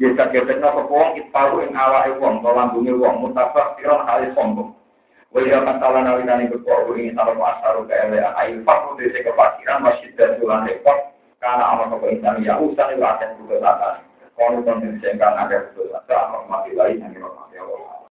gedek-gedek 0.00 0.64
sapa 0.64 0.80
wong 0.80 1.12
itahu 1.20 1.60
ing 1.68 1.76
awake 1.76 2.16
wong 2.16 2.40
to 2.40 2.50
lambunge 2.56 2.92
wong 2.96 3.20
mutafak 3.20 3.76
sira 3.76 4.00
kali 4.08 4.32
sombong. 4.32 4.72
Wa 5.28 5.44
idza 5.44 5.60
kantala 5.60 6.08
nalikane 6.08 6.48
kok 6.48 6.88
ing 6.96 7.12
salah 7.12 7.36
asaru 7.36 7.84
kae 7.84 8.16
ayo 8.16 8.64
fakku 8.64 8.96
dese 8.96 9.28
kepakiran 9.28 9.84
masjid 9.84 10.08
dan 10.16 10.40
tulan 10.40 10.64
repot 10.64 11.12
karena 11.36 11.68
amal 11.68 12.00
kok 12.00 12.08
insan 12.08 12.40
ya 12.40 12.56
usah 12.56 12.88
itu 12.96 13.04
akan 13.04 13.60
asa 13.60 14.11
kalau 14.32 14.64
kondisi 14.64 15.04
yang 15.04 15.20
kan 15.20 15.36
ada 15.36 15.70
kebetulan, 15.70 16.02
saya 16.08 16.24
hormati 16.32 16.72
lain 16.72 17.04
yang 17.04 17.20
hormati 17.20 17.56
Allah. 17.60 17.92